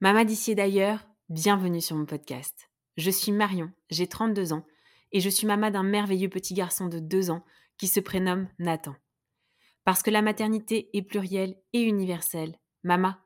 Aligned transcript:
Mama 0.00 0.24
d'ici 0.24 0.50
et 0.50 0.54
d'ailleurs, 0.54 1.00
bienvenue 1.30 1.80
sur 1.80 1.96
mon 1.96 2.04
podcast. 2.04 2.68
Je 2.98 3.10
suis 3.10 3.32
Marion, 3.32 3.72
j'ai 3.88 4.06
32 4.06 4.52
ans 4.52 4.66
et 5.12 5.20
je 5.20 5.30
suis 5.30 5.46
maman 5.46 5.70
d'un 5.70 5.82
merveilleux 5.82 6.28
petit 6.28 6.52
garçon 6.52 6.88
de 6.88 6.98
2 6.98 7.30
ans 7.30 7.42
qui 7.78 7.88
se 7.88 8.00
prénomme 8.00 8.48
Nathan. 8.58 8.94
Parce 9.84 10.02
que 10.02 10.10
la 10.10 10.20
maternité 10.20 10.90
est 10.92 11.02
plurielle 11.02 11.56
et 11.72 11.80
universelle, 11.80 12.58
Mama, 12.82 13.25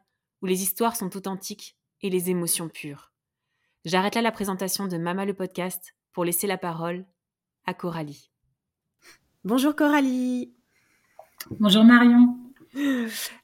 où 0.41 0.45
les 0.45 0.63
histoires 0.63 0.95
sont 0.95 1.15
authentiques 1.15 1.77
et 2.01 2.09
les 2.09 2.29
émotions 2.29 2.69
pures. 2.69 3.11
J'arrête 3.85 4.15
là 4.15 4.21
la 4.21 4.31
présentation 4.31 4.87
de 4.87 4.97
Mama 4.97 5.25
le 5.25 5.33
podcast 5.33 5.95
pour 6.13 6.25
laisser 6.25 6.47
la 6.47 6.57
parole 6.57 7.05
à 7.65 7.73
Coralie. 7.73 8.31
Bonjour 9.43 9.75
Coralie. 9.75 10.53
Bonjour 11.59 11.83
Marion. 11.83 12.37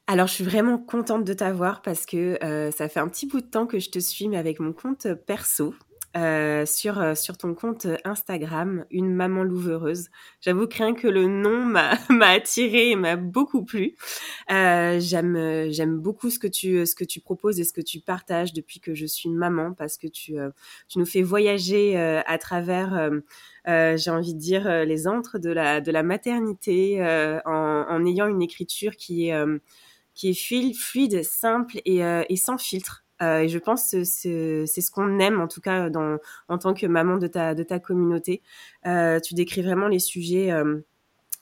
Alors, 0.06 0.26
je 0.26 0.34
suis 0.34 0.44
vraiment 0.44 0.78
contente 0.78 1.24
de 1.24 1.32
t'avoir 1.34 1.82
parce 1.82 2.06
que 2.06 2.42
euh, 2.42 2.70
ça 2.70 2.88
fait 2.88 3.00
un 3.00 3.08
petit 3.08 3.26
bout 3.26 3.40
de 3.40 3.46
temps 3.46 3.66
que 3.66 3.78
je 3.78 3.90
te 3.90 3.98
suis, 3.98 4.28
mais 4.28 4.36
avec 4.36 4.60
mon 4.60 4.72
compte 4.72 5.12
perso. 5.26 5.74
Euh, 6.16 6.64
sur, 6.64 6.98
euh, 6.98 7.14
sur 7.14 7.36
ton 7.36 7.52
compte 7.52 7.86
Instagram, 8.04 8.86
une 8.90 9.14
maman 9.14 9.42
louvereuse. 9.42 10.08
J'avoue 10.40 10.66
que 10.66 10.78
rien 10.78 10.94
que 10.94 11.06
le 11.06 11.26
nom 11.26 11.62
m'a 11.62 11.98
attiré 12.28 12.90
et 12.90 12.96
m'a 12.96 13.16
beaucoup 13.16 13.62
plu. 13.62 13.94
j'aime 14.48 15.70
j'aime 15.70 15.98
beaucoup 15.98 16.30
ce 16.30 16.38
que 16.38 16.46
tu 16.46 16.86
ce 16.86 16.94
que 16.94 17.04
tu 17.04 17.20
proposes 17.20 17.60
et 17.60 17.64
ce 17.64 17.74
que 17.74 17.82
tu 17.82 18.00
partages 18.00 18.54
depuis 18.54 18.80
que 18.80 18.94
je 18.94 19.04
suis 19.04 19.28
maman 19.28 19.74
parce 19.74 19.98
que 19.98 20.06
tu 20.06 20.34
tu 20.88 20.98
nous 20.98 21.06
fais 21.06 21.22
voyager 21.22 21.96
à 21.98 22.38
travers 22.38 23.10
j'ai 23.66 24.10
envie 24.10 24.34
de 24.34 24.38
dire 24.38 24.86
les 24.86 25.06
antres 25.06 25.38
de 25.38 25.50
la 25.50 25.82
de 25.82 25.92
la 25.92 26.02
maternité 26.02 27.02
en, 27.44 27.84
en, 27.88 28.06
ayant 28.06 28.28
une 28.28 28.42
écriture 28.42 28.96
qui 28.96 29.28
est 29.28 29.34
qui 30.14 30.30
est 30.30 30.74
fluide, 30.74 31.22
simple 31.22 31.80
et, 31.84 31.98
et 31.98 32.36
sans 32.36 32.56
filtre. 32.58 33.04
Euh, 33.22 33.40
et 33.40 33.48
je 33.48 33.58
pense 33.58 33.90
que 33.90 34.04
c'est 34.04 34.66
ce 34.66 34.90
qu'on 34.90 35.18
aime, 35.18 35.40
en 35.40 35.48
tout 35.48 35.60
cas, 35.60 35.90
dans, 35.90 36.18
en 36.48 36.58
tant 36.58 36.74
que 36.74 36.86
maman 36.86 37.16
de 37.16 37.26
ta, 37.26 37.54
de 37.54 37.62
ta 37.62 37.78
communauté. 37.78 38.42
Euh, 38.86 39.20
tu 39.20 39.34
décris 39.34 39.62
vraiment 39.62 39.88
les 39.88 39.98
sujets 39.98 40.52
euh, 40.52 40.80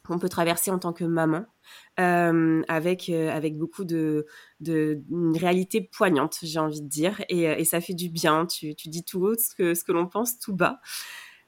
qu'on 0.06 0.18
peut 0.18 0.28
traverser 0.28 0.70
en 0.70 0.78
tant 0.78 0.92
que 0.92 1.04
maman, 1.04 1.44
euh, 2.00 2.62
avec, 2.68 3.08
euh, 3.08 3.30
avec 3.30 3.58
beaucoup 3.58 3.84
de, 3.84 4.26
de 4.60 5.02
une 5.10 5.36
réalité 5.36 5.80
poignante, 5.80 6.38
j'ai 6.42 6.58
envie 6.58 6.82
de 6.82 6.88
dire. 6.88 7.22
Et, 7.28 7.42
et, 7.42 7.64
ça 7.64 7.80
fait 7.80 7.94
du 7.94 8.08
bien. 8.08 8.46
Tu, 8.46 8.74
tu 8.74 8.88
dis 8.88 9.04
tout 9.04 9.22
haut 9.22 9.34
ce 9.36 9.54
que, 9.54 9.74
ce 9.74 9.84
que 9.84 9.92
l'on 9.92 10.06
pense 10.06 10.38
tout 10.38 10.54
bas. 10.54 10.80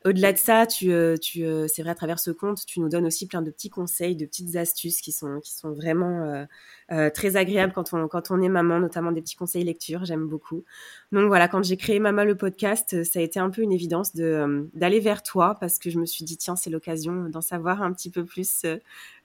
Au-delà 0.09 0.33
de 0.33 0.39
ça, 0.39 0.65
tu, 0.65 0.91
euh, 0.91 1.19
tu, 1.19 1.45
euh, 1.45 1.67
c'est 1.69 1.83
vrai 1.83 1.91
à 1.91 1.95
travers 1.95 2.19
ce 2.19 2.31
compte, 2.31 2.65
tu 2.65 2.81
nous 2.81 2.89
donnes 2.89 3.05
aussi 3.05 3.27
plein 3.27 3.43
de 3.43 3.51
petits 3.51 3.69
conseils, 3.69 4.17
de 4.17 4.25
petites 4.25 4.57
astuces 4.57 5.03
qui 5.03 5.13
sont, 5.13 5.39
qui 5.41 5.53
sont 5.53 5.73
vraiment 5.73 6.47
euh, 6.91 7.11
très 7.11 7.37
agréables 7.37 7.75
quand 7.75 7.93
on, 7.93 8.09
quand 8.09 8.31
on 8.31 8.41
est 8.41 8.49
maman, 8.49 8.81
notamment 8.81 9.13
des 9.13 9.21
petits 9.21 9.37
conseils 9.37 9.65
lecture. 9.65 10.07
J'aime 10.07 10.27
beaucoup. 10.27 10.65
Donc 11.13 11.27
voilà, 11.27 11.47
quand 11.47 11.63
j'ai 11.63 11.77
créé 11.77 11.99
Mama 11.99 12.25
le 12.25 12.37
podcast, 12.37 13.05
ça 13.05 13.19
a 13.19 13.23
été 13.23 13.39
un 13.39 13.51
peu 13.51 13.61
une 13.61 13.73
évidence 13.73 14.15
de 14.15 14.71
d'aller 14.73 15.01
vers 15.01 15.23
toi 15.23 15.59
parce 15.61 15.79
que 15.79 15.91
je 15.91 15.99
me 15.99 16.07
suis 16.07 16.25
dit 16.25 16.39
tiens, 16.39 16.57
c'est 16.57 16.71
l'occasion 16.71 17.29
d'en 17.29 17.43
savoir 17.43 17.83
un 17.83 17.93
petit 17.93 18.09
peu 18.09 18.25
plus 18.25 18.65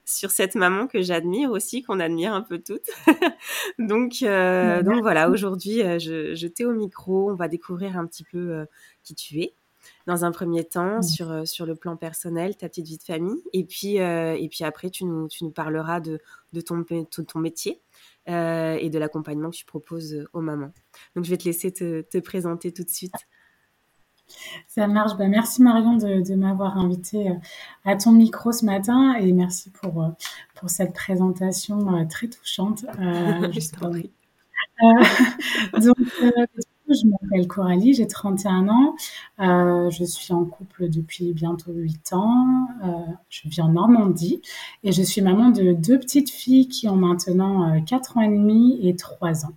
sur 0.04 0.30
cette 0.30 0.54
maman 0.54 0.86
que 0.86 1.00
j'admire 1.00 1.50
aussi, 1.50 1.82
qu'on 1.82 1.98
admire 1.98 2.34
un 2.34 2.42
peu 2.42 2.58
toutes. 2.58 2.90
donc, 3.78 4.16
donc 4.20 5.00
voilà, 5.00 5.30
aujourd'hui, 5.30 5.78
je, 5.98 6.34
je 6.34 6.46
t'ai 6.46 6.66
au 6.66 6.74
micro, 6.74 7.30
on 7.30 7.36
va 7.36 7.48
découvrir 7.48 7.96
un 7.96 8.06
petit 8.06 8.24
peu 8.24 8.66
qui 9.02 9.14
tu 9.14 9.40
es 9.40 9.54
dans 10.06 10.24
un 10.24 10.32
premier 10.32 10.64
temps 10.64 10.98
mmh. 10.98 11.02
sur, 11.02 11.30
euh, 11.30 11.44
sur 11.44 11.66
le 11.66 11.74
plan 11.74 11.96
personnel, 11.96 12.56
ta 12.56 12.68
petite 12.68 12.86
vie 12.86 12.98
de 12.98 13.02
famille. 13.02 13.42
Et 13.52 13.64
puis, 13.64 14.00
euh, 14.00 14.36
et 14.38 14.48
puis 14.48 14.64
après, 14.64 14.90
tu 14.90 15.04
nous, 15.04 15.28
tu 15.28 15.44
nous 15.44 15.50
parleras 15.50 16.00
de, 16.00 16.20
de, 16.52 16.60
ton, 16.60 16.84
ton 16.84 17.38
métier 17.38 17.80
euh, 18.28 18.76
et 18.80 18.90
de 18.90 18.98
l'accompagnement 18.98 19.50
que 19.50 19.56
tu 19.56 19.64
proposes 19.64 20.26
aux 20.32 20.40
mamans. 20.40 20.72
Donc, 21.16 21.24
je 21.24 21.30
vais 21.30 21.38
te 21.38 21.44
laisser 21.44 21.72
te, 21.72 22.02
te 22.02 22.18
présenter 22.18 22.72
tout 22.72 22.84
de 22.84 22.90
suite. 22.90 23.14
Ça 24.68 24.86
marche. 24.86 25.16
Bah, 25.18 25.28
merci 25.28 25.60
Marion 25.62 25.96
de, 25.96 26.26
de 26.26 26.34
m'avoir 26.34 26.78
invité 26.78 27.30
à 27.84 27.94
ton 27.94 28.12
micro 28.12 28.52
ce 28.52 28.64
matin 28.64 29.14
et 29.14 29.32
merci 29.32 29.70
pour, 29.70 30.14
pour 30.54 30.70
cette 30.70 30.94
présentation 30.94 32.08
très 32.08 32.28
touchante. 32.28 32.86
Euh, 32.98 33.48
donc, 35.80 35.96
je 36.88 37.06
m'appelle 37.06 37.46
Coralie, 37.48 37.94
j'ai 37.94 38.06
31 38.06 38.68
ans. 38.68 38.94
Euh, 39.40 39.90
je 39.90 40.04
suis 40.04 40.32
en 40.32 40.44
couple 40.44 40.88
depuis 40.88 41.32
bientôt 41.32 41.72
8 41.72 42.12
ans. 42.12 42.68
Euh, 42.84 42.88
je 43.28 43.48
vis 43.48 43.60
en 43.60 43.68
Normandie 43.68 44.42
et 44.82 44.92
je 44.92 45.02
suis 45.02 45.22
maman 45.22 45.50
de 45.50 45.72
deux 45.72 45.98
petites 45.98 46.30
filles 46.30 46.68
qui 46.68 46.88
ont 46.88 46.96
maintenant 46.96 47.80
4 47.84 48.16
euh, 48.16 48.20
ans 48.20 48.22
et 48.22 48.28
demi 48.28 48.78
et 48.86 48.96
3 48.96 49.46
ans. 49.46 49.54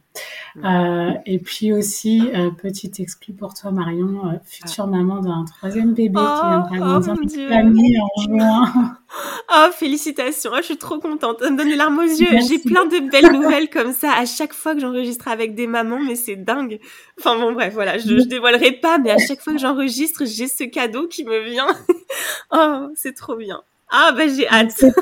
Euh, 0.63 1.13
et 1.25 1.39
puis 1.39 1.73
aussi, 1.73 2.21
euh, 2.33 2.49
petite 2.49 2.99
exclu 2.99 3.33
pour 3.33 3.53
toi, 3.53 3.71
Marion, 3.71 4.27
euh, 4.27 4.37
future 4.43 4.85
ah. 4.87 4.87
maman 4.87 5.21
d'un 5.21 5.45
troisième 5.45 5.93
bébé 5.93 6.19
qui 6.19 6.75
viendra 6.77 6.99
oh, 6.99 7.49
famille 7.49 7.99
en 7.99 8.21
juin. 8.21 8.97
Oh, 9.49 9.67
félicitations. 9.71 10.51
Oh, 10.53 10.57
je 10.57 10.63
suis 10.63 10.77
trop 10.77 10.99
contente. 10.99 11.39
Ça 11.41 11.49
me 11.49 11.57
donne 11.57 11.69
les 11.69 11.75
larmes 11.75 11.99
aux 11.99 12.03
yeux. 12.03 12.27
J'ai 12.47 12.59
plein 12.59 12.85
de 12.85 13.09
belles 13.09 13.31
nouvelles 13.31 13.69
comme 13.69 13.93
ça 13.93 14.11
à 14.11 14.25
chaque 14.25 14.53
fois 14.53 14.73
que 14.75 14.81
j'enregistre 14.81 15.27
avec 15.27 15.55
des 15.55 15.67
mamans, 15.67 15.99
mais 15.99 16.15
c'est 16.15 16.35
dingue. 16.35 16.79
Enfin 17.19 17.37
bon, 17.37 17.53
bref, 17.53 17.73
voilà, 17.73 17.97
je, 17.97 18.19
je 18.19 18.25
dévoilerai 18.25 18.73
pas, 18.73 18.97
mais 18.97 19.11
à 19.11 19.17
chaque 19.17 19.41
fois 19.41 19.53
que 19.53 19.59
j'enregistre, 19.59 20.23
j'ai 20.25 20.47
ce 20.47 20.65
cadeau 20.65 21.07
qui 21.07 21.23
me 21.23 21.39
vient. 21.39 21.67
oh, 22.51 22.87
c'est 22.95 23.15
trop 23.15 23.35
bien. 23.35 23.61
Ah, 23.89 24.11
bah 24.11 24.27
j'ai 24.27 24.47
hâte. 24.47 24.73
C'est 24.75 24.93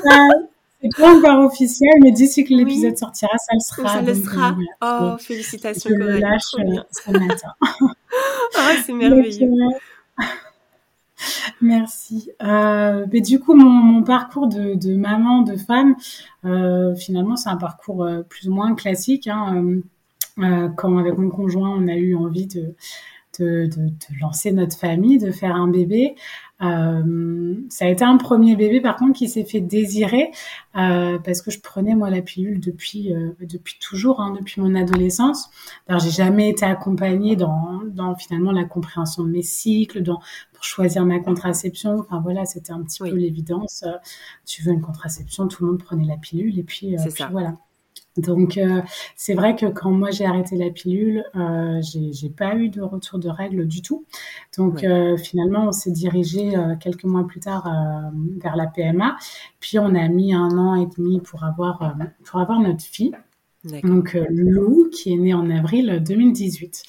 pas, 0.96 1.10
encore 1.10 1.46
officiel, 1.46 1.90
mais 2.02 2.12
d'ici 2.12 2.44
que 2.44 2.54
l'épisode 2.54 2.96
sortira, 2.96 3.36
ça 3.38 3.54
le 3.54 3.60
sera. 3.60 3.94
Ça 3.94 4.02
le 4.02 4.14
sera. 4.14 4.56
oh, 4.82 5.18
félicitations, 5.18 5.90
Je 5.90 6.18
lâche 6.20 6.54
euh, 6.58 6.82
ce 6.90 7.10
matin. 7.10 7.52
oh, 7.82 8.60
c'est 8.84 8.92
merveilleux. 8.92 9.50
Merci. 11.60 12.30
Euh, 12.42 13.06
mais 13.12 13.20
du 13.20 13.40
coup, 13.40 13.54
mon, 13.54 14.02
parcours 14.02 14.48
de, 14.48 14.96
maman, 14.96 15.42
de 15.42 15.56
femme, 15.56 15.96
euh, 16.44 16.94
finalement, 16.94 17.36
c'est 17.36 17.48
un 17.48 17.56
parcours 17.56 18.04
euh, 18.04 18.22
plus 18.22 18.48
ou 18.48 18.54
moins 18.54 18.74
classique. 18.74 19.26
Hein. 19.26 19.80
Quand 20.76 20.98
avec 20.98 21.16
mon 21.16 21.30
conjoint, 21.30 21.70
on 21.70 21.88
a 21.88 21.94
eu 21.94 22.14
envie 22.14 22.46
de, 22.46 22.74
lancer 24.20 24.52
notre 24.52 24.76
famille, 24.76 25.18
de 25.18 25.30
faire 25.30 25.56
un 25.56 25.68
bébé. 25.68 26.14
Euh, 26.62 27.54
ça 27.68 27.84
a 27.84 27.88
été 27.88 28.02
un 28.02 28.16
premier 28.16 28.56
bébé 28.56 28.80
par 28.80 28.96
contre 28.96 29.12
qui 29.12 29.28
s'est 29.28 29.44
fait 29.44 29.60
désirer 29.60 30.30
euh, 30.76 31.18
parce 31.18 31.42
que 31.42 31.50
je 31.50 31.60
prenais 31.60 31.94
moi 31.94 32.08
la 32.08 32.22
pilule 32.22 32.60
depuis 32.60 33.12
euh, 33.12 33.36
depuis 33.40 33.76
toujours, 33.78 34.20
hein, 34.20 34.34
depuis 34.38 34.62
mon 34.62 34.74
adolescence. 34.74 35.50
Alors 35.86 36.00
j'ai 36.00 36.10
jamais 36.10 36.48
été 36.48 36.64
accompagnée 36.64 37.36
dans, 37.36 37.82
dans 37.86 38.14
finalement 38.14 38.52
la 38.52 38.64
compréhension 38.64 39.22
de 39.24 39.28
mes 39.28 39.42
cycles, 39.42 40.02
dans 40.02 40.20
pour 40.54 40.64
choisir 40.64 41.04
ma 41.04 41.18
contraception. 41.18 41.98
Enfin 41.98 42.20
voilà, 42.20 42.46
c'était 42.46 42.72
un 42.72 42.82
petit 42.82 43.00
peu 43.00 43.14
l'évidence. 43.14 43.84
tu 44.46 44.62
veux 44.62 44.72
une 44.72 44.80
contraception, 44.80 45.48
tout 45.48 45.64
le 45.64 45.72
monde 45.72 45.82
prenait 45.82 46.06
la 46.06 46.16
pilule 46.16 46.58
et 46.58 46.62
puis, 46.62 46.96
puis 46.96 47.24
voilà. 47.30 47.54
Donc 48.16 48.56
euh, 48.56 48.82
c'est 49.14 49.34
vrai 49.34 49.56
que 49.56 49.66
quand 49.66 49.90
moi 49.90 50.10
j'ai 50.10 50.24
arrêté 50.24 50.56
la 50.56 50.70
pilule, 50.70 51.24
euh, 51.34 51.80
j'ai 51.82 52.30
pas 52.30 52.54
eu 52.56 52.68
de 52.68 52.80
retour 52.80 53.18
de 53.18 53.28
règles 53.28 53.66
du 53.66 53.82
tout. 53.82 54.04
Donc 54.56 54.84
euh, 54.84 55.16
finalement 55.16 55.68
on 55.68 55.72
s'est 55.72 55.90
dirigé 55.90 56.56
euh, 56.56 56.76
quelques 56.76 57.04
mois 57.04 57.26
plus 57.26 57.40
tard 57.40 57.66
euh, 57.66 58.10
vers 58.38 58.56
la 58.56 58.66
PMA. 58.66 59.16
Puis 59.60 59.78
on 59.78 59.94
a 59.94 60.08
mis 60.08 60.34
un 60.34 60.56
an 60.58 60.74
et 60.74 60.86
demi 60.96 61.20
pour 61.20 61.44
avoir 61.44 61.96
pour 62.24 62.40
avoir 62.40 62.60
notre 62.60 62.84
fille. 62.84 63.12
Donc 63.82 64.16
Lou 64.30 64.88
qui 64.92 65.12
est 65.12 65.16
née 65.16 65.34
en 65.34 65.50
avril 65.50 66.02
2018. 66.06 66.84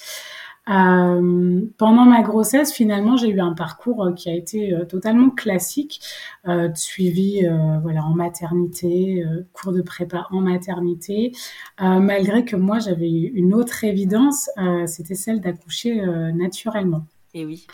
Euh, 0.70 1.66
pendant 1.78 2.06
ma 2.06 2.22
grossesse, 2.22 2.74
finalement, 2.74 3.16
j'ai 3.16 3.30
eu 3.30 3.40
un 3.40 3.54
parcours 3.54 4.04
euh, 4.04 4.14
qui 4.14 4.30
a 4.30 4.34
été 4.34 4.74
euh, 4.74 4.86
totalement 4.86 5.30
classique, 5.30 6.02
euh, 6.48 6.70
suivi 6.76 7.46
voilà 7.82 8.04
en 8.04 8.14
maternité, 8.14 9.24
cours 9.54 9.72
de 9.74 9.82
prépa 9.82 10.28
en 10.32 10.42
maternité, 10.42 11.32
malgré 11.80 12.46
que 12.46 12.56
moi 12.56 12.80
j'avais 12.80 13.10
une 13.10 13.54
autre 13.54 13.84
évidence, 13.84 14.50
c'était 14.86 15.16
celle 15.16 15.42
d'accoucher 15.42 16.02
naturellement. 16.34 17.06
Et 17.38 17.46
oui. 17.46 17.68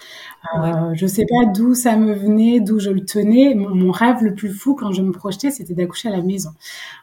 Euh, 0.57 0.91
Je 0.93 1.07
sais 1.07 1.25
pas 1.25 1.45
d'où 1.45 1.73
ça 1.73 1.95
me 1.95 2.13
venait, 2.13 2.59
d'où 2.59 2.79
je 2.79 2.89
le 2.89 3.05
tenais. 3.05 3.55
Mon, 3.55 3.91
rêve 3.91 4.21
le 4.21 4.35
plus 4.35 4.49
fou 4.51 4.75
quand 4.75 4.91
je 4.91 5.01
me 5.01 5.13
projetais, 5.13 5.51
c'était 5.51 5.73
d'accoucher 5.73 6.09
à 6.09 6.11
la 6.11 6.21
maison. 6.21 6.49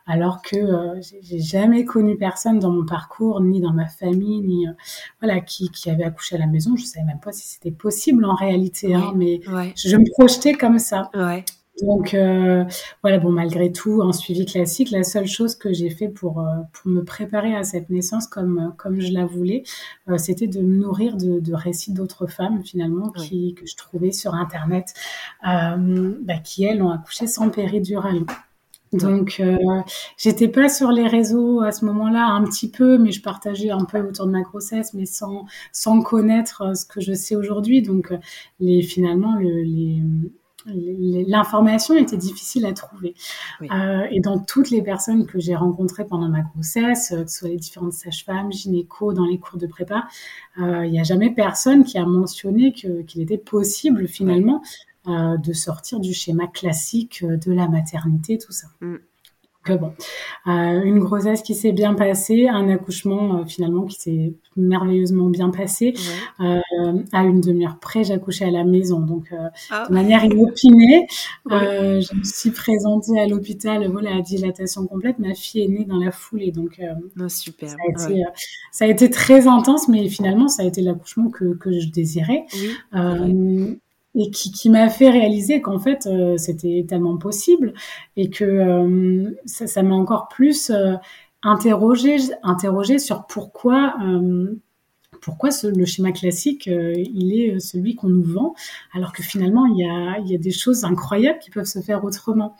Alors 0.06 0.42
que 0.42 0.56
euh, 0.56 1.00
j'ai 1.22 1.38
jamais 1.38 1.86
connu 1.86 2.18
personne 2.18 2.58
dans 2.58 2.70
mon 2.70 2.84
parcours, 2.84 3.40
ni 3.40 3.62
dans 3.62 3.72
ma 3.72 3.86
famille, 3.86 4.42
ni 4.42 4.68
euh, 4.68 4.72
voilà 5.20 5.40
qui, 5.40 5.70
qui 5.70 5.88
avait 5.88 6.04
accouché 6.04 6.36
à 6.36 6.38
la 6.38 6.46
maison. 6.46 6.76
Je 6.76 6.84
savais 6.84 7.06
même 7.06 7.20
pas 7.20 7.32
si 7.32 7.48
c'était 7.48 7.70
possible 7.70 8.26
en 8.26 8.34
réalité, 8.34 8.94
hein, 8.94 9.14
mais 9.16 9.40
je, 9.74 9.96
me 9.96 10.10
projetais 10.10 10.52
comme 10.52 10.78
ça. 10.78 11.10
Ouais. 11.14 11.46
Donc 11.82 12.14
euh, 12.14 12.64
voilà, 13.02 13.18
bon 13.18 13.30
malgré 13.30 13.72
tout, 13.72 14.02
en 14.02 14.12
suivi 14.12 14.44
classique, 14.44 14.90
la 14.90 15.02
seule 15.04 15.26
chose 15.26 15.54
que 15.54 15.72
j'ai 15.72 15.88
fait 15.88 16.08
pour 16.08 16.40
euh, 16.40 16.56
pour 16.72 16.90
me 16.90 17.02
préparer 17.04 17.54
à 17.54 17.62
cette 17.62 17.90
naissance 17.90 18.26
comme 18.26 18.58
euh, 18.58 18.70
comme 18.76 19.00
je 19.00 19.12
la 19.12 19.24
voulais, 19.24 19.62
c'était 20.16 20.46
de 20.48 20.60
me 20.60 20.76
nourrir 20.78 21.16
de, 21.16 21.40
de 21.40 21.54
récits 21.54 21.92
d'autres 21.92 22.26
femmes 22.26 22.62
finalement 22.64 23.10
qui 23.10 23.54
que 23.54 23.66
je 23.66 23.76
trouvais 23.76 24.12
sur 24.12 24.34
internet, 24.34 24.92
bah, 25.42 26.38
qui 26.44 26.64
elles 26.64 26.82
ont 26.82 26.90
accouché 26.90 27.26
sans 27.26 27.50
péridurale. 27.50 28.24
Donc, 28.92 29.40
j'étais 30.18 30.48
pas 30.48 30.68
sur 30.68 30.90
les 30.90 31.06
réseaux 31.06 31.60
à 31.60 31.70
ce 31.70 31.84
moment-là, 31.84 32.26
un 32.26 32.42
petit 32.44 32.68
peu, 32.68 32.98
mais 32.98 33.12
je 33.12 33.22
partageais 33.22 33.70
un 33.70 33.84
peu 33.84 34.00
autour 34.00 34.26
de 34.26 34.32
ma 34.32 34.42
grossesse, 34.42 34.94
mais 34.94 35.06
sans 35.06 35.46
sans 35.72 36.02
connaître 36.02 36.76
ce 36.76 36.84
que 36.84 37.00
je 37.00 37.12
sais 37.12 37.36
aujourd'hui. 37.36 37.82
Donc, 37.82 38.12
les 38.58 38.82
finalement 38.82 39.36
le, 39.36 39.62
les 39.62 40.02
l'information 40.66 41.96
était 41.96 42.16
difficile 42.16 42.66
à 42.66 42.72
trouver. 42.72 43.14
Euh, 43.62 44.06
et 44.10 44.20
dans 44.20 44.38
toutes 44.38 44.70
les 44.70 44.82
personnes 44.82 45.26
que 45.26 45.38
j'ai 45.38 45.54
rencontrées 45.54 46.06
pendant 46.06 46.28
ma 46.28 46.42
grossesse, 46.42 47.12
euh, 47.12 47.24
que 47.24 47.30
ce 47.30 47.38
soit 47.38 47.48
les 47.48 47.56
différentes 47.56 47.92
sages-femmes, 47.92 48.52
gynéco, 48.52 49.12
dans 49.12 49.26
les 49.26 49.38
cours 49.38 49.58
de 49.58 49.66
prépa, 49.66 50.06
euh, 50.58 50.84
il 50.86 50.92
n'y 50.92 51.00
a 51.00 51.04
jamais 51.04 51.30
personne 51.30 51.84
qui 51.84 51.98
a 51.98 52.04
mentionné 52.04 52.72
qu'il 52.72 53.20
était 53.20 53.38
possible 53.38 54.06
finalement 54.08 54.62
de 55.06 55.52
sortir 55.54 55.98
du 55.98 56.12
schéma 56.12 56.46
classique 56.46 57.24
de 57.24 57.52
la 57.52 57.68
maternité, 57.68 58.36
tout 58.36 58.52
ça. 58.52 58.68
Mm 58.82 58.96
que 59.62 59.74
bon, 59.74 59.92
euh, 60.46 60.82
une 60.82 61.00
grossesse 61.00 61.42
qui 61.42 61.54
s'est 61.54 61.72
bien 61.72 61.92
passée, 61.94 62.48
un 62.48 62.68
accouchement 62.70 63.40
euh, 63.40 63.44
finalement 63.44 63.84
qui 63.84 63.96
s'est 63.96 64.34
merveilleusement 64.56 65.28
bien 65.28 65.50
passé. 65.50 65.92
Euh, 66.40 66.60
à 67.12 67.24
une 67.24 67.40
demi-heure 67.40 67.78
près, 67.78 68.04
j'ai 68.04 68.14
accouché 68.14 68.46
à 68.46 68.50
la 68.50 68.64
maison, 68.64 69.00
donc 69.00 69.32
ah. 69.70 69.86
de 69.88 69.92
manière 69.92 70.24
inopinée. 70.24 71.06
Euh, 71.50 72.00
je 72.00 72.16
me 72.16 72.24
suis 72.24 72.50
présentée 72.50 73.20
à 73.20 73.26
l'hôpital, 73.26 73.86
voilà, 73.90 74.16
à 74.16 74.20
dilatation 74.22 74.86
complète. 74.86 75.18
Ma 75.18 75.34
fille 75.34 75.62
est 75.62 75.68
née 75.68 75.84
dans 75.84 75.98
la 75.98 76.10
foulée, 76.10 76.52
donc 76.52 76.80
oh, 77.20 77.28
super. 77.28 77.68
Ça 77.68 77.76
a, 77.76 77.90
été, 77.90 78.22
ça 78.72 78.84
a, 78.86 78.88
été, 78.88 79.10
très 79.10 79.46
intense, 79.46 79.88
mais 79.88 80.08
finalement, 80.08 80.48
ça 80.48 80.62
a 80.62 80.66
été 80.66 80.80
l'accouchement 80.80 81.28
que, 81.28 81.54
que 81.54 81.78
je 81.78 81.88
désirais. 81.88 82.46
Oui, 82.94 83.78
et 84.14 84.30
qui, 84.30 84.50
qui 84.50 84.70
m'a 84.70 84.88
fait 84.88 85.10
réaliser 85.10 85.60
qu'en 85.60 85.78
fait 85.78 86.06
euh, 86.06 86.36
c'était 86.36 86.84
tellement 86.88 87.16
possible 87.16 87.74
et 88.16 88.28
que 88.30 88.44
euh, 88.44 89.30
ça 89.44 89.82
m'a 89.82 89.94
encore 89.94 90.28
plus 90.28 90.70
euh, 90.70 90.94
interrogé, 91.42 92.16
interrogé 92.42 92.98
sur 92.98 93.26
pourquoi 93.26 93.94
pourquoi 95.22 95.50
ce, 95.50 95.66
le 95.66 95.84
schéma 95.84 96.12
classique, 96.12 96.66
il 96.66 97.34
est 97.38 97.60
celui 97.60 97.94
qu'on 97.94 98.08
nous 98.08 98.22
vend, 98.22 98.54
alors 98.94 99.12
que 99.12 99.22
finalement, 99.22 99.66
il 99.66 99.76
y, 99.76 99.84
a, 99.84 100.18
il 100.18 100.30
y 100.30 100.34
a 100.34 100.38
des 100.38 100.50
choses 100.50 100.84
incroyables 100.84 101.38
qui 101.40 101.50
peuvent 101.50 101.66
se 101.66 101.80
faire 101.80 102.04
autrement. 102.04 102.56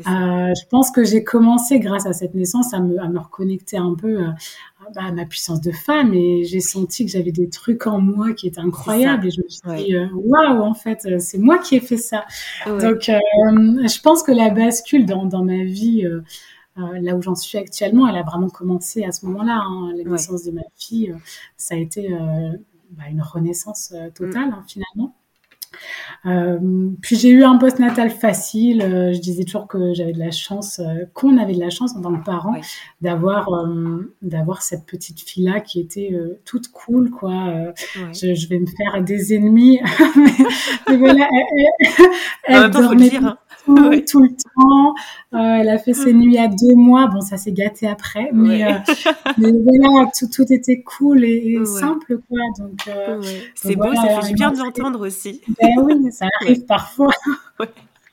Euh, 0.00 0.54
je 0.54 0.66
pense 0.70 0.90
que 0.90 1.04
j'ai 1.04 1.22
commencé, 1.22 1.80
grâce 1.80 2.06
à 2.06 2.14
cette 2.14 2.34
naissance, 2.34 2.72
à 2.72 2.80
me, 2.80 2.98
à 2.98 3.08
me 3.08 3.18
reconnecter 3.18 3.76
un 3.76 3.94
peu 3.94 4.24
bah, 4.94 5.12
ma 5.12 5.24
puissance 5.24 5.60
de 5.60 5.72
femme 5.72 6.14
et 6.14 6.44
j'ai 6.44 6.60
senti 6.60 7.04
que 7.04 7.10
j'avais 7.10 7.32
des 7.32 7.48
trucs 7.48 7.86
en 7.86 8.00
moi 8.00 8.32
qui 8.32 8.46
étaient 8.46 8.60
incroyables 8.60 9.26
et 9.26 9.30
je 9.30 9.42
me 9.42 9.48
suis 9.48 9.84
dit 9.84 9.96
euh, 9.96 10.08
waouh 10.14 10.62
en 10.62 10.74
fait 10.74 11.06
euh, 11.06 11.18
c'est 11.18 11.38
moi 11.38 11.58
qui 11.58 11.76
ai 11.76 11.80
fait 11.80 11.96
ça. 11.96 12.24
Donc 12.66 13.08
euh, 13.08 13.18
je 13.46 14.00
pense 14.00 14.22
que 14.22 14.32
la 14.32 14.50
bascule 14.50 15.06
dans, 15.06 15.24
dans 15.24 15.44
ma 15.44 15.64
vie 15.64 16.06
là 16.76 17.16
où 17.16 17.22
j'en 17.22 17.34
suis 17.34 17.58
actuellement 17.58 18.08
elle 18.08 18.16
a 18.16 18.22
vraiment 18.22 18.48
commencé 18.48 19.04
à 19.04 19.12
ce 19.12 19.26
moment-là 19.26 19.62
hein, 19.64 19.92
la 19.96 20.04
naissance 20.04 20.44
de 20.44 20.52
ma 20.52 20.62
fille 20.76 21.14
ça 21.56 21.74
a 21.74 21.78
été 21.78 22.08
bah, 22.90 23.04
une 23.10 23.22
renaissance 23.22 23.94
totale 24.14 24.50
hein, 24.52 24.64
finalement 24.66 25.14
euh, 26.26 26.58
puis 27.00 27.16
j'ai 27.16 27.30
eu 27.30 27.44
un 27.44 27.56
post-natal 27.56 28.10
facile. 28.10 28.82
Euh, 28.82 29.12
je 29.12 29.20
disais 29.20 29.44
toujours 29.44 29.66
que 29.66 29.94
j'avais 29.94 30.12
de 30.12 30.18
la 30.18 30.30
chance, 30.30 30.80
euh, 30.80 31.04
qu'on 31.14 31.38
avait 31.38 31.54
de 31.54 31.60
la 31.60 31.70
chance 31.70 31.94
en 31.96 32.02
tant 32.02 32.14
que 32.14 32.24
parent 32.24 32.54
d'avoir 33.00 33.48
d'avoir 34.22 34.62
cette 34.62 34.86
petite 34.86 35.20
fille 35.20 35.44
là 35.44 35.60
qui 35.60 35.80
était 35.80 36.12
toute 36.44 36.68
cool 36.68 37.10
quoi. 37.10 37.72
Je, 38.12 38.34
je, 38.34 38.48
vais 38.48 38.58
me 38.58 38.66
faire 38.66 39.02
des 39.02 39.34
ennemis, 39.34 39.80
mais, 40.88 40.96
voilà, 40.96 41.28
elle, 42.44 42.70
dormait 42.70 43.16
hein. 43.16 43.38
Tout, 43.74 44.20
le 44.22 44.28
temps. 44.28 44.94
elle 45.32 45.68
a 45.68 45.78
fait 45.78 45.94
ses 45.94 46.12
nuits 46.12 46.38
à 46.38 46.48
deux 46.48 46.74
mois. 46.74 47.06
Bon, 47.06 47.20
ça 47.20 47.36
s'est 47.36 47.52
gâté 47.52 47.86
après, 47.88 48.30
mais, 48.32 48.64
mais 49.38 49.52
voilà, 49.52 50.10
tout, 50.18 50.28
tout 50.28 50.52
était 50.52 50.82
cool 50.82 51.24
et, 51.24 51.58
simple 51.64 52.18
quoi. 52.28 52.40
Donc 52.58 52.88
c'est 53.54 53.76
beau, 53.76 53.94
ça 53.94 54.20
fait 54.20 54.28
du 54.28 54.34
bien 54.34 54.50
de 54.50 54.58
l'entendre 54.58 55.06
aussi. 55.06 55.40
Ben 55.60 55.70
oui, 55.82 56.12
ça 56.12 56.26
arrive 56.40 56.64
parfois. 56.66 57.10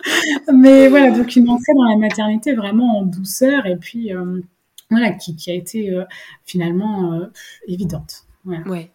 Mais 0.53 0.87
voilà, 0.87 1.11
donc 1.11 1.35
une 1.35 1.49
entrée 1.49 1.73
dans 1.73 1.83
la 1.83 1.97
maternité 1.97 2.53
vraiment 2.53 2.99
en 2.99 3.05
douceur 3.05 3.65
et 3.65 3.75
puis 3.75 4.13
euh, 4.13 4.41
voilà, 4.91 5.11
qui, 5.11 5.35
qui, 5.35 5.49
a 5.51 5.53
été 5.53 5.91
euh, 5.91 6.03
finalement 6.45 7.13
euh, 7.13 7.31
évidente. 7.67 8.25
Ouais. 8.45 8.91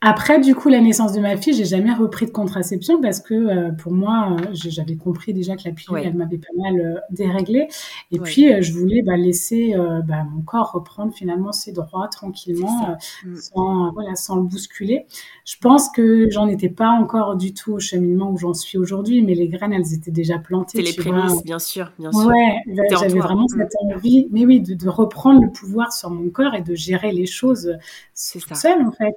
Après, 0.00 0.38
du 0.40 0.54
coup, 0.54 0.68
la 0.68 0.80
naissance 0.80 1.12
de 1.12 1.20
ma 1.20 1.36
fille, 1.36 1.54
j'ai 1.54 1.64
jamais 1.64 1.92
repris 1.92 2.26
de 2.26 2.30
contraception 2.30 3.00
parce 3.00 3.18
que 3.18 3.34
euh, 3.34 3.72
pour 3.72 3.92
moi, 3.92 4.36
euh, 4.38 4.44
j'avais 4.52 4.96
compris 4.96 5.34
déjà 5.34 5.56
que 5.56 5.62
la 5.64 5.72
pilule, 5.72 6.00
elle 6.04 6.14
m'avait 6.14 6.38
pas 6.38 6.52
mal 6.56 6.80
euh, 6.80 7.00
déréglée. 7.10 7.66
Et 8.12 8.20
puis, 8.20 8.62
je 8.62 8.72
voulais 8.72 9.02
bah, 9.02 9.16
laisser 9.16 9.74
bah, 10.06 10.24
mon 10.32 10.42
corps 10.42 10.70
reprendre 10.72 11.12
finalement 11.12 11.50
ses 11.50 11.72
droits 11.72 12.08
tranquillement, 12.08 12.96
mm. 13.24 13.36
sans, 13.36 13.92
voilà, 13.92 14.14
sans 14.14 14.36
le 14.36 14.42
bousculer. 14.42 15.06
Je 15.44 15.56
pense 15.60 15.90
que 15.90 16.30
j'en 16.30 16.46
étais 16.46 16.68
pas 16.68 16.90
encore 16.90 17.36
du 17.36 17.52
tout 17.52 17.72
au 17.72 17.80
cheminement 17.80 18.30
où 18.30 18.38
j'en 18.38 18.54
suis 18.54 18.78
aujourd'hui, 18.78 19.22
mais 19.22 19.34
les 19.34 19.48
graines, 19.48 19.72
elles 19.72 19.94
étaient 19.94 20.12
déjà 20.12 20.38
plantées. 20.38 20.78
C'est 20.78 20.96
les 20.96 21.10
prémices, 21.10 21.42
bien 21.42 21.58
sûr, 21.58 21.92
bien 21.98 22.12
sûr. 22.12 22.26
Ouais, 22.26 22.62
j'avais 22.90 23.18
vraiment 23.18 23.46
mm. 23.46 23.58
cette 23.58 23.74
envie, 23.82 24.28
mais 24.30 24.46
oui, 24.46 24.60
de, 24.60 24.74
de, 24.74 24.88
reprendre 24.88 25.42
le 25.42 25.50
pouvoir 25.50 25.92
sur 25.92 26.10
mon 26.10 26.30
corps 26.30 26.54
et 26.54 26.62
de 26.62 26.74
gérer 26.76 27.10
les 27.10 27.26
choses 27.26 27.76
seule, 28.14 28.82
en 28.86 28.92
fait. 28.92 29.16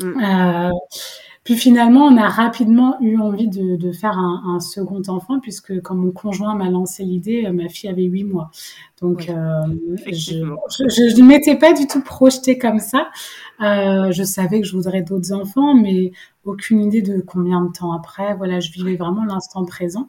Mm. 0.00 0.24
Euh, 0.24 0.70
puis 1.44 1.56
finalement, 1.56 2.06
on 2.06 2.16
a 2.16 2.26
rapidement 2.28 2.96
eu 3.02 3.18
envie 3.18 3.48
de, 3.48 3.76
de 3.76 3.92
faire 3.92 4.18
un, 4.18 4.42
un, 4.46 4.60
second 4.60 5.02
enfant, 5.08 5.40
puisque 5.40 5.80
quand 5.82 5.94
mon 5.94 6.10
conjoint 6.10 6.54
m'a 6.54 6.70
lancé 6.70 7.04
l'idée, 7.04 7.44
euh, 7.44 7.52
ma 7.52 7.68
fille 7.68 7.90
avait 7.90 8.04
huit 8.04 8.24
mois. 8.24 8.50
Donc, 9.02 9.28
euh, 9.28 9.34
je 10.10 10.40
ne 10.40 11.22
m'étais 11.22 11.56
pas 11.56 11.74
du 11.74 11.86
tout 11.86 12.02
projetée 12.02 12.56
comme 12.56 12.78
ça. 12.78 13.10
Euh, 13.60 14.10
je 14.10 14.22
savais 14.22 14.62
que 14.62 14.66
je 14.66 14.74
voudrais 14.74 15.02
d'autres 15.02 15.32
enfants, 15.32 15.74
mais 15.74 16.12
aucune 16.44 16.82
idée 16.82 17.02
de 17.02 17.20
combien 17.20 17.62
de 17.62 17.70
temps 17.72 17.92
après. 17.92 18.34
Voilà, 18.36 18.60
je 18.60 18.72
vivais 18.72 18.96
vraiment 18.96 19.24
l'instant 19.24 19.66
présent. 19.66 20.08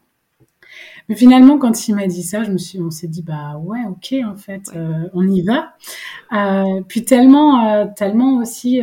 Mais 1.09 1.15
finalement, 1.15 1.57
quand 1.57 1.87
il 1.87 1.95
m'a 1.95 2.07
dit 2.07 2.23
ça, 2.23 2.43
je 2.43 2.51
me 2.51 2.57
suis, 2.57 2.79
on 2.79 2.91
s'est 2.91 3.07
dit 3.07 3.21
bah 3.21 3.57
ouais, 3.57 3.79
ok, 3.89 4.15
en 4.25 4.35
fait, 4.35 4.71
euh, 4.75 5.09
on 5.13 5.27
y 5.27 5.41
va. 5.41 5.73
Euh, 6.33 6.81
puis 6.87 7.03
tellement, 7.05 7.67
euh, 7.67 7.85
tellement 7.95 8.37
aussi 8.37 8.81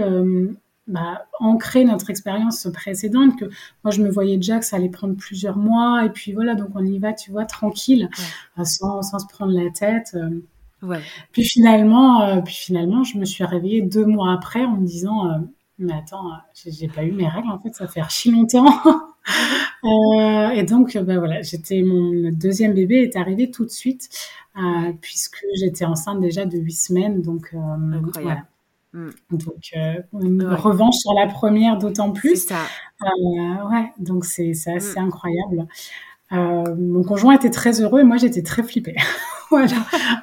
bah, 0.89 1.27
ancrer 1.39 1.85
notre 1.85 2.11
expérience 2.11 2.67
précédente, 2.73 3.39
que 3.39 3.45
moi 3.85 3.93
je 3.93 4.03
me 4.03 4.11
voyais 4.11 4.37
déjà 4.37 4.59
que 4.59 4.65
ça 4.65 4.77
allait 4.77 4.89
prendre 4.89 5.15
plusieurs 5.15 5.57
mois, 5.57 6.05
et 6.05 6.11
puis 6.11 6.33
voilà, 6.33 6.57
donc 6.57 6.71
on 6.75 6.85
y 6.85 6.99
va, 6.99 7.13
tu 7.13 7.31
vois, 7.31 7.45
tranquille, 7.45 8.09
euh, 8.59 8.65
sans, 8.65 9.01
sans, 9.03 9.21
se 9.21 9.27
prendre 9.29 9.53
la 9.53 9.71
tête. 9.71 10.17
Euh. 10.17 10.43
Ouais. 10.83 11.01
Puis 11.31 11.45
finalement, 11.45 12.23
euh, 12.23 12.41
puis 12.41 12.55
finalement, 12.55 13.05
je 13.05 13.17
me 13.17 13.25
suis 13.25 13.45
réveillée 13.45 13.83
deux 13.83 14.05
mois 14.05 14.33
après 14.33 14.65
en 14.65 14.77
me 14.77 14.85
disant, 14.85 15.29
mais 15.79 15.93
attends, 15.93 16.33
j'ai 16.67 16.89
pas 16.89 17.05
eu 17.05 17.13
mes 17.13 17.29
règles, 17.29 17.51
en 17.51 17.61
fait, 17.61 17.73
ça 17.75 17.87
fait 17.87 18.01
archi 18.01 18.33
longtemps. 18.33 18.67
et 20.53 20.65
donc, 20.65 20.99
bah, 20.99 21.19
voilà, 21.19 21.43
j'étais 21.43 21.83
mon 21.83 22.31
deuxième 22.33 22.75
bébé 22.75 23.03
est 23.03 23.15
arrivé 23.15 23.53
tout 23.53 23.65
de 23.65 23.71
suite, 23.71 24.09
puisque 25.01 25.45
j'étais 25.61 25.85
enceinte 25.85 26.21
déjà 26.21 26.45
de 26.45 26.59
huit 26.59 26.73
semaines, 26.73 27.23
donc 27.23 27.55
voilà. 28.15 28.43
Mm. 28.93 29.11
Donc, 29.31 29.71
euh, 29.77 29.95
une 30.21 30.45
revanche 30.45 30.97
sur 30.97 31.13
la 31.15 31.27
première 31.27 31.79
d'autant 31.79 32.13
plus. 32.13 32.47
Ça. 32.47 32.61
Euh, 33.03 33.69
ouais, 33.71 33.93
donc 33.99 34.25
c'est 34.25 34.53
assez 34.67 35.01
mm. 35.01 35.05
incroyable. 35.05 35.67
Euh, 36.33 36.75
mon 36.79 37.03
conjoint 37.03 37.35
était 37.35 37.51
très 37.51 37.83
heureux 37.83 38.01
et 38.01 38.05
moi 38.05 38.17
j'étais 38.17 38.43
très 38.43 38.63
flippée. 38.63 38.97
voilà, 39.51 39.77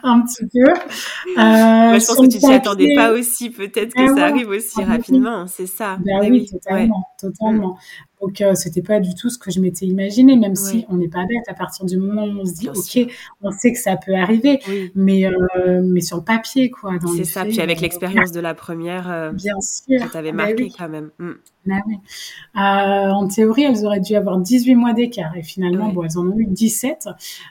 un 0.03 0.21
petit 0.21 0.43
peu. 0.43 0.73
Je 1.35 2.05
pense 2.05 2.17
que 2.17 2.31
tu 2.31 2.39
t'y 2.39 2.51
attendais 2.51 2.95
pas 2.95 3.11
aussi, 3.11 3.51
peut-être 3.51 3.93
que 3.93 4.11
ah 4.11 4.15
ça 4.15 4.25
arrive 4.25 4.49
aussi 4.49 4.83
rapidement, 4.83 5.45
c'est 5.45 5.67
ça. 5.67 5.99
Ben 6.03 6.19
oui, 6.21 6.47
totalement, 6.47 7.05
totalement. 7.19 7.77
Donc, 8.21 8.41
euh, 8.41 8.53
c'était 8.53 8.81
pas 8.81 8.99
du 8.99 9.15
tout 9.15 9.29
ce 9.29 9.37
que 9.37 9.49
je 9.49 9.61
m'étais 9.61 9.85
imaginé, 9.85 10.35
même 10.35 10.55
si 10.55 10.85
on 10.89 10.97
n'est 10.97 11.07
pas 11.07 11.25
bête 11.25 11.47
à 11.47 11.53
partir 11.53 11.85
du 11.85 11.97
moment 11.97 12.25
où 12.25 12.41
on 12.41 12.45
se 12.45 12.53
dit, 12.53 12.69
OK, 12.69 13.13
on 13.41 13.51
sait 13.51 13.71
que 13.71 13.79
ça 13.79 13.95
peut 13.95 14.13
arriver, 14.13 14.59
mais, 14.93 15.25
euh, 15.25 15.81
mais 15.83 16.01
sur 16.01 16.17
le 16.17 16.23
papier, 16.23 16.69
quoi. 16.69 16.95
C'est 17.15 17.23
ça, 17.23 17.45
puis 17.45 17.61
avec 17.61 17.77
euh, 17.77 17.81
l'expérience 17.81 18.31
de 18.31 18.41
la 18.41 18.53
première, 18.53 19.09
euh, 19.09 19.31
bien 19.31 19.59
sûr. 19.61 20.01
ça 20.01 20.09
t'avait 20.09 20.31
bah 20.31 20.47
marqué 20.47 20.69
quand 20.77 20.89
même. 20.89 21.11
Mm. 21.19 21.31
Bah 21.65 23.13
en 23.13 23.27
théorie, 23.27 23.63
elles 23.63 23.85
auraient 23.85 23.99
dû 23.99 24.15
avoir 24.15 24.37
18 24.37 24.75
mois 24.75 24.93
d'écart, 24.93 25.35
et 25.37 25.43
finalement, 25.43 25.89
bon, 25.89 26.03
elles 26.03 26.17
en 26.17 26.27
ont 26.27 26.37
eu 26.37 26.45
17. 26.45 27.07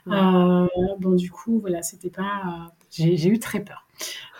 bon, 0.06 1.12
du 1.14 1.30
coup, 1.30 1.60
voilà, 1.60 1.82
c'était 1.82 2.10
pas. 2.10 2.72
J'ai 2.90 3.28
eu 3.28 3.38
très 3.38 3.60
peur. 3.60 3.87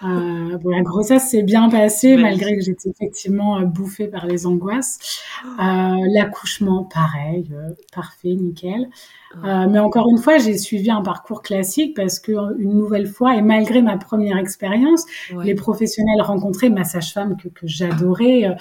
Euh, 0.05 0.57
bon, 0.59 0.71
la 0.71 0.83
grossesse 0.83 1.31
s'est 1.31 1.43
bien 1.43 1.69
passée 1.69 2.17
malgré 2.17 2.57
que 2.57 2.63
j'étais 2.63 2.91
effectivement 2.91 3.59
euh, 3.59 3.65
bouffée 3.65 4.07
par 4.07 4.27
les 4.27 4.47
angoisses. 4.47 4.99
Euh, 5.45 5.97
L'accouchement, 6.15 6.85
pareil, 6.85 7.51
euh, 7.53 7.71
parfait, 7.93 8.35
nickel. 8.35 8.89
Euh, 9.45 9.67
mais 9.69 9.79
encore 9.81 10.09
une 10.09 10.19
fois, 10.19 10.39
j'ai 10.39 10.57
suivi 10.57 10.91
un 10.91 11.03
parcours 11.03 11.43
classique 11.43 11.97
parce 11.97 12.21
que 12.21 12.33
une 12.59 12.75
nouvelle 12.75 13.07
fois, 13.09 13.35
et 13.37 13.43
malgré 13.43 13.83
ma 13.83 13.99
première 13.99 14.39
expérience, 14.39 15.05
les 15.43 15.55
professionnels 15.55 16.23
rencontrés, 16.23 16.71
ma 16.71 16.85
sage-femme 16.85 17.37
que, 17.37 17.49
que 17.49 17.67
j'adorais, 17.67 18.57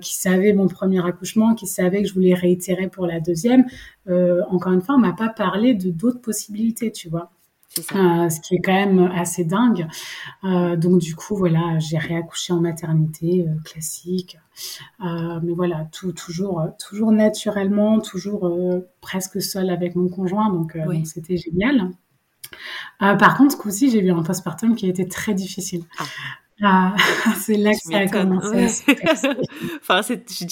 qui 0.00 0.14
savait 0.14 0.54
mon 0.54 0.66
premier 0.66 1.06
accouchement, 1.06 1.54
qui 1.54 1.66
savait 1.66 2.02
que 2.02 2.08
je 2.08 2.14
voulais 2.14 2.34
réitérer 2.34 2.88
pour 2.88 3.06
la 3.06 3.20
deuxième, 3.20 3.64
encore 4.50 4.72
une 4.72 4.82
fois, 4.82 4.96
on 4.96 4.98
m'a 4.98 5.12
pas 5.12 5.28
parlé 5.28 5.74
de 5.74 5.90
d'autres 5.90 6.20
possibilités, 6.20 6.90
tu 6.90 7.08
vois. 7.08 7.30
Euh, 7.78 8.28
ce 8.28 8.40
qui 8.40 8.56
est 8.56 8.60
quand 8.60 8.72
même 8.72 9.10
assez 9.14 9.44
dingue. 9.44 9.86
Euh, 10.44 10.76
donc 10.76 10.98
du 10.98 11.14
coup, 11.14 11.36
voilà, 11.36 11.78
j'ai 11.78 11.96
réaccouché 11.96 12.52
en 12.52 12.60
maternité 12.60 13.46
euh, 13.48 13.60
classique, 13.64 14.38
mais 15.00 15.52
voilà, 15.54 15.86
tout 15.92 16.12
toujours, 16.12 16.62
toujours 16.78 17.12
naturellement, 17.12 18.00
toujours 18.00 18.52
presque 19.00 19.40
seule 19.40 19.70
avec 19.70 19.96
mon 19.96 20.08
conjoint, 20.08 20.50
donc 20.50 20.76
c'était 21.04 21.36
génial. 21.36 21.90
par 22.98 23.36
contre, 23.36 23.52
ce 23.52 23.56
coup-ci, 23.56 23.90
j'ai 23.90 24.00
eu 24.00 24.10
un 24.10 24.22
postpartum 24.22 24.76
qui 24.76 24.86
a 24.86 24.88
été 24.90 25.08
très 25.08 25.34
difficile. 25.34 25.84
Ah. 25.98 26.04
Ah, 26.64 26.94
c'est 27.40 27.56
là 27.56 27.72
que 27.72 27.78
ça 27.78 27.98
a 27.98 28.06
commencé. 28.06 28.84
enfin, 29.80 30.00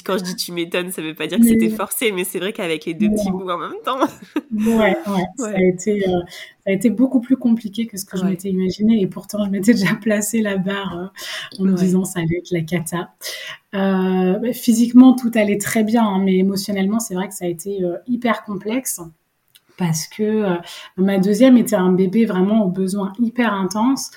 quand 0.05 0.19
je 0.19 0.25
dis 0.25 0.35
tu 0.35 0.51
m'étonnes, 0.51 0.91
ça 0.91 1.03
veut 1.03 1.15
pas 1.15 1.29
dire 1.29 1.39
que 1.39 1.47
c'était 1.47 1.71
forcé, 1.71 2.11
mais 2.11 2.25
c'est 2.25 2.41
vrai 2.41 2.53
qu'avec 2.53 2.85
les 2.85 2.95
deux 2.95 3.09
petits 3.11 3.31
bouts 3.31 3.49
en 3.49 3.59
même 3.59 3.75
temps. 3.85 4.01
ouais, 4.01 4.77
ouais, 4.77 4.97
Ça, 5.39 5.51
a 5.51 5.63
été, 5.63 6.09
euh, 6.09 6.21
ça 6.65 6.71
a 6.71 6.73
été 6.73 6.91
beaucoup 6.91 7.21
plus 7.21 7.37
compliqué 7.37 7.87
que 7.87 7.97
ce 7.97 8.05
que 8.05 8.19
je 8.19 8.25
m'étais 8.25 8.49
imaginé. 8.49 9.01
Et 9.01 9.07
pourtant, 9.07 9.45
je 9.45 9.51
m'étais 9.51 9.73
déjà 9.73 9.95
placé 9.95 10.43
la 10.43 10.57
barre 10.57 10.99
euh, 10.99 11.61
en 11.61 11.65
me 11.65 11.75
disant 11.75 12.05
ça 12.05 12.21
allait 12.21 12.39
être 12.39 12.51
la 12.51 12.63
cata. 12.63 13.11
Euh, 13.75 14.39
bah, 14.39 14.53
physiquement, 14.53 15.15
tout 15.15 15.31
allait 15.37 15.59
très 15.59 15.85
bien, 15.85 16.05
hein, 16.05 16.21
mais 16.25 16.37
émotionnellement, 16.39 16.99
c'est 16.99 17.15
vrai 17.15 17.29
que 17.29 17.35
ça 17.35 17.45
a 17.45 17.49
été 17.49 17.79
hyper 18.09 18.43
complexe 18.43 19.01
parce 19.81 20.07
que 20.07 20.59
ma 20.99 21.19
deuxième 21.19 21.57
était 21.57 21.75
un 21.75 21.91
bébé 21.91 22.27
vraiment 22.27 22.65
aux 22.65 22.71
besoins 22.71 23.13
hyper 23.19 23.55
intenses. 23.55 24.11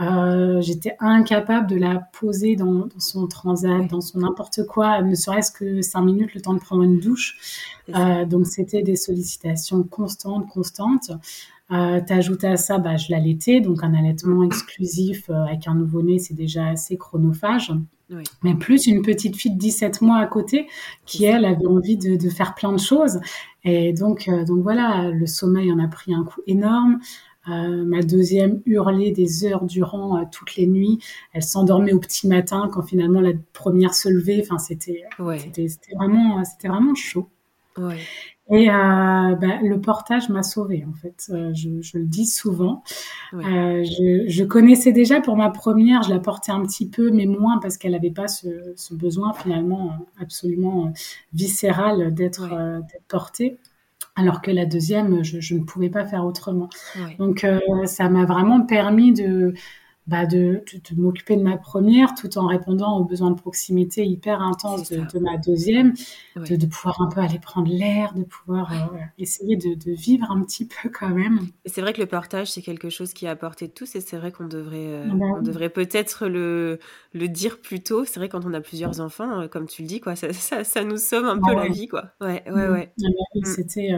Euh, 0.00 0.62
j'étais 0.62 0.96
incapable 0.98 1.66
de 1.66 1.76
la 1.76 1.96
poser 2.18 2.56
dans, 2.56 2.88
son 2.96 3.26
transat, 3.26 3.86
dans 3.86 4.00
son 4.00 4.20
n'importe 4.20 4.66
quoi, 4.66 5.02
ne 5.02 5.14
serait-ce 5.14 5.52
que 5.52 5.82
cinq 5.82 6.02
minutes, 6.02 6.34
le 6.34 6.40
temps 6.40 6.54
de 6.54 6.58
prendre 6.58 6.82
une 6.82 7.00
douche. 7.00 7.36
Euh, 7.94 8.24
donc 8.24 8.46
c'était 8.46 8.82
des 8.82 8.96
sollicitations 8.96 9.82
constantes, 9.82 10.48
constantes. 10.48 11.10
Euh, 11.70 12.00
T'ajoutes 12.04 12.44
à 12.44 12.56
ça, 12.56 12.78
bah, 12.78 12.96
je 12.96 13.10
l'allaitais, 13.10 13.60
donc 13.60 13.84
un 13.84 13.94
allaitement 13.94 14.42
exclusif 14.42 15.28
euh, 15.28 15.44
avec 15.44 15.68
un 15.68 15.74
nouveau-né, 15.74 16.18
c'est 16.18 16.34
déjà 16.34 16.68
assez 16.68 16.96
chronophage. 16.96 17.72
Mais 18.42 18.54
plus 18.54 18.86
une 18.86 19.02
petite 19.02 19.36
fille 19.36 19.52
de 19.52 19.58
17 19.58 20.00
mois 20.00 20.18
à 20.18 20.26
côté 20.26 20.66
qui, 21.06 21.24
elle, 21.24 21.44
avait 21.44 21.66
envie 21.66 21.96
de, 21.96 22.16
de 22.16 22.30
faire 22.30 22.54
plein 22.54 22.72
de 22.72 22.80
choses. 22.80 23.20
Et 23.64 23.92
donc, 23.92 24.28
euh, 24.28 24.44
donc 24.44 24.62
voilà, 24.62 25.10
le 25.10 25.26
sommeil 25.26 25.72
en 25.72 25.78
a 25.78 25.88
pris 25.88 26.14
un 26.14 26.24
coup 26.24 26.40
énorme. 26.46 26.98
Euh, 27.48 27.84
ma 27.84 28.02
deuxième 28.02 28.60
hurlait 28.66 29.12
des 29.12 29.44
heures 29.44 29.64
durant 29.64 30.18
euh, 30.18 30.24
toutes 30.30 30.56
les 30.56 30.66
nuits. 30.66 30.98
Elle 31.32 31.42
s'endormait 31.42 31.92
au 31.92 31.98
petit 31.98 32.28
matin 32.28 32.68
quand 32.72 32.82
finalement 32.82 33.20
la 33.20 33.32
première 33.52 33.94
se 33.94 34.08
levait. 34.08 34.40
Enfin, 34.42 34.58
c'était 34.58 35.04
c'était 35.68 35.94
vraiment 35.94 36.44
c'était 36.44 36.68
vraiment 36.68 36.94
chaud. 36.94 37.28
Et 38.52 38.68
euh, 38.68 38.72
bah, 38.72 39.60
le 39.62 39.80
portage 39.80 40.28
m'a 40.28 40.42
sauvée 40.42 40.84
en 40.88 40.92
fait. 40.92 41.32
Je, 41.54 41.80
je, 41.80 41.98
le 41.98 42.04
dis 42.04 42.26
souvent. 42.26 42.82
je, 43.32 44.24
je, 44.26 44.44
connaissais 44.44 44.92
déjà 44.92 45.20
pour 45.20 45.36
ma 45.36 45.50
première, 45.50 46.02
je 46.02 46.10
la 46.10 46.18
portais 46.18 46.52
un 46.52 46.62
petit 46.62 46.88
peu, 46.88 47.10
mais 47.10 47.26
moins 47.26 47.58
parce 47.58 47.76
qu'elle 47.76 47.92
n'avait 47.92 48.10
pas 48.10 48.28
ce, 48.28 48.72
ce, 48.76 48.94
besoin 48.94 49.32
finalement 49.32 49.92
absolument 50.20 50.92
viscéral 51.32 52.12
d'être 52.12 52.48
portée 53.08 53.58
alors 54.16 54.42
que 54.42 54.50
la 54.50 54.66
deuxième, 54.66 55.22
je, 55.22 55.54
ne 55.54 55.60
pouvais 55.60 55.88
pas 55.88 56.04
faire 56.04 56.24
autrement. 56.24 56.68
Donc, 57.18 57.44
euh, 57.44 57.58
ça 57.86 58.08
m'a 58.08 58.24
vraiment 58.24 58.60
permis 58.62 59.12
de, 59.12 59.54
bah 60.06 60.26
de, 60.26 60.64
de, 60.90 61.00
m'occuper 61.00 61.36
de 61.36 61.42
ma 61.42 61.56
première 61.56 62.14
tout 62.14 62.38
en 62.38 62.46
répondant 62.46 62.98
aux 62.98 63.04
besoins 63.04 63.30
de 63.30 63.38
proximité 63.38 64.04
hyper 64.04 64.40
intenses 64.40 64.90
de, 64.90 65.18
ma 65.20 65.36
deuxième, 65.36 65.94
de, 66.36 66.66
pouvoir 66.66 67.02
un 67.02 67.08
peu 67.08 67.20
aller 67.20 67.38
prendre 67.38 67.70
l'air, 67.70 68.14
de 68.14 68.24
pouvoir 68.24 68.72
euh, 68.72 68.98
essayer 69.18 69.56
de, 69.56 69.76
vivre 69.92 70.30
un 70.30 70.42
petit 70.42 70.66
peu 70.66 70.88
quand 70.88 71.10
même. 71.10 71.40
Et 71.64 71.68
c'est 71.68 71.80
vrai 71.80 71.92
que 71.92 72.00
le 72.00 72.06
partage, 72.06 72.50
c'est 72.50 72.62
quelque 72.62 72.90
chose 72.90 73.12
qui 73.12 73.26
est 73.26 73.28
apporté 73.28 73.68
de 73.68 73.72
tous 73.72 73.94
et 73.94 74.00
c'est 74.00 74.16
vrai 74.16 74.32
qu'on 74.32 74.46
devrait, 74.46 74.78
euh, 74.78 75.08
ah 75.10 75.14
bah 75.14 75.26
on 75.38 75.42
devrait 75.42 75.68
peut-être 75.68 76.26
le, 76.26 76.78
le 77.12 77.28
dire 77.28 77.60
plus 77.60 77.82
tôt. 77.82 78.04
C'est 78.04 78.20
vrai 78.20 78.28
quand 78.28 78.44
on 78.44 78.54
a 78.54 78.60
plusieurs 78.60 79.00
enfants, 79.00 79.40
euh, 79.40 79.48
comme 79.48 79.66
tu 79.66 79.82
le 79.82 79.88
dis, 79.88 80.00
quoi, 80.00 80.16
ça, 80.16 80.32
ça, 80.32 80.84
nous 80.84 80.96
somme 80.96 81.26
un 81.26 81.38
peu 81.38 81.54
la 81.54 81.68
vie. 81.68 81.88
Quoi. 81.88 82.10
Ouais, 82.20 82.42
ouais, 82.46 82.68
mm. 82.68 82.72
ouais. 82.72 82.92
Ah 83.02 83.08
bah 83.08 83.40
mm. 83.40 83.44
C'était 83.44 83.90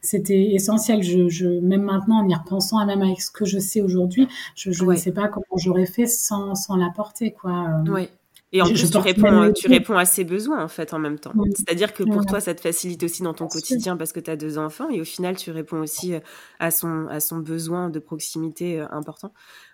c'était 0.00 0.52
essentiel. 0.52 1.02
Je, 1.02 1.28
je, 1.28 1.46
même 1.46 1.82
maintenant, 1.82 2.24
en 2.24 2.28
y 2.28 2.34
repensant, 2.34 2.84
même 2.84 3.02
avec 3.02 3.20
ce 3.20 3.30
que 3.30 3.44
je 3.44 3.58
sais 3.58 3.80
aujourd'hui, 3.80 4.28
je, 4.54 4.70
ne 4.70 4.96
sais 4.96 5.12
pas 5.12 5.28
comment 5.28 5.56
j'aurais 5.56 5.86
fait 5.86 6.06
sans, 6.06 6.54
sans 6.54 6.76
l'apporter, 6.76 7.32
quoi. 7.32 7.82
Oui. 7.88 8.08
Et 8.54 8.60
en 8.60 8.66
plus, 8.66 8.90
tu 8.90 8.98
réponds, 8.98 9.50
tu 9.52 9.66
réponds 9.66 9.96
à 9.96 10.04
ses 10.04 10.24
besoins, 10.24 10.62
en 10.62 10.68
fait, 10.68 10.92
en 10.92 10.98
même 10.98 11.18
temps. 11.18 11.32
C'est-à-dire 11.56 11.94
que 11.94 12.02
pour 12.02 12.26
toi, 12.26 12.38
ça 12.38 12.54
te 12.54 12.60
facilite 12.60 13.02
aussi 13.02 13.22
dans 13.22 13.32
ton 13.32 13.48
quotidien 13.48 13.96
parce 13.96 14.12
que 14.12 14.20
tu 14.20 14.30
as 14.30 14.36
deux 14.36 14.58
enfants 14.58 14.90
et 14.90 15.00
au 15.00 15.04
final, 15.04 15.36
tu 15.36 15.50
réponds 15.50 15.80
aussi 15.80 16.14
euh, 16.14 16.20
à 16.58 16.70
son, 16.70 17.06
à 17.08 17.20
son 17.20 17.38
besoin 17.38 17.88
de 17.88 17.98
proximité 17.98 18.78
euh, 18.78 18.86
important. 18.90 19.32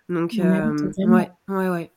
Donc, 0.09 0.39
euh, 0.39 0.91
ouais, 0.99 1.29
ouais, 1.49 1.69
ouais. 1.69 1.91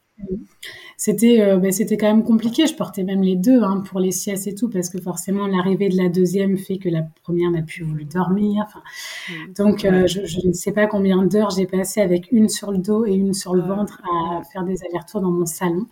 C'était 0.97 1.41
euh, 1.41 1.57
ben, 1.57 1.71
c'était 1.71 1.97
quand 1.97 2.05
même 2.05 2.23
compliqué. 2.23 2.67
Je 2.67 2.75
portais 2.75 3.03
même 3.03 3.23
les 3.23 3.35
deux 3.35 3.63
hein, 3.63 3.81
pour 3.83 3.99
les 3.99 4.11
siestes 4.11 4.45
et 4.45 4.53
tout 4.53 4.69
parce 4.69 4.89
que 4.89 5.01
forcément 5.01 5.47
l'arrivée 5.47 5.89
de 5.89 5.97
la 5.97 6.09
deuxième 6.09 6.57
fait 6.57 6.77
que 6.77 6.89
la 6.89 7.01
première 7.23 7.49
n'a 7.49 7.63
plus 7.63 7.83
voulu 7.83 8.05
dormir. 8.05 8.65
Enfin, 8.67 8.83
mmh. 9.29 9.53
donc 9.57 9.83
euh, 9.83 10.05
je, 10.05 10.23
je, 10.25 10.47
ne 10.47 10.53
sais 10.53 10.71
pas 10.71 10.85
combien 10.85 11.25
d'heures 11.25 11.49
j'ai 11.49 11.65
passé 11.65 12.01
avec 12.01 12.31
une 12.31 12.49
sur 12.49 12.71
le 12.71 12.77
dos 12.77 13.05
et 13.07 13.13
une 13.13 13.33
sur 13.33 13.55
le 13.55 13.63
ventre 13.63 13.99
à 14.03 14.43
faire 14.43 14.63
des 14.63 14.83
allers-retours 14.83 15.21
dans 15.21 15.31
mon 15.31 15.47
salon. 15.47 15.87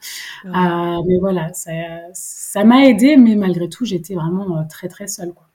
Euh, 0.46 0.50
mais 1.08 1.18
voilà, 1.20 1.52
ça 1.54 1.72
ça 2.14 2.64
m'a 2.64 2.86
aidé, 2.86 3.18
mais 3.18 3.36
malgré 3.36 3.68
tout 3.68 3.86
j'étais 3.86 4.14
vraiment 4.14 4.64
très 4.68 4.90
très 4.90 5.08
seule 5.08 5.34
quoi. 5.34 5.49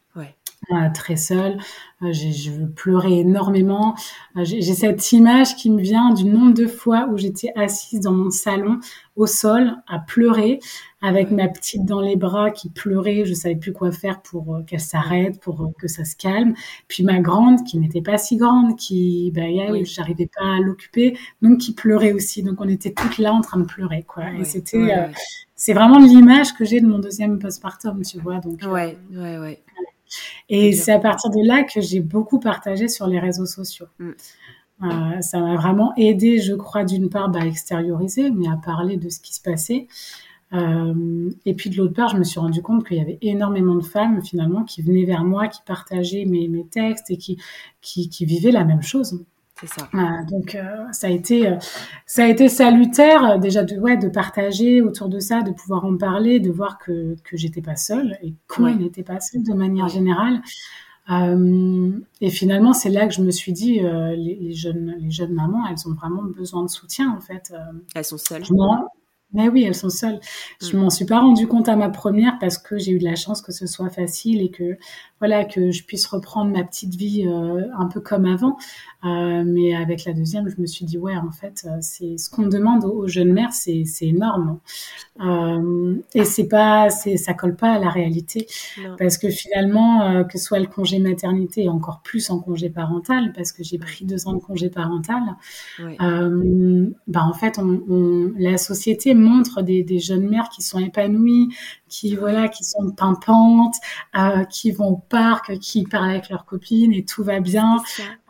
Euh, 0.71 0.89
très 0.95 1.17
seule. 1.17 1.59
Euh, 2.03 2.13
je 2.13 2.65
pleurais 2.65 3.19
énormément. 3.19 3.95
Euh, 4.37 4.45
j'ai 4.45 4.63
cette 4.63 5.13
image 5.13 5.57
qui 5.57 5.71
me 5.71 5.81
vient 5.81 6.13
du 6.15 6.25
nombre 6.25 6.55
de 6.55 6.67
fois 6.67 7.07
où 7.11 7.19
j'étais 7.19 7.53
assise 7.55 8.01
dans 8.01 8.13
mon 8.13 8.31
salon 8.31 8.81
au 9.17 9.27
sol 9.27 9.77
à 9.87 9.99
pleurer 9.99 10.61
avec 11.03 11.31
ma 11.31 11.49
petite 11.49 11.85
dans 11.85 12.01
les 12.01 12.17
bras 12.17 12.51
qui 12.51 12.71
pleurait. 12.71 13.27
Je 13.27 13.35
savais 13.35 13.57
plus 13.57 13.73
quoi 13.73 13.93
faire 13.93 14.23
pour 14.23 14.61
qu'elle 14.67 14.81
s'arrête, 14.81 15.39
pour 15.41 15.73
que 15.79 15.87
ça 15.87 16.05
se 16.05 16.17
calme. 16.17 16.55
Puis 16.89 17.05
ma 17.05 17.21
grande 17.21 17.63
qui 17.65 17.79
n'était 17.79 18.01
pas 18.01 18.17
si 18.17 18.37
grande, 18.37 18.77
qui, 18.77 19.33
bah, 19.35 19.43
j'arrivais 19.83 20.31
pas 20.35 20.57
à 20.57 20.61
l'occuper, 20.61 21.19
donc 21.43 21.59
qui 21.59 21.75
pleurait 21.75 22.13
aussi. 22.13 22.43
Donc 22.43 22.61
on 22.61 22.69
était 22.69 22.93
toutes 22.93 23.19
là 23.19 23.35
en 23.35 23.43
train 23.43 23.61
de 23.61 23.67
pleurer, 23.67 24.03
quoi. 24.03 24.33
Et 24.33 24.45
c'était, 24.45 25.11
c'est 25.55 25.75
vraiment 25.75 25.99
l'image 25.99 26.55
que 26.55 26.65
j'ai 26.65 26.81
de 26.81 26.87
mon 26.87 26.99
deuxième 26.99 27.39
postpartum, 27.39 28.03
tu 28.03 28.19
vois. 28.19 28.39
Donc, 28.39 28.61
ouais, 28.63 28.99
ouais, 29.13 29.39
ouais. 29.39 29.64
Et 30.49 30.73
c'est 30.73 30.93
à 30.93 30.99
partir 30.99 31.31
de 31.31 31.47
là 31.47 31.63
que 31.65 31.81
j'ai 31.81 32.01
beaucoup 32.01 32.39
partagé 32.39 32.89
sur 32.89 33.07
les 33.07 33.19
réseaux 33.19 33.47
sociaux. 33.47 33.87
Mm. 33.99 34.11
Euh, 34.83 35.21
ça 35.21 35.41
m'a 35.41 35.57
vraiment 35.57 35.95
aidé, 35.97 36.41
je 36.41 36.55
crois, 36.55 36.85
d'une 36.85 37.09
part 37.09 37.29
bah, 37.29 37.41
à 37.43 37.47
extérioriser, 37.47 38.31
mais 38.31 38.49
à 38.49 38.57
parler 38.57 38.97
de 38.97 39.09
ce 39.09 39.21
qui 39.21 39.35
se 39.35 39.41
passait. 39.41 39.87
Euh, 40.53 41.31
et 41.47 41.55
puis 41.55 41.71
de 41.71 41.77
l'autre 41.77 41.95
part, 41.95 42.11
je 42.11 42.17
me 42.17 42.25
suis 42.25 42.39
rendu 42.39 42.63
compte 42.63 42.87
qu'il 42.87 42.97
y 42.97 43.01
avait 43.01 43.19
énormément 43.23 43.75
de 43.75 43.85
femmes 43.85 44.23
finalement 44.23 44.63
qui 44.63 44.83
venaient 44.83 45.05
vers 45.05 45.25
moi, 45.25 45.49
qui 45.49 45.61
partageaient 45.67 46.27
mes, 46.27 46.49
mes 46.49 46.67
textes 46.67 47.11
et 47.11 47.17
qui, 47.17 47.39
qui, 47.81 48.09
qui 48.09 48.25
vivaient 48.25 48.53
la 48.53 48.65
même 48.65 48.83
chose. 48.83 49.25
C'est 49.67 49.81
ça. 49.81 49.89
donc 50.31 50.55
euh, 50.55 50.85
ça 50.93 51.07
a 51.07 51.11
été 51.11 51.49
euh, 51.49 51.57
ça 52.07 52.25
a 52.25 52.29
été 52.29 52.49
salutaire 52.49 53.25
euh, 53.25 53.39
déjà 53.39 53.63
de 53.63 53.77
ouais 53.77 53.97
de 53.97 54.09
partager 54.09 54.83
autour 54.83 55.09
de 55.09 55.21
ça, 55.21 55.43
de 55.43 55.53
pouvoir 55.53 55.85
en 55.85 55.97
parler, 55.97 56.41
de 56.41 56.51
voir 56.51 56.79
que 56.79 57.17
que 57.25 57.37
j'étais 57.37 57.63
pas 57.63 57.77
seule 57.77 58.19
et 58.23 58.35
qu'on 58.49 58.75
n'était 58.75 59.03
pas 59.03 59.21
seule 59.21 59.43
de 59.43 59.55
manière 59.55 59.89
générale. 59.89 60.43
et 61.09 62.31
finalement, 62.31 62.73
c'est 62.73 62.91
là 62.91 63.07
que 63.07 63.15
je 63.15 63.23
me 63.23 63.31
suis 63.31 63.53
dit, 63.53 63.81
les, 63.81 64.53
jeunes, 64.55 64.97
les 64.99 65.11
jeunes 65.11 65.35
mamans, 65.35 65.67
elles 65.69 65.87
ont 65.87 65.93
vraiment 65.93 66.23
besoin 66.23 66.63
de 66.63 66.71
soutien, 66.71 67.15
en 67.15 67.21
fait. 67.21 67.53
elles 67.95 68.05
sont 68.05 68.17
seules. 68.17 68.43
Mais 69.35 69.49
oui, 69.49 69.65
elles 69.65 69.75
sont 69.75 69.91
seules. 69.91 70.21
Je 70.63 70.77
mm. 70.77 70.81
m'en 70.81 70.91
suis 70.91 71.05
pas 71.05 71.21
rendu 71.21 71.47
compte 71.47 71.69
à 71.69 71.77
ma 71.77 71.91
première 71.91 72.39
parce 72.41 72.57
que 72.57 72.79
j'ai 72.79 72.93
eu 72.93 72.99
de 72.99 73.05
la 73.05 73.17
chance 73.17 73.43
que 73.43 73.53
ce 73.53 73.67
soit 73.67 73.91
facile 73.91 74.41
et 74.41 74.51
que 74.51 74.79
voilà 75.21 75.45
que 75.45 75.71
je 75.71 75.85
puisse 75.85 76.07
reprendre 76.07 76.51
ma 76.51 76.65
petite 76.65 76.95
vie 76.95 77.27
euh, 77.27 77.67
un 77.79 77.87
peu 77.87 78.01
comme 78.01 78.25
avant. 78.25 78.57
Euh, 79.05 79.45
mais 79.47 79.75
avec 79.75 80.05
la 80.07 80.15
deuxième, 80.15 80.49
je 80.49 80.59
me 80.61 80.67
suis 80.67 80.87
dit 80.87 80.97
ouais, 80.97 81.17
en 81.17 81.31
fait, 81.31 81.67
euh, 81.67 81.77
c'est 81.81 82.17
ce 82.17 82.31
qu'on 82.31 82.47
demande 82.47 82.85
aux, 82.85 83.07
jeunes 83.07 83.33
mères, 83.33 83.53
c'est 83.53 83.85
c'est 83.85 84.07
énorme. 84.07 84.59
Euh, 85.21 85.97
et 86.15 86.25
c'est 86.25 86.49
pas, 86.49 86.89
c'est 86.89 87.19
ça 87.19 87.35
colle 87.35 87.55
pas 87.55 87.75
à 87.75 87.79
la 87.79 87.91
réalité 87.91 88.47
parce 88.99 89.19
que 89.19 89.29
finalement, 89.29 90.25
que 90.25 90.39
soit 90.39 90.59
le 90.59 90.67
congé 90.67 90.99
maternité 90.99 91.65
et 91.65 91.69
encore 91.69 92.01
plus 92.03 92.31
en 92.31 92.39
congé 92.39 92.71
parental, 92.71 93.33
parce 93.35 93.53
que 93.53 93.63
j'ai 93.63 93.79
pris 93.79 94.05
deux 94.05 94.27
ans 94.27 94.33
de 94.33 94.41
congé 94.41 94.71
parental, 94.71 95.23
bah 95.89 97.25
en 97.25 97.35
fait, 97.35 97.59
on, 97.59 97.83
on, 97.89 98.33
la 98.39 98.57
société 98.57 99.15
montre 99.25 99.63
des, 99.63 99.83
des 99.83 99.99
jeunes 99.99 100.29
mères 100.29 100.49
qui 100.49 100.63
sont 100.63 100.79
épanouies, 100.79 101.55
qui 101.89 102.17
voilà, 102.17 102.49
qui 102.49 102.65
sont 102.65 102.91
pimpantes, 102.91 103.77
euh, 104.17 104.45
qui 104.45 104.73
vont 104.73 104.89
au 104.89 104.97
parc, 104.97 105.59
qui 105.59 105.85
parlent 105.85 106.11
avec 106.11 106.29
leurs 106.29 106.45
copines 106.45 106.93
et 106.93 107.05
tout 107.05 107.23
va 107.23 107.41
bien. 107.41 107.83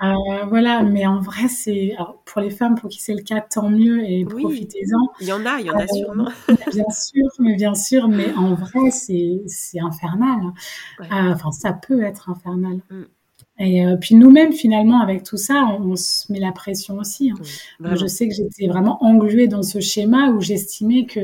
Euh, 0.02 0.12
voilà, 0.48 0.82
mais 0.82 1.06
en 1.06 1.20
vrai, 1.20 1.48
c'est 1.48 1.96
pour 2.26 2.40
les 2.40 2.50
femmes 2.50 2.74
pour 2.74 2.90
qui 2.90 3.00
c'est 3.00 3.14
le 3.14 3.22
cas, 3.22 3.40
tant 3.40 3.70
mieux 3.70 4.04
et 4.04 4.24
profitez-en. 4.24 5.12
Il 5.20 5.26
y 5.26 5.32
en 5.32 5.46
a, 5.46 5.60
il 5.60 5.66
y 5.66 5.70
en 5.70 5.78
a 5.78 5.82
euh, 5.82 5.86
sûrement. 5.86 6.28
bien 6.72 6.90
sûr, 6.90 7.26
mais 7.38 7.54
bien 7.56 7.74
sûr, 7.74 8.08
mais 8.08 8.32
en 8.34 8.54
vrai, 8.54 8.90
c'est 8.90 9.42
c'est 9.46 9.80
infernal. 9.80 10.40
enfin, 11.10 11.50
ça 11.52 11.72
peut 11.72 12.02
être 12.02 12.30
infernal. 12.30 12.80
Mm. 12.90 13.04
Et 13.58 13.87
euh, 13.87 13.96
puis 13.96 14.16
nous-mêmes, 14.16 14.52
finalement, 14.52 15.00
avec 15.00 15.23
tout 15.23 15.37
ça, 15.37 15.64
on, 15.80 15.94
se 15.94 16.30
met 16.32 16.40
la 16.40 16.50
pression 16.50 16.96
aussi. 16.96 17.30
Hein. 17.30 17.94
je 17.94 18.06
sais 18.06 18.28
que 18.28 18.34
j'étais 18.34 18.66
vraiment 18.66 19.02
engluée 19.04 19.46
dans 19.46 19.62
ce 19.62 19.78
schéma 19.78 20.30
où 20.30 20.40
j'estimais 20.40 21.06
que 21.06 21.20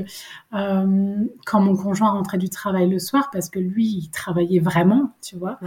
euh, 0.55 1.17
quand 1.45 1.61
mon 1.61 1.77
conjoint 1.77 2.11
rentrait 2.11 2.39
du 2.39 2.49
travail 2.49 2.89
le 2.89 3.01
soir, 3.01 3.31
parce 3.33 3.51
que 3.51 3.59
lui, 3.59 3.87
il 3.87 4.11
travaillait 4.11 4.61
vraiment, 4.61 5.11
tu 5.21 5.37
vois, 5.37 5.59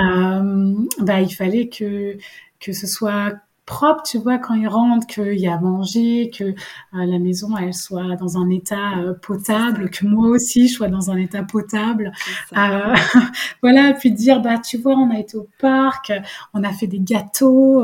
euh, 0.00 0.74
bah, 0.98 1.20
il 1.22 1.34
fallait 1.34 1.68
que 1.68 2.18
que 2.60 2.72
ce 2.72 2.86
soit 2.86 3.34
propre, 3.66 4.02
tu 4.02 4.18
vois, 4.18 4.38
quand 4.38 4.54
il 4.54 4.68
rentre, 4.68 5.06
qu'il 5.06 5.38
y 5.38 5.46
a 5.46 5.54
à 5.54 5.60
manger, 5.60 6.30
que 6.30 6.44
euh, 6.44 6.54
la 6.92 7.18
maison, 7.18 7.56
elle 7.56 7.72
soit 7.72 8.16
dans 8.16 8.36
un 8.36 8.50
état 8.50 8.98
euh, 8.98 9.14
potable, 9.14 9.90
que 9.90 10.06
moi 10.06 10.28
aussi, 10.28 10.68
je 10.68 10.74
sois 10.74 10.88
dans 10.88 11.10
un 11.10 11.16
état 11.16 11.42
potable. 11.42 12.12
Euh, 12.56 12.94
voilà, 13.62 13.94
puis 13.94 14.12
dire, 14.12 14.40
bah, 14.40 14.58
tu 14.58 14.76
vois, 14.76 14.94
on 14.94 15.10
a 15.10 15.18
été 15.18 15.36
au 15.36 15.48
parc, 15.58 16.12
on 16.52 16.62
a 16.62 16.72
fait 16.72 16.86
des 16.86 17.00
gâteaux, 17.00 17.82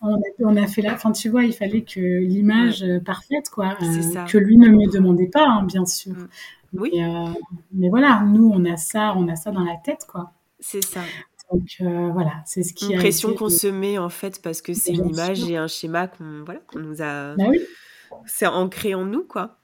on, 0.00 0.14
a, 0.14 0.18
on, 0.40 0.56
a, 0.56 0.66
fait 0.66 0.82
la... 0.82 0.92
Enfin, 0.92 1.12
tu 1.12 1.28
vois, 1.28 1.44
il 1.44 1.52
fallait 1.52 1.82
que 1.82 2.00
l'image 2.00 2.84
parfaite, 3.04 3.48
quoi, 3.50 3.76
que 4.28 4.38
lui 4.38 4.58
ne 4.58 4.68
me 4.68 4.92
demandait 4.92 5.28
pas, 5.28 5.46
hein, 5.46 5.64
bien 5.64 5.86
sûr. 5.86 6.12
Mm. 6.12 6.28
Oui. 6.74 6.90
mais 7.72 7.88
voilà, 7.88 8.22
nous, 8.26 8.50
on 8.52 8.62
a 8.66 8.76
ça, 8.76 9.14
on 9.16 9.26
a 9.28 9.36
ça 9.36 9.50
dans 9.50 9.64
la 9.64 9.76
tête, 9.82 10.04
quoi. 10.06 10.32
C'est 10.60 10.84
ça. 10.84 11.00
Donc 11.52 11.68
euh, 11.80 12.10
voilà, 12.12 12.42
c'est 12.44 12.62
ce 12.62 12.74
qui 12.74 12.92
une 12.92 12.98
pression 12.98 13.34
qu'on 13.34 13.48
se 13.48 13.66
met 13.66 13.98
en 13.98 14.08
fait 14.08 14.42
parce 14.42 14.60
que 14.62 14.74
c'est 14.74 14.92
une 14.92 15.08
image 15.08 15.48
et 15.48 15.56
un 15.56 15.66
schéma 15.68 16.08
qu'on 16.08 16.44
voilà 16.44 16.60
qu'on 16.60 16.80
nous 16.80 17.00
a. 17.02 17.34
Bah 17.36 17.44
oui. 17.48 17.60
C'est 18.26 18.46
ancré 18.46 18.94
en 18.94 19.04
nous 19.04 19.24
quoi. 19.24 19.58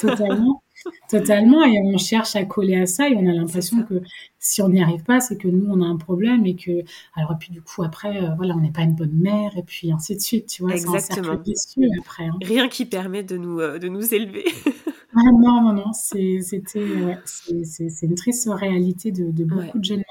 Totalement. 0.00 0.62
Totalement, 1.10 1.64
et 1.64 1.76
on 1.82 1.98
cherche 1.98 2.36
à 2.36 2.44
coller 2.44 2.76
à 2.76 2.86
ça, 2.86 3.08
et 3.08 3.14
on 3.16 3.26
a 3.26 3.32
l'impression 3.32 3.82
que 3.82 4.00
si 4.38 4.62
on 4.62 4.68
n'y 4.68 4.82
arrive 4.82 5.02
pas, 5.02 5.20
c'est 5.20 5.36
que 5.36 5.48
nous, 5.48 5.66
on 5.68 5.82
a 5.82 5.86
un 5.86 5.96
problème, 5.96 6.46
et 6.46 6.54
que, 6.54 6.84
alors, 7.16 7.32
et 7.32 7.34
puis 7.38 7.50
du 7.50 7.62
coup, 7.62 7.82
après, 7.82 8.22
euh, 8.22 8.28
voilà, 8.36 8.54
on 8.54 8.60
n'est 8.60 8.70
pas 8.70 8.82
une 8.82 8.94
bonne 8.94 9.14
mère, 9.14 9.56
et 9.56 9.62
puis 9.62 9.90
ainsi 9.90 10.14
de 10.14 10.20
suite, 10.20 10.46
tu 10.46 10.62
vois, 10.62 10.72
Exactement. 10.74 11.32
un 11.32 11.98
après. 12.00 12.26
Hein. 12.26 12.38
Rien 12.42 12.68
qui 12.68 12.84
permet 12.84 13.22
de 13.22 13.36
nous, 13.36 13.60
euh, 13.60 13.78
de 13.78 13.88
nous 13.88 14.14
élever. 14.14 14.44
ah 15.16 15.30
non, 15.32 15.62
non, 15.62 15.72
non, 15.72 15.92
c'était, 15.92 16.78
ouais, 16.78 17.18
c'est 17.24 18.06
une 18.06 18.14
triste 18.14 18.48
réalité 18.48 19.10
de, 19.10 19.30
de 19.30 19.44
beaucoup 19.44 19.78
de 19.78 19.84
jeunes. 19.84 20.04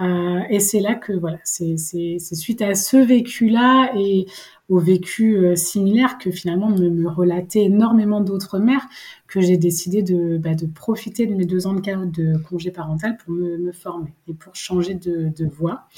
Euh, 0.00 0.40
et 0.48 0.60
c'est 0.60 0.80
là 0.80 0.94
que 0.94 1.12
voilà, 1.12 1.38
c'est 1.44 1.76
suite 1.76 2.62
à 2.62 2.74
ce 2.74 2.96
vécu-là 2.96 3.90
et 3.96 4.26
au 4.68 4.78
vécu 4.78 5.36
euh, 5.36 5.56
similaire 5.56 6.18
que 6.18 6.30
finalement 6.30 6.68
me, 6.68 6.88
me 6.90 7.08
relataient 7.08 7.64
énormément 7.64 8.20
d'autres 8.20 8.58
mères 8.58 8.86
que 9.26 9.40
j'ai 9.40 9.56
décidé 9.56 10.02
de, 10.02 10.38
bah, 10.38 10.54
de 10.54 10.66
profiter 10.66 11.26
de 11.26 11.34
mes 11.34 11.46
deux 11.46 11.66
ans 11.66 11.74
de, 11.74 11.80
de 11.80 12.38
congé 12.38 12.70
parental 12.70 13.16
pour 13.16 13.32
me, 13.32 13.56
me, 13.58 13.72
former 13.72 14.12
et 14.28 14.34
pour 14.34 14.54
changer 14.54 14.94
de, 14.94 15.32
de 15.36 15.46
voie. 15.46 15.88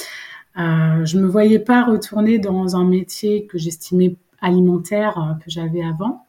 Euh, 0.58 1.04
je 1.04 1.18
me 1.18 1.26
voyais 1.26 1.58
pas 1.58 1.84
retourner 1.84 2.38
dans 2.38 2.76
un 2.76 2.84
métier 2.84 3.46
que 3.46 3.58
j'estimais 3.58 4.16
alimentaire 4.40 5.18
euh, 5.18 5.34
que 5.34 5.50
j'avais 5.50 5.82
avant. 5.82 6.26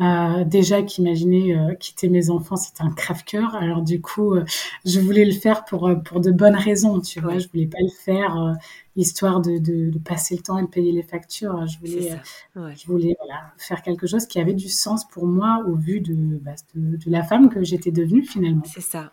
Euh, 0.00 0.44
déjà 0.44 0.82
qu'imaginer 0.82 1.56
euh, 1.56 1.74
quitter 1.74 2.08
mes 2.08 2.30
enfants, 2.30 2.56
c'était 2.56 2.82
un 2.82 2.90
crève-cœur. 2.90 3.54
Alors 3.56 3.82
du 3.82 4.00
coup, 4.00 4.34
euh, 4.34 4.44
je 4.84 5.00
voulais 5.00 5.24
le 5.24 5.32
faire 5.32 5.64
pour 5.64 5.90
pour 6.04 6.20
de 6.20 6.30
bonnes 6.30 6.56
raisons, 6.56 7.00
tu 7.00 7.20
vois. 7.20 7.38
Je 7.38 7.48
voulais 7.48 7.66
pas 7.66 7.78
le 7.80 7.88
faire 8.04 8.56
histoire 8.96 9.40
de, 9.40 9.58
de, 9.58 9.90
de, 9.90 9.98
passer 9.98 10.36
le 10.36 10.42
temps 10.42 10.58
et 10.58 10.62
de 10.62 10.68
payer 10.68 10.92
les 10.92 11.02
factures. 11.02 11.66
Je 11.66 11.78
voulais, 11.78 12.20
je 12.54 12.86
voulais 12.86 13.16
voilà, 13.18 13.52
faire 13.56 13.82
quelque 13.82 14.06
chose 14.06 14.26
qui 14.26 14.40
avait 14.40 14.54
du 14.54 14.68
sens 14.68 15.06
pour 15.08 15.26
moi 15.26 15.64
au 15.66 15.74
vu 15.74 16.00
de, 16.00 16.14
bah, 16.38 16.54
de, 16.74 16.96
de 16.96 17.10
la 17.10 17.22
femme 17.22 17.48
que 17.48 17.62
j'étais 17.62 17.92
devenue 17.92 18.24
finalement. 18.24 18.64
C'est 18.64 18.80
ça. 18.80 19.12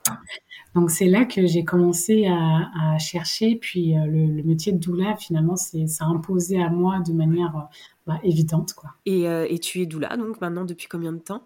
Donc 0.76 0.92
c'est 0.92 1.08
là 1.08 1.26
que 1.26 1.46
j'ai 1.46 1.64
commencé 1.64 2.26
à, 2.26 2.94
à, 2.94 2.98
chercher. 2.98 3.56
Puis 3.56 3.94
le, 3.94 4.26
le, 4.26 4.44
métier 4.44 4.72
de 4.72 4.80
doula, 4.80 5.16
finalement, 5.16 5.56
c'est 5.56 5.88
ça 5.88 6.06
imposé 6.06 6.62
à 6.62 6.70
moi 6.70 7.00
de 7.00 7.14
manière 7.14 7.70
bah, 8.08 8.20
évidente. 8.24 8.74
Quoi. 8.74 8.92
Et, 9.06 9.28
euh, 9.28 9.46
et, 9.50 9.60
tu 9.60 9.82
es 9.82 9.86
doula 9.86 10.16
donc 10.16 10.40
maintenant 10.40 10.64
depuis 10.64 10.88
combien 10.88 11.12
de 11.12 11.20
temps? 11.20 11.44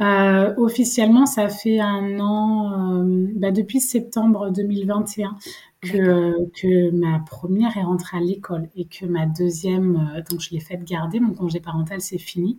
Euh, 0.00 0.52
Officiellement, 0.56 1.26
ça 1.26 1.48
fait 1.48 1.78
un 1.78 2.18
an, 2.18 3.04
euh, 3.04 3.28
bah, 3.36 3.52
depuis 3.52 3.80
septembre 3.80 4.50
2021 4.50 5.36
que, 5.92 6.50
que 6.50 6.90
ma 6.90 7.20
première 7.20 7.76
est 7.76 7.82
rentrée 7.82 8.18
à 8.18 8.20
l'école 8.20 8.68
et 8.76 8.86
que 8.86 9.06
ma 9.06 9.26
deuxième, 9.26 10.22
donc 10.30 10.40
je 10.40 10.50
l'ai 10.50 10.60
faite 10.60 10.84
garder, 10.84 11.20
mon 11.20 11.34
congé 11.34 11.60
parental 11.60 12.00
c'est 12.00 12.18
fini. 12.18 12.58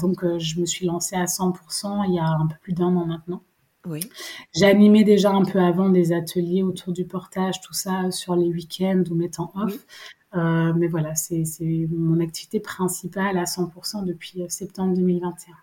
donc 0.00 0.24
je 0.38 0.60
me 0.60 0.66
suis 0.66 0.86
lancée 0.86 1.16
à 1.16 1.24
100% 1.24 2.04
il 2.08 2.14
y 2.14 2.18
a 2.18 2.28
un 2.28 2.46
peu 2.46 2.56
plus 2.60 2.72
d'un 2.72 2.94
an 2.96 3.06
maintenant. 3.06 3.42
Oui. 3.86 4.00
J'animais 4.54 5.04
déjà 5.04 5.30
un 5.30 5.44
peu 5.44 5.58
avant 5.58 5.90
des 5.90 6.12
ateliers 6.12 6.62
autour 6.62 6.92
du 6.92 7.04
portage, 7.04 7.60
tout 7.60 7.74
ça 7.74 8.10
sur 8.10 8.34
les 8.34 8.48
week-ends 8.48 9.04
ou 9.10 9.28
temps 9.28 9.52
off. 9.54 9.76
Euh, 10.36 10.72
mais 10.74 10.88
voilà, 10.88 11.14
c'est 11.14 11.44
mon 11.90 12.20
activité 12.20 12.60
principale 12.60 13.38
à 13.38 13.44
100% 13.44 14.04
depuis 14.04 14.42
euh, 14.42 14.48
septembre 14.48 14.94
2021. 14.94 15.54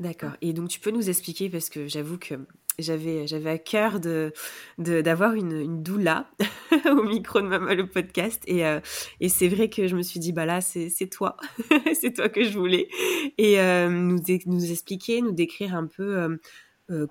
D'accord. 0.00 0.32
Et 0.40 0.54
donc, 0.54 0.68
tu 0.68 0.80
peux 0.80 0.90
nous 0.90 1.10
expliquer, 1.10 1.50
parce 1.50 1.68
que 1.68 1.86
j'avoue 1.86 2.18
que 2.18 2.34
j'avais 2.78 3.26
j'avais 3.26 3.50
à 3.50 3.58
cœur 3.58 4.00
de 4.00 4.32
d'avoir 4.78 5.34
une, 5.34 5.52
une 5.52 5.82
doula 5.82 6.30
au 6.90 7.02
micro 7.02 7.42
de 7.42 7.46
Maman 7.46 7.74
le 7.74 7.86
podcast 7.86 8.42
et, 8.46 8.64
euh, 8.64 8.80
et 9.20 9.28
c'est 9.28 9.48
vrai 9.48 9.68
que 9.68 9.86
je 9.86 9.94
me 9.94 10.00
suis 10.00 10.18
dit 10.18 10.32
bah 10.32 10.46
là 10.46 10.62
c'est 10.62 10.90
toi 11.10 11.36
c'est 12.00 12.14
toi 12.14 12.30
que 12.30 12.42
je 12.42 12.56
voulais 12.56 12.88
et 13.36 13.58
nous 13.90 14.18
nous 14.46 14.70
expliquer 14.70 15.20
nous 15.20 15.32
décrire 15.32 15.74
un 15.74 15.86
peu 15.86 16.38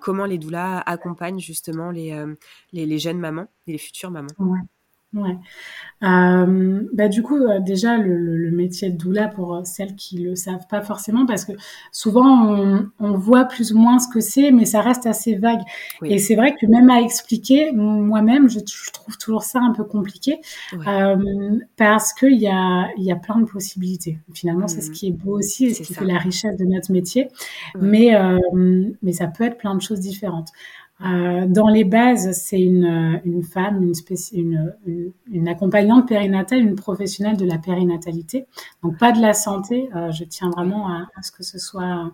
comment 0.01 0.25
les 0.25 0.39
doulas 0.39 0.79
accompagnent 0.79 1.39
justement 1.39 1.91
les, 1.91 2.15
les, 2.71 2.87
les 2.87 2.97
jeunes 2.97 3.19
mamans 3.19 3.47
et 3.67 3.73
les 3.73 3.77
futures 3.77 4.09
mamans 4.09 4.29
ouais. 4.39 4.59
Ouais. 5.11 5.35
Euh, 6.03 6.87
bah 6.93 7.07
du 7.07 7.23
coup, 7.23 7.37
euh, 7.37 7.59
déjà, 7.59 7.97
le, 7.97 8.37
le, 8.37 8.51
métier 8.51 8.91
de 8.91 8.97
doula, 8.97 9.27
pour 9.27 9.55
euh, 9.55 9.63
celles 9.63 9.95
qui 9.95 10.19
le 10.19 10.35
savent 10.35 10.67
pas 10.69 10.81
forcément, 10.81 11.25
parce 11.25 11.45
que 11.45 11.53
souvent, 11.91 12.47
on, 12.47 12.89
on 12.99 13.13
voit 13.13 13.45
plus 13.45 13.73
ou 13.73 13.79
moins 13.79 13.97
ce 13.97 14.07
que 14.07 14.19
c'est, 14.19 14.51
mais 14.51 14.65
ça 14.65 14.81
reste 14.81 15.07
assez 15.07 15.35
vague. 15.35 15.61
Et 16.03 16.19
c'est 16.19 16.35
vrai 16.35 16.55
que 16.55 16.67
même 16.67 16.91
à 16.91 17.01
expliquer, 17.01 17.71
moi-même, 17.71 18.49
je, 18.49 18.59
je, 18.59 18.91
trouve 18.91 19.17
toujours 19.17 19.41
ça 19.41 19.59
un 19.59 19.73
peu 19.73 19.83
compliqué, 19.83 20.41
euh, 20.87 21.57
parce 21.75 22.13
qu'il 22.13 22.39
y 22.39 22.47
a, 22.47 22.89
y 22.97 23.11
a 23.11 23.15
plein 23.15 23.39
de 23.39 23.45
possibilités. 23.45 24.19
Finalement, 24.35 24.67
c'est 24.67 24.81
ce 24.81 24.91
mmh. 24.91 24.93
qui 24.93 25.07
est 25.07 25.11
beau 25.11 25.39
aussi, 25.39 25.65
et 25.65 25.73
ce 25.73 25.81
qui 25.81 25.95
fait 25.95 26.05
la 26.05 26.19
richesse 26.19 26.55
de 26.55 26.65
notre 26.65 26.91
métier. 26.91 27.29
Mais, 27.81 28.15
mais 29.01 29.11
ça 29.11 29.25
peut 29.25 29.43
être 29.43 29.57
plein 29.57 29.73
de 29.73 29.81
choses 29.81 29.99
différentes. 29.99 30.49
Euh, 31.05 31.45
dans 31.47 31.69
les 31.69 31.85
bases, 31.85 32.31
c'est 32.33 32.59
une, 32.59 33.21
une 33.23 33.43
femme, 33.43 33.81
une, 33.81 33.93
une, 34.33 34.75
une, 34.85 35.11
une, 35.31 35.47
accompagnante 35.47 36.07
périnatale, 36.07 36.59
une 36.59 36.75
professionnelle 36.75 37.37
de 37.37 37.45
la 37.45 37.57
périnatalité. 37.57 38.47
Donc 38.83 38.97
pas 38.97 39.11
de 39.11 39.21
la 39.21 39.33
santé. 39.33 39.89
Euh, 39.95 40.11
je 40.11 40.25
tiens 40.25 40.49
vraiment 40.49 40.89
à, 40.89 41.07
à, 41.15 41.21
ce 41.21 41.31
que 41.31 41.43
ce 41.43 41.57
soit 41.57 42.11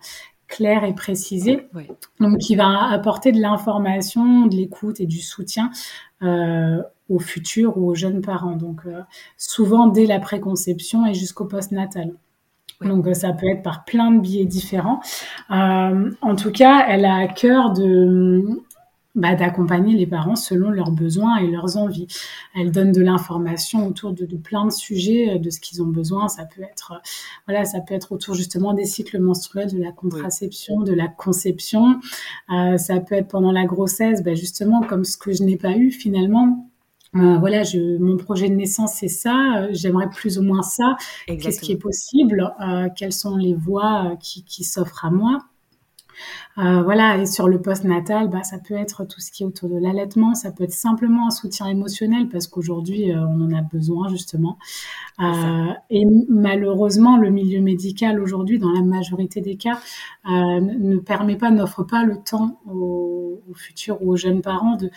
clair 0.48 0.84
et 0.84 0.94
précisé. 0.94 1.68
Oui. 1.74 1.88
Donc 2.20 2.38
qui 2.38 2.56
va 2.56 2.90
apporter 2.90 3.32
de 3.32 3.42
l'information, 3.42 4.46
de 4.46 4.56
l'écoute 4.56 5.00
et 5.00 5.06
du 5.06 5.20
soutien 5.20 5.72
euh, 6.22 6.82
aux 7.10 7.20
futurs 7.20 7.78
ou 7.78 7.90
aux 7.90 7.96
jeunes 7.96 8.22
parents. 8.22 8.56
Donc 8.56 8.82
euh, 8.86 9.02
souvent 9.38 9.88
dès 9.88 10.06
la 10.06 10.20
préconception 10.20 11.06
et 11.06 11.14
jusqu'au 11.14 11.46
postnatal. 11.46 12.14
Donc 12.82 13.08
ça 13.16 13.32
peut 13.32 13.48
être 13.48 13.64
par 13.64 13.86
plein 13.86 14.12
de 14.12 14.20
biais 14.20 14.46
différents. 14.46 15.00
Euh, 15.50 16.12
en 16.22 16.36
tout 16.36 16.52
cas, 16.52 16.86
elle 16.88 17.06
a 17.06 17.16
à 17.16 17.28
cœur 17.28 17.72
de 17.72 18.62
bah, 19.16 19.36
d'accompagner 19.36 19.96
les 19.96 20.06
parents 20.06 20.36
selon 20.36 20.70
leurs 20.70 20.92
besoins 20.92 21.38
et 21.38 21.48
leurs 21.48 21.78
envies. 21.78 22.08
Elle 22.56 22.72
donne 22.72 22.92
de 22.92 23.02
l'information 23.02 23.88
autour 23.88 24.14
de, 24.14 24.26
de, 24.26 24.38
plein 24.38 24.66
de 24.66 24.72
sujets, 24.72 25.40
de 25.40 25.50
ce 25.50 25.60
qu'ils 25.60 25.82
ont 25.82 25.88
besoin. 25.88 26.28
Ça 26.28 26.46
peut 26.46 26.62
être, 26.62 27.02
voilà, 27.48 27.66
ça 27.66 27.80
peut 27.82 27.94
être 27.94 28.12
autour 28.12 28.36
justement 28.36 28.74
des 28.74 28.86
cycles 28.86 29.20
menstruels, 29.20 29.72
de 29.72 29.82
la 29.82 29.92
contraception, 29.92 30.82
de 30.82 30.94
la 30.94 31.08
conception. 31.08 32.00
Euh, 32.54 32.78
ça 32.78 33.00
peut 33.00 33.16
être 33.16 33.30
pendant 33.30 33.52
la 33.52 33.66
grossesse, 33.66 34.24
bah, 34.24 34.36
justement 34.36 34.82
comme 34.82 35.04
ce 35.04 35.18
que 35.18 35.32
je 35.32 35.44
n'ai 35.44 35.58
pas 35.58 35.76
eu 35.76 35.92
finalement. 35.92 36.70
Euh, 37.16 37.38
voilà, 37.38 37.64
je, 37.64 37.98
mon 37.98 38.18
projet 38.18 38.50
de 38.50 38.56
naissance, 38.56 38.96
c'est 38.96 39.08
ça. 39.08 39.60
Euh, 39.60 39.68
j'aimerais 39.72 40.10
plus 40.10 40.38
ou 40.38 40.42
moins 40.42 40.64
ça. 40.64 40.98
Qu'est-ce 41.28 41.62
qui 41.62 41.72
est 41.72 41.78
possible? 41.78 42.54
Euh, 42.60 42.90
Quelles 42.96 43.14
sont 43.14 43.38
les 43.38 43.54
voies 43.54 44.18
qui, 44.20 44.44
qui 44.44 44.64
s'offrent 44.64 45.06
à 45.06 45.12
moi? 45.12 45.40
Euh, 46.58 46.82
voilà, 46.84 47.18
et 47.18 47.26
sur 47.26 47.48
le 47.48 47.62
post-natal, 47.62 48.30
bah, 48.30 48.44
ça 48.44 48.58
peut 48.60 48.76
être 48.76 49.06
tout 49.06 49.20
ce 49.20 49.32
qui 49.32 49.44
est 49.44 49.46
autour 49.46 49.70
de 49.70 49.78
l'allaitement, 49.78 50.34
ça 50.36 50.52
peut 50.52 50.64
être 50.64 50.72
simplement 50.72 51.28
un 51.28 51.32
soutien 51.32 51.68
émotionnel 51.68 52.30
parce 52.30 52.48
qu'aujourd'hui, 52.48 53.12
euh, 53.12 53.26
on 53.28 53.42
en 53.42 53.54
a 53.54 53.62
besoin 53.62 54.08
justement. 54.08 54.58
Euh, 55.20 55.74
et 55.90 56.06
malheureusement, 56.30 57.18
le 57.18 57.30
milieu 57.30 57.62
médical 57.62 58.20
aujourd'hui, 58.22 58.60
dans 58.60 58.72
la 58.72 58.82
majorité 58.82 59.42
des 59.42 59.58
cas, 59.58 59.80
ne 60.26 60.98
permet 60.98 61.36
pas, 61.36 61.52
n'offre 61.52 61.84
pas 61.84 62.04
le 62.04 62.18
temps 62.18 62.60
aux, 62.66 63.42
futurs 63.56 64.02
ou 64.02 64.12
aux 64.12 64.18
jeunes 64.18 64.42
parents 64.42 64.76
de, 64.76 64.90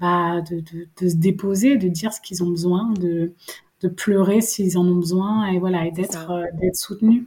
bah, 0.00 0.40
de, 0.40 0.56
de, 0.56 0.88
de 1.00 1.08
se 1.08 1.16
déposer, 1.16 1.76
de 1.76 1.88
dire 1.88 2.12
ce 2.12 2.20
qu'ils 2.20 2.42
ont 2.42 2.50
besoin, 2.50 2.90
de, 2.94 3.32
de 3.82 3.88
pleurer 3.88 4.40
s'ils 4.40 4.78
en 4.78 4.86
ont 4.86 4.96
besoin, 4.96 5.46
et 5.46 5.58
voilà, 5.58 5.86
et 5.86 5.90
d'être 5.90 6.32
d'être 6.60 6.76
soutenus. 6.76 7.24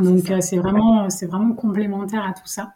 Donc 0.00 0.32
c'est 0.40 0.58
vraiment 0.58 1.10
c'est 1.10 1.26
vraiment 1.26 1.54
complémentaire 1.54 2.24
à 2.24 2.32
tout 2.32 2.46
ça. 2.46 2.72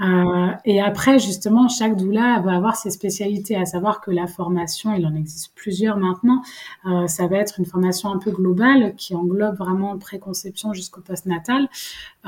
Euh, 0.00 0.50
et 0.64 0.80
après, 0.80 1.18
justement, 1.18 1.68
chaque 1.68 1.96
doula 1.96 2.40
va 2.40 2.56
avoir 2.56 2.76
ses 2.76 2.90
spécialités, 2.90 3.56
à 3.56 3.66
savoir 3.66 4.00
que 4.00 4.10
la 4.10 4.26
formation, 4.26 4.94
il 4.94 5.06
en 5.06 5.14
existe 5.14 5.52
plusieurs 5.54 5.96
maintenant. 5.96 6.42
Euh, 6.86 7.06
ça 7.06 7.26
va 7.26 7.36
être 7.36 7.58
une 7.58 7.66
formation 7.66 8.10
un 8.10 8.18
peu 8.18 8.30
globale 8.30 8.94
qui 8.96 9.14
englobe 9.14 9.56
vraiment 9.56 9.96
préconception 9.98 10.72
jusqu'au 10.72 11.02
postnatal. 11.02 11.68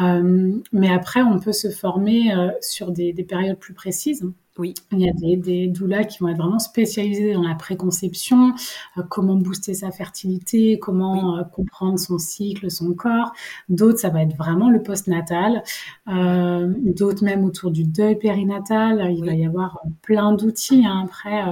Euh, 0.01 0.53
mais 0.73 0.93
après, 0.93 1.23
on 1.23 1.39
peut 1.41 1.53
se 1.53 1.71
former 1.71 2.35
euh, 2.35 2.51
sur 2.61 2.93
des, 2.93 3.13
des 3.13 3.25
périodes 3.25 3.59
plus 3.59 3.75
précises. 3.75 4.25
Oui. 4.57 4.75
Il 4.93 5.01
y 5.01 5.09
a 5.09 5.13
des, 5.13 5.37
des 5.37 5.67
doulas 5.67 6.05
qui 6.05 6.19
vont 6.21 6.29
être 6.29 6.37
vraiment 6.39 6.61
spécialisées 6.61 7.35
dans 7.35 7.43
la 7.43 7.57
préconception, 7.57 8.55
euh, 8.97 9.03
comment 9.11 9.35
booster 9.35 9.75
sa 9.75 9.91
fertilité, 9.91 10.79
comment 10.79 11.39
euh, 11.39 11.43
comprendre 11.43 11.99
son 11.99 12.19
cycle, 12.19 12.71
son 12.71 12.95
corps. 12.95 13.33
D'autres, 13.69 13.99
ça 13.99 14.11
va 14.11 14.23
être 14.23 14.37
vraiment 14.37 14.71
le 14.71 14.81
postnatal. 14.81 15.65
Euh, 16.07 16.73
D'autres 16.85 17.25
même 17.25 17.43
autour 17.45 17.73
du 17.73 17.83
deuil 17.83 18.17
périnatal. 18.17 19.13
Il 19.17 19.25
va 19.25 19.35
y 19.35 19.45
avoir 19.45 19.81
plein 20.03 20.33
d'outils. 20.33 20.87
Hein. 20.87 21.03
Après, 21.05 21.43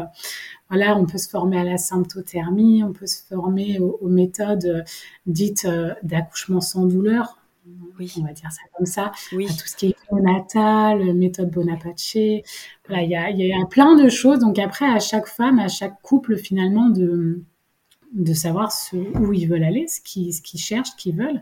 voilà, 0.70 0.96
on 0.96 1.04
peut 1.04 1.18
se 1.18 1.28
former 1.28 1.58
à 1.58 1.64
la 1.64 1.78
symptothermie, 1.78 2.84
on 2.84 2.92
peut 2.92 3.06
se 3.06 3.22
former 3.24 3.80
aux, 3.80 3.98
aux 4.00 4.08
méthodes 4.08 4.84
dites 5.26 5.66
d'accouchement 6.04 6.60
sans 6.60 6.86
douleur 6.86 7.36
oui. 7.98 8.12
on 8.18 8.24
va 8.24 8.32
dire 8.32 8.50
ça 8.50 8.62
comme 8.76 8.86
ça, 8.86 9.12
oui. 9.32 9.46
tout 9.46 9.66
ce 9.66 9.76
qui 9.76 9.86
est 9.88 9.96
natal, 10.12 11.14
méthode 11.14 11.50
Bonaparte. 11.50 12.16
Voilà, 12.88 13.02
il 13.02 13.10
y 13.10 13.16
a, 13.16 13.30
y 13.30 13.52
a, 13.52 13.66
plein 13.66 13.96
de 13.96 14.08
choses. 14.08 14.40
Donc 14.40 14.58
après, 14.58 14.86
à 14.86 14.98
chaque 14.98 15.26
femme, 15.26 15.58
à 15.58 15.68
chaque 15.68 16.00
couple, 16.02 16.36
finalement, 16.36 16.90
de 16.90 17.42
de 18.12 18.34
savoir 18.34 18.72
ce, 18.72 18.96
où 18.96 19.32
ils 19.32 19.48
veulent 19.48 19.64
aller, 19.64 19.86
ce 19.88 20.00
qu'ils 20.00 20.34
ce 20.34 20.42
qu'ils 20.42 20.60
cherchent, 20.60 20.90
ce 20.90 20.96
qu'ils 20.96 21.16
veulent, 21.16 21.40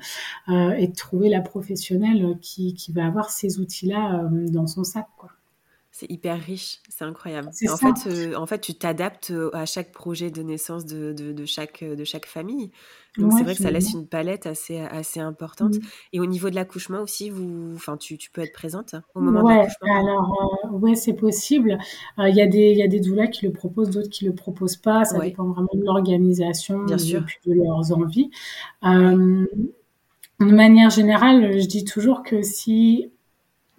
euh, 0.49 0.71
et 0.73 0.87
de 0.87 0.95
trouver 0.95 1.29
la 1.29 1.41
professionnelle 1.41 2.39
qui, 2.41 2.75
qui 2.75 2.93
va 2.93 3.07
avoir 3.07 3.31
ces 3.31 3.59
outils-là 3.59 4.23
euh, 4.25 4.49
dans 4.49 4.67
son 4.67 4.85
sac. 4.85 5.07
Quoi. 5.19 5.31
C'est 5.93 6.11
hyper 6.11 6.41
riche, 6.41 6.81
c'est 6.89 7.05
incroyable. 7.05 7.51
En 7.69 7.77
fait, 7.77 8.07
euh, 8.07 8.35
en 8.37 8.47
fait, 8.47 8.61
tu 8.61 8.75
t'adaptes 8.75 9.33
à 9.53 9.67
chaque 9.67 9.93
projet 9.93 10.31
de 10.31 10.43
naissance 10.43 10.87
de, 10.87 11.13
de, 11.13 11.33
de 11.33 11.45
chaque, 11.45 11.83
de 11.83 12.05
chaque 12.05 12.27
famille. 12.27 12.71
Donc 13.19 13.33
c'est 13.33 13.43
vrai 13.43 13.55
que 13.57 13.63
ça 13.63 13.71
laisse 13.71 13.93
une 13.93 14.07
palette 14.07 14.47
assez, 14.47 14.79
assez 14.79 15.19
importante. 15.19 15.75
Mmh. 15.75 15.87
Et 16.13 16.21
au 16.21 16.27
niveau 16.27 16.49
de 16.49 16.55
l'accouchement 16.55 17.01
aussi, 17.01 17.29
vous, 17.29 17.73
enfin, 17.75 17.97
tu, 17.97 18.17
tu, 18.19 18.31
peux 18.31 18.41
être 18.41 18.53
présente 18.53 18.95
au 19.15 19.21
moment 19.21 19.43
ouais, 19.43 19.55
de 19.55 19.59
l'accouchement? 19.59 19.99
Alors, 19.99 20.63
euh, 20.65 20.79
ouais, 20.79 20.95
c'est 20.95 21.15
possible. 21.15 21.79
Il 22.19 22.25
euh, 22.25 22.29
y, 22.29 22.41
a 22.41 22.47
des, 22.47 22.73
y 22.73 22.83
a 22.83 22.89
des 22.89 23.01
doulas 23.01 23.27
qui 23.27 23.47
le 23.47 23.53
proposent, 23.53 23.91
d'autres 23.91 24.11
qui 24.11 24.27
le 24.27 24.35
proposent 24.35 24.77
pas. 24.77 25.05
Ça 25.05 25.19
ouais. 25.19 25.31
dépend 25.31 25.45
vraiment 25.45 25.71
de 25.75 25.85
l'organisation 25.85 26.87
et 26.87 26.95
de 26.95 27.55
leurs 27.55 27.93
envies. 27.93 28.31
Euh, 28.85 29.45
de 30.39 30.45
manière 30.55 30.91
générale, 30.91 31.61
je 31.61 31.67
dis 31.67 31.85
toujours 31.85 32.23
que 32.23 32.43
si 32.43 33.07
euh, 33.07 33.09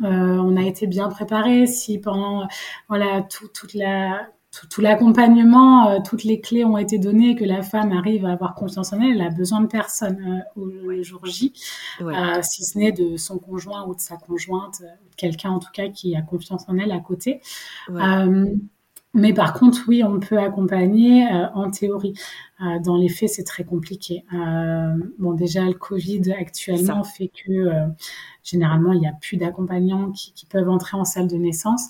on 0.04 0.58
a 0.58 0.64
été 0.64 0.88
bien 0.88 1.10
préparé, 1.10 1.68
si 1.68 2.00
pendant 2.00 2.48
voilà 2.90 3.22
tout, 3.22 3.48
toute 3.48 3.74
la 3.74 4.28
tout, 4.52 4.68
tout 4.68 4.82
l'accompagnement, 4.82 5.90
euh, 5.90 6.00
toutes 6.04 6.24
les 6.24 6.42
clés 6.42 6.66
ont 6.66 6.78
été 6.78 6.98
données, 6.98 7.36
que 7.36 7.46
la 7.46 7.62
femme 7.62 7.92
arrive 7.92 8.26
à 8.26 8.34
avoir 8.34 8.54
confiance 8.54 8.92
en 8.94 9.00
elle, 9.00 9.12
elle 9.14 9.22
a 9.22 9.30
besoin 9.30 9.62
de 9.62 9.68
personne 9.68 10.44
euh, 10.58 10.62
au 10.62 11.04
jour 11.04 11.26
J, 11.26 11.54
ouais. 12.02 12.14
euh, 12.16 12.42
si 12.44 12.64
ce 12.66 12.78
n'est 12.78 12.92
de 12.92 13.18
son 13.18 13.40
conjoint 13.40 13.86
ou 13.88 13.96
de 13.96 14.02
sa 14.02 14.18
conjointe, 14.18 14.84
quelqu'un 15.16 15.52
en 15.52 15.60
tout 15.60 15.72
cas 15.74 15.88
qui 15.88 16.16
a 16.16 16.22
confiance 16.22 16.66
en 16.68 16.78
elle 16.78 16.92
à 16.92 17.00
côté. 17.00 17.42
Ouais. 17.90 18.02
Mais 19.14 19.34
par 19.34 19.54
contre, 19.54 19.82
oui, 19.88 20.04
on 20.04 20.20
peut 20.20 20.38
accompagner 20.38 21.28
en 21.54 21.70
théorie. 21.70 22.14
dans 22.84 22.96
les 22.96 23.10
faits, 23.10 23.30
c'est 23.30 23.44
très 23.44 23.64
compliqué. 23.64 24.24
bon, 25.20 25.34
déjà, 25.34 25.66
le 25.66 25.74
Covid 25.74 26.32
actuellement 26.32 27.04
fait 27.04 27.30
que 27.30 27.72
généralement, 28.44 28.94
il 28.94 29.00
n'y 29.00 29.08
a 29.08 29.14
plus 29.14 29.38
d'accompagnants 29.38 30.12
qui, 30.12 30.34
qui, 30.34 30.46
peuvent 30.46 30.70
entrer 30.70 30.98
en 30.98 31.06
salle 31.06 31.28
de 31.28 31.36
naissance. 31.36 31.90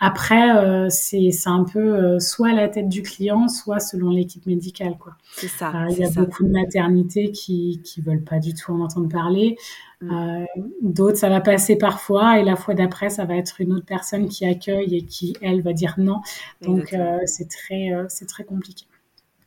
Après, 0.00 0.56
euh, 0.56 0.88
c'est 0.90 1.30
un 1.46 1.64
peu 1.64 1.80
euh, 1.80 2.20
soit 2.20 2.52
la 2.52 2.68
tête 2.68 2.88
du 2.88 3.02
client, 3.02 3.48
soit 3.48 3.80
selon 3.80 4.10
l'équipe 4.10 4.46
médicale. 4.46 4.96
quoi. 4.96 5.16
C'est 5.32 5.48
ça. 5.48 5.70
Euh, 5.70 5.86
il 5.90 5.98
y 5.98 6.04
a 6.04 6.10
ça. 6.10 6.20
beaucoup 6.20 6.44
de 6.44 6.50
maternités 6.50 7.32
qui 7.32 7.80
qui 7.82 8.00
veulent 8.00 8.22
pas 8.22 8.38
du 8.38 8.54
tout 8.54 8.72
en 8.72 8.80
entendre 8.80 9.08
parler. 9.08 9.56
Mm. 10.00 10.10
Euh, 10.12 10.44
D'autres, 10.82 11.18
ça 11.18 11.28
va 11.28 11.40
passer 11.40 11.76
parfois, 11.76 12.38
et 12.38 12.44
la 12.44 12.54
fois 12.54 12.74
d'après, 12.74 13.10
ça 13.10 13.24
va 13.24 13.34
être 13.34 13.60
une 13.60 13.72
autre 13.72 13.86
personne 13.86 14.28
qui 14.28 14.46
accueille 14.46 14.94
et 14.96 15.04
qui, 15.04 15.34
elle, 15.42 15.62
va 15.62 15.72
dire 15.72 15.94
non. 15.98 16.20
Donc, 16.62 16.92
euh, 16.92 17.18
c'est 17.26 17.48
très, 17.48 17.90
c'est 18.08 18.26
très 18.26 18.44
compliqué. 18.44 18.86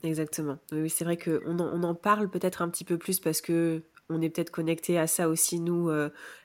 Exactement. 0.04 0.58
Oui, 0.74 0.90
c'est 0.90 1.06
vrai 1.06 1.16
qu'on 1.16 1.60
en, 1.60 1.80
on 1.80 1.84
en 1.84 1.96
parle 1.96 2.30
peut-être 2.30 2.62
un 2.62 2.70
petit 2.70 2.84
peu 2.84 2.98
plus 2.98 3.22
parce 3.22 3.40
que 3.40 3.84
on 4.10 4.22
est 4.22 4.30
peut-être 4.30 4.50
connecté 4.50 5.00
à 5.00 5.08
ça 5.08 5.30
aussi, 5.30 5.62
nous, 5.62 5.90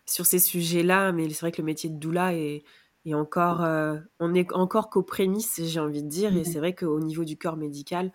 sur 0.04 0.24
ces 0.24 0.38
sujets-là, 0.38 1.10
mais 1.10 1.28
c'est 1.30 1.40
vrai 1.40 1.50
que 1.50 1.60
le 1.60 1.66
métier 1.66 1.90
de 1.90 1.96
doula 1.96 2.32
est 2.32 2.62
et 3.06 3.14
encore, 3.14 3.62
euh, 3.62 3.96
on 4.18 4.34
est 4.34 4.52
encore 4.52 4.90
qu'aux 4.90 5.04
prémices, 5.04 5.60
j'ai 5.62 5.78
envie 5.78 6.02
de 6.02 6.08
dire. 6.08 6.36
Et 6.36 6.42
c'est 6.42 6.58
vrai 6.58 6.74
qu'au 6.74 6.98
niveau 6.98 7.22
du 7.22 7.38
corps 7.38 7.56
médical, 7.56 8.10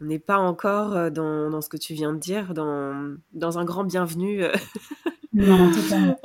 on 0.00 0.06
n'est 0.06 0.18
pas 0.18 0.38
encore 0.38 0.96
euh, 0.96 1.10
dans, 1.10 1.48
dans, 1.48 1.60
ce 1.60 1.68
que 1.68 1.76
tu 1.76 1.94
viens 1.94 2.12
de 2.12 2.18
dire, 2.18 2.52
dans, 2.52 3.14
dans 3.32 3.58
un 3.60 3.64
grand 3.64 3.84
bienvenu 3.84 4.42
euh, 4.42 4.52
non, 5.32 5.70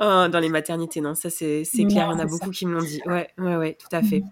dans 0.00 0.40
les 0.40 0.48
maternités. 0.48 1.00
Non, 1.00 1.14
ça 1.14 1.30
c'est 1.30 1.62
clair. 1.62 1.88
Il 1.88 1.94
y 1.94 2.00
en 2.02 2.18
a 2.18 2.24
beaucoup 2.24 2.46
ça. 2.46 2.50
qui 2.50 2.66
me 2.66 2.74
l'ont 2.74 2.84
dit. 2.84 3.00
Ouais, 3.06 3.28
ouais, 3.38 3.56
ouais, 3.56 3.78
tout 3.78 3.94
à 3.94 4.02
fait. 4.02 4.24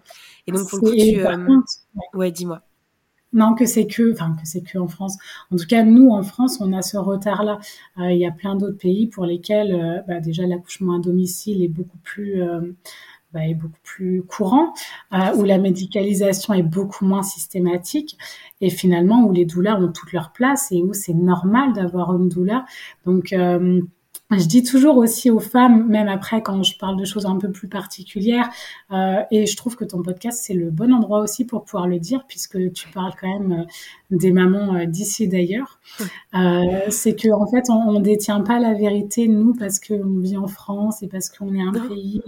Et 0.47 0.51
donc 0.51 0.69
pour 0.69 0.79
le 0.79 0.89
coup, 0.89 0.91
tu. 0.93 1.25
Euh... 1.25 1.45
Contre, 1.45 1.71
ouais, 1.95 2.19
ouais 2.19 2.31
dis-moi. 2.31 2.61
Non, 3.31 3.53
que 3.53 3.65
c'est 3.65 3.87
que, 3.87 4.13
enfin 4.13 4.35
que 4.39 4.47
c'est 4.47 4.61
que 4.61 4.77
en 4.77 4.87
France. 4.87 5.17
En 5.51 5.55
tout 5.55 5.65
cas, 5.65 5.83
nous 5.83 6.09
en 6.09 6.23
France, 6.23 6.59
on 6.61 6.71
a 6.73 6.81
ce 6.81 6.97
retard-là. 6.97 7.59
Euh, 7.99 8.11
il 8.11 8.17
y 8.17 8.25
a 8.25 8.31
plein 8.31 8.55
d'autres 8.55 8.77
pays 8.77 9.07
pour 9.07 9.25
lesquels, 9.25 10.03
bah, 10.07 10.19
déjà, 10.21 10.45
l'accouchement 10.45 10.97
à 10.97 10.99
domicile 10.99 11.61
est 11.61 11.69
beaucoup 11.69 11.97
plus 11.97 12.41
bah, 13.35 13.45
est 13.45 13.53
beaucoup 13.53 13.79
plus 13.83 14.23
courant, 14.23 14.73
euh, 15.13 15.35
où 15.35 15.43
la 15.43 15.57
médicalisation 15.57 16.53
est 16.53 16.63
beaucoup 16.63 17.05
moins 17.05 17.21
systématique 17.21 18.17
et 18.61 18.69
finalement 18.69 19.25
où 19.25 19.33
les 19.33 19.43
douleurs 19.43 19.79
ont 19.79 19.91
toute 19.91 20.13
leur 20.13 20.31
place 20.31 20.71
et 20.71 20.81
où 20.81 20.93
c'est 20.93 21.13
normal 21.13 21.73
d'avoir 21.73 22.15
une 22.15 22.29
douleur. 22.29 22.63
Donc 23.05 23.33
euh, 23.33 23.81
je 24.31 24.45
dis 24.45 24.63
toujours 24.63 24.95
aussi 24.95 25.29
aux 25.29 25.41
femmes, 25.41 25.85
même 25.89 26.07
après 26.07 26.41
quand 26.41 26.63
je 26.63 26.77
parle 26.77 26.97
de 26.97 27.03
choses 27.03 27.25
un 27.25 27.37
peu 27.37 27.51
plus 27.51 27.67
particulières, 27.67 28.49
euh, 28.91 29.21
et 29.31 29.45
je 29.45 29.57
trouve 29.57 29.75
que 29.75 29.83
ton 29.83 30.01
podcast 30.01 30.41
c'est 30.41 30.53
le 30.53 30.71
bon 30.71 30.93
endroit 30.93 31.19
aussi 31.19 31.43
pour 31.43 31.65
pouvoir 31.65 31.87
le 31.87 31.99
dire 31.99 32.23
puisque 32.25 32.71
tu 32.71 32.87
parles 32.87 33.13
quand 33.19 33.27
même 33.27 33.65
des 34.11 34.31
mamans 34.31 34.85
d'ici 34.85 35.27
d'ailleurs. 35.27 35.81
Euh, 36.35 36.89
c'est 36.89 37.15
que 37.15 37.29
en 37.33 37.47
fait 37.47 37.69
on, 37.69 37.97
on 37.97 37.99
détient 37.99 38.39
pas 38.39 38.59
la 38.59 38.73
vérité 38.73 39.27
nous 39.27 39.53
parce 39.53 39.81
qu'on 39.81 40.19
vit 40.19 40.37
en 40.37 40.47
France 40.47 41.03
et 41.03 41.07
parce 41.07 41.29
qu'on 41.29 41.53
est 41.53 41.61
un 41.61 41.73
pays 41.73 42.21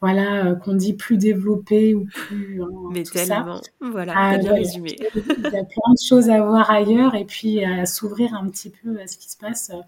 voilà, 0.00 0.46
euh, 0.46 0.54
qu'on 0.54 0.74
dit 0.74 0.94
plus 0.94 1.18
développé 1.18 1.94
ou 1.94 2.06
plus. 2.06 2.62
Hein, 2.62 2.68
Mais 2.90 3.02
tellement. 3.02 3.62
Ça. 3.62 3.70
Voilà, 3.80 4.14
ah, 4.16 4.38
bien 4.38 4.54
résumé. 4.54 4.96
Il 5.14 5.42
y 5.42 5.46
a 5.46 5.64
plein 5.64 5.92
de 5.92 6.08
choses 6.08 6.30
à 6.30 6.40
voir 6.40 6.70
ailleurs 6.70 7.14
et 7.14 7.26
puis 7.26 7.62
à 7.64 7.84
s'ouvrir 7.84 8.34
un 8.34 8.48
petit 8.48 8.70
peu 8.70 8.98
à 8.98 9.06
ce 9.06 9.18
qui 9.18 9.30
se 9.30 9.36
passe 9.36 9.70
euh, 9.70 9.80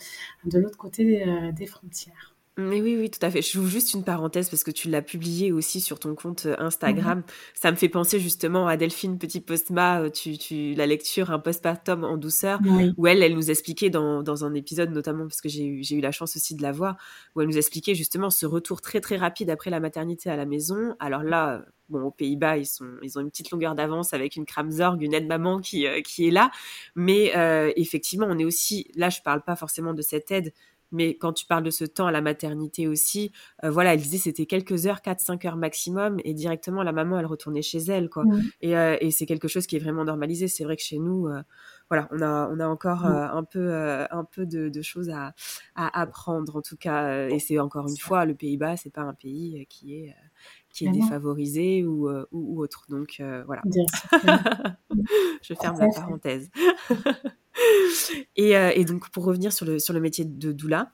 de 0.44 0.58
l'autre 0.58 0.76
côté 0.76 1.26
euh, 1.26 1.50
des 1.52 1.66
frontières. 1.66 2.31
Mais 2.58 2.82
oui, 2.82 2.98
oui, 2.98 3.08
tout 3.10 3.24
à 3.24 3.30
fait. 3.30 3.40
Je 3.40 3.50
joue 3.50 3.66
juste 3.66 3.94
une 3.94 4.04
parenthèse 4.04 4.50
parce 4.50 4.62
que 4.62 4.70
tu 4.70 4.90
l'as 4.90 5.00
publié 5.00 5.52
aussi 5.52 5.80
sur 5.80 5.98
ton 5.98 6.14
compte 6.14 6.44
euh, 6.44 6.54
Instagram. 6.58 7.18
Mhm. 7.18 7.24
Ça 7.54 7.70
me 7.70 7.76
fait 7.76 7.88
penser 7.88 8.20
justement 8.20 8.66
à 8.68 8.76
Delphine 8.76 9.18
Petit 9.18 9.40
Postma, 9.40 10.02
euh, 10.02 10.10
tu, 10.10 10.36
tu, 10.36 10.74
la 10.74 10.86
lecture 10.86 11.30
Un 11.30 11.38
postpartum 11.38 12.04
en 12.04 12.18
douceur, 12.18 12.60
où 12.98 13.06
elle, 13.06 13.22
elle 13.22 13.34
nous 13.34 13.50
expliquait 13.50 13.88
dans, 13.88 14.22
dans 14.22 14.44
un 14.44 14.52
épisode, 14.52 14.90
notamment 14.90 15.24
parce 15.24 15.40
que 15.40 15.48
j'ai 15.48 15.64
eu, 15.64 16.00
la 16.02 16.12
chance 16.12 16.36
aussi 16.36 16.54
de 16.54 16.62
la 16.62 16.72
voir, 16.72 16.98
où 17.34 17.40
elle 17.40 17.48
nous 17.48 17.56
expliquait 17.56 17.94
justement 17.94 18.28
ce 18.28 18.44
retour 18.44 18.82
très 18.82 19.00
très 19.00 19.16
rapide 19.16 19.48
après 19.48 19.70
la 19.70 19.80
maternité 19.80 20.28
à 20.28 20.36
la 20.36 20.44
maison. 20.44 20.94
Alors 21.00 21.22
là, 21.22 21.64
bon, 21.88 22.02
aux 22.02 22.10
Pays-Bas, 22.10 22.58
ils, 22.58 22.66
sont, 22.66 22.86
ils 23.02 23.18
ont 23.18 23.22
une 23.22 23.30
petite 23.30 23.50
longueur 23.50 23.74
d'avance 23.74 24.12
avec 24.12 24.36
une 24.36 24.44
Kramzorg, 24.44 25.00
une 25.00 25.14
aide-maman 25.14 25.60
qui, 25.60 25.86
euh, 25.86 26.02
qui 26.02 26.28
est 26.28 26.30
là. 26.30 26.50
Mais 26.96 27.32
effectivement, 27.76 28.26
on 28.28 28.38
est 28.38 28.44
aussi, 28.44 28.90
là, 28.94 29.08
je 29.08 29.22
parle 29.22 29.42
pas 29.42 29.56
forcément 29.56 29.94
de 29.94 30.02
cette 30.02 30.30
aide 30.30 30.52
mais 30.92 31.16
quand 31.16 31.32
tu 31.32 31.46
parles 31.46 31.64
de 31.64 31.70
ce 31.70 31.84
temps 31.84 32.06
à 32.06 32.12
la 32.12 32.20
maternité 32.20 32.86
aussi, 32.86 33.32
euh, 33.64 33.70
voilà, 33.70 33.94
elle 33.94 34.00
disait 34.00 34.18
c'était 34.18 34.46
quelques 34.46 34.86
heures, 34.86 35.00
4-5 35.00 35.46
heures 35.46 35.56
maximum, 35.56 36.18
et 36.24 36.34
directement 36.34 36.82
la 36.82 36.92
maman, 36.92 37.18
elle 37.18 37.26
retournait 37.26 37.62
chez 37.62 37.78
elle, 37.78 38.08
quoi. 38.08 38.24
Mmh. 38.24 38.42
Euh, 38.64 38.96
et, 39.00 39.10
c'est 39.10 39.26
quelque 39.26 39.48
chose 39.48 39.66
qui 39.66 39.76
est 39.76 39.78
vraiment 39.78 40.04
normalisé. 40.04 40.48
C'est 40.48 40.64
vrai 40.64 40.76
que 40.76 40.82
chez 40.82 40.98
nous, 40.98 41.26
euh, 41.26 41.42
voilà, 41.90 42.08
on 42.12 42.20
a, 42.20 42.48
on 42.50 42.60
a 42.60 42.66
encore 42.66 43.04
mmh. 43.04 43.30
un 43.32 43.44
peu, 43.44 43.74
un 43.74 44.24
peu 44.24 44.46
de, 44.46 44.82
choses 44.82 45.10
à, 45.10 45.34
apprendre, 45.74 46.56
en 46.56 46.62
tout 46.62 46.76
cas. 46.76 47.28
Et 47.28 47.38
c'est 47.38 47.58
encore 47.58 47.88
une 47.88 47.98
fois, 47.98 48.24
le 48.24 48.34
Pays-Bas, 48.34 48.76
c'est 48.76 48.92
pas 48.92 49.02
un 49.02 49.14
pays 49.14 49.66
qui 49.68 49.94
est 49.94 50.14
qui 50.70 50.86
est 50.86 50.90
défavorisé 50.90 51.84
ou, 51.84 52.08
ou, 52.32 52.62
autre. 52.62 52.86
Donc 52.88 53.22
voilà. 53.46 53.60
Je 55.42 55.54
ferme 55.54 55.78
la 55.78 55.88
parenthèse. 55.88 56.50
et, 58.36 58.56
euh, 58.56 58.72
et, 58.74 58.84
donc, 58.84 59.10
pour 59.10 59.24
revenir 59.24 59.52
sur 59.52 59.66
le, 59.66 59.78
sur 59.78 59.94
le 59.94 60.00
métier 60.00 60.24
de 60.24 60.52
doula, 60.52 60.92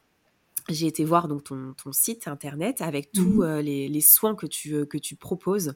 j'ai 0.69 0.87
été 0.87 1.05
voir 1.05 1.29
donc 1.29 1.45
ton, 1.45 1.75
ton, 1.83 1.93
site 1.93 2.29
internet 2.29 2.83
avec 2.83 3.11
tous 3.13 3.39
mmh 3.39 3.43
euh, 3.43 3.63
les, 3.63 3.89
les, 3.89 4.01
soins 4.03 4.35
que 4.35 4.47
tu, 4.47 4.75
euh, 4.75 4.85
que 4.85 4.99
tu 4.99 5.17
proposes 5.17 5.75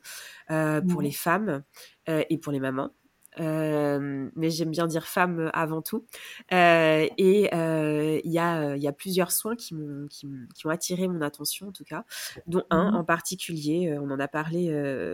pour 0.48 1.00
les 1.02 1.12
femmes 1.12 1.62
et 2.06 2.36
pour 2.36 2.52
les 2.52 2.60
mamans. 2.60 2.90
mais 3.38 4.50
j'aime 4.50 4.70
bien 4.70 4.86
dire 4.86 5.06
femmes 5.06 5.50
avant 5.54 5.80
tout. 5.80 6.04
et 6.50 7.48
il 7.50 8.30
y, 8.30 8.38
a, 8.38 8.76
y 8.76 8.86
a 8.86 8.92
plusieurs 8.92 9.32
soins 9.32 9.56
qui, 9.56 9.74
m'ont, 9.74 10.08
qui, 10.08 10.28
qui, 10.54 10.66
ont 10.66 10.70
attiré 10.70 11.08
mon 11.08 11.22
attention, 11.22 11.68
en 11.68 11.72
tout 11.72 11.84
cas, 11.84 12.04
dont 12.46 12.64
un 12.68 12.90
mmh 12.90 12.96
en 12.96 13.04
particulier, 13.04 13.96
on 13.98 14.10
en 14.10 14.20
a 14.20 14.28
parlé 14.28 14.68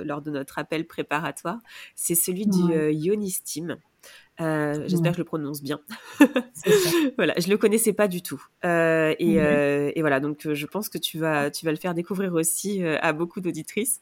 lors 0.04 0.22
de 0.22 0.32
notre 0.32 0.58
appel 0.58 0.88
préparatoire, 0.88 1.58
c'est 1.94 2.16
celui 2.16 2.48
du 2.48 2.74
Ionistim. 2.90 3.78
Euh, 4.40 4.84
j'espère 4.86 5.12
que 5.12 5.16
je 5.16 5.22
le 5.22 5.24
prononce 5.24 5.62
bien. 5.62 5.80
voilà, 7.16 7.34
je 7.38 7.48
le 7.48 7.56
connaissais 7.56 7.92
pas 7.92 8.08
du 8.08 8.22
tout. 8.22 8.42
Euh, 8.64 9.14
et, 9.18 9.40
euh, 9.40 9.90
et, 9.94 10.00
voilà, 10.00 10.20
donc 10.20 10.52
je 10.52 10.66
pense 10.66 10.88
que 10.88 10.98
tu 10.98 11.18
vas, 11.18 11.50
tu 11.50 11.64
vas 11.64 11.72
le 11.72 11.76
faire 11.76 11.94
découvrir 11.94 12.34
aussi 12.34 12.82
à 12.84 13.12
beaucoup 13.12 13.40
d'auditrices. 13.40 14.00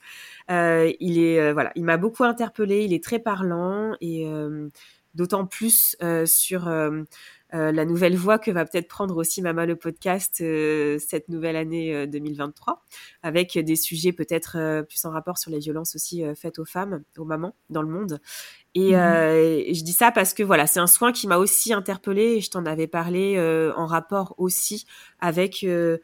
il 0.49 1.19
est, 1.19 1.53
voilà, 1.53 1.73
il 1.75 1.85
m'a 1.85 1.97
beaucoup 1.97 2.25
interpellé. 2.25 2.85
Il 2.85 2.93
est 2.93 3.03
très 3.03 3.19
parlant 3.19 3.95
et 4.01 4.27
d'autant 5.15 5.47
plus 5.47 5.97
sur 6.27 6.69
la 7.53 7.85
nouvelle 7.85 8.17
voie 8.17 8.39
que 8.39 8.51
va 8.51 8.65
peut-être 8.65 8.89
prendre 8.89 9.17
aussi 9.17 9.41
Mama 9.41 9.67
le 9.67 9.77
podcast 9.77 10.37
cette 10.37 11.29
nouvelle 11.29 11.57
année 11.57 12.07
2023, 12.07 12.83
avec 13.23 13.59
des 13.59 13.77
sujets 13.77 14.13
peut-être 14.13 14.83
plus 14.89 15.05
en 15.05 15.11
rapport 15.11 15.39
sur 15.39 15.51
les 15.51 15.59
violences 15.59 15.95
aussi 15.95 16.23
faites 16.35 16.59
aux 16.59 16.65
femmes, 16.65 17.03
aux 17.17 17.25
mamans 17.25 17.55
dans 17.71 17.83
le 17.83 17.89
monde. 17.89 18.21
Et, 18.77 18.93
mmh 18.93 18.95
euh, 18.95 19.63
je 19.73 19.83
dis 19.83 19.95
ça 19.95 20.13
parce 20.13 20.35
que 20.35 20.43
voilà, 20.43 20.67
c'est 20.67 20.81
un 20.81 20.87
soin 20.87 21.11
qui 21.11 21.27
m'a 21.27 21.39
aussi 21.39 21.73
interpellée 21.73 22.35
et 22.35 22.41
je 22.43 22.51
t'en 22.51 22.67
avais 22.67 22.87
parlé 22.87 23.37
euh, 23.39 23.73
en 23.75 23.87
rapport 23.87 24.35
aussi 24.37 24.87
avec 25.19 25.65
euh, 25.65 25.97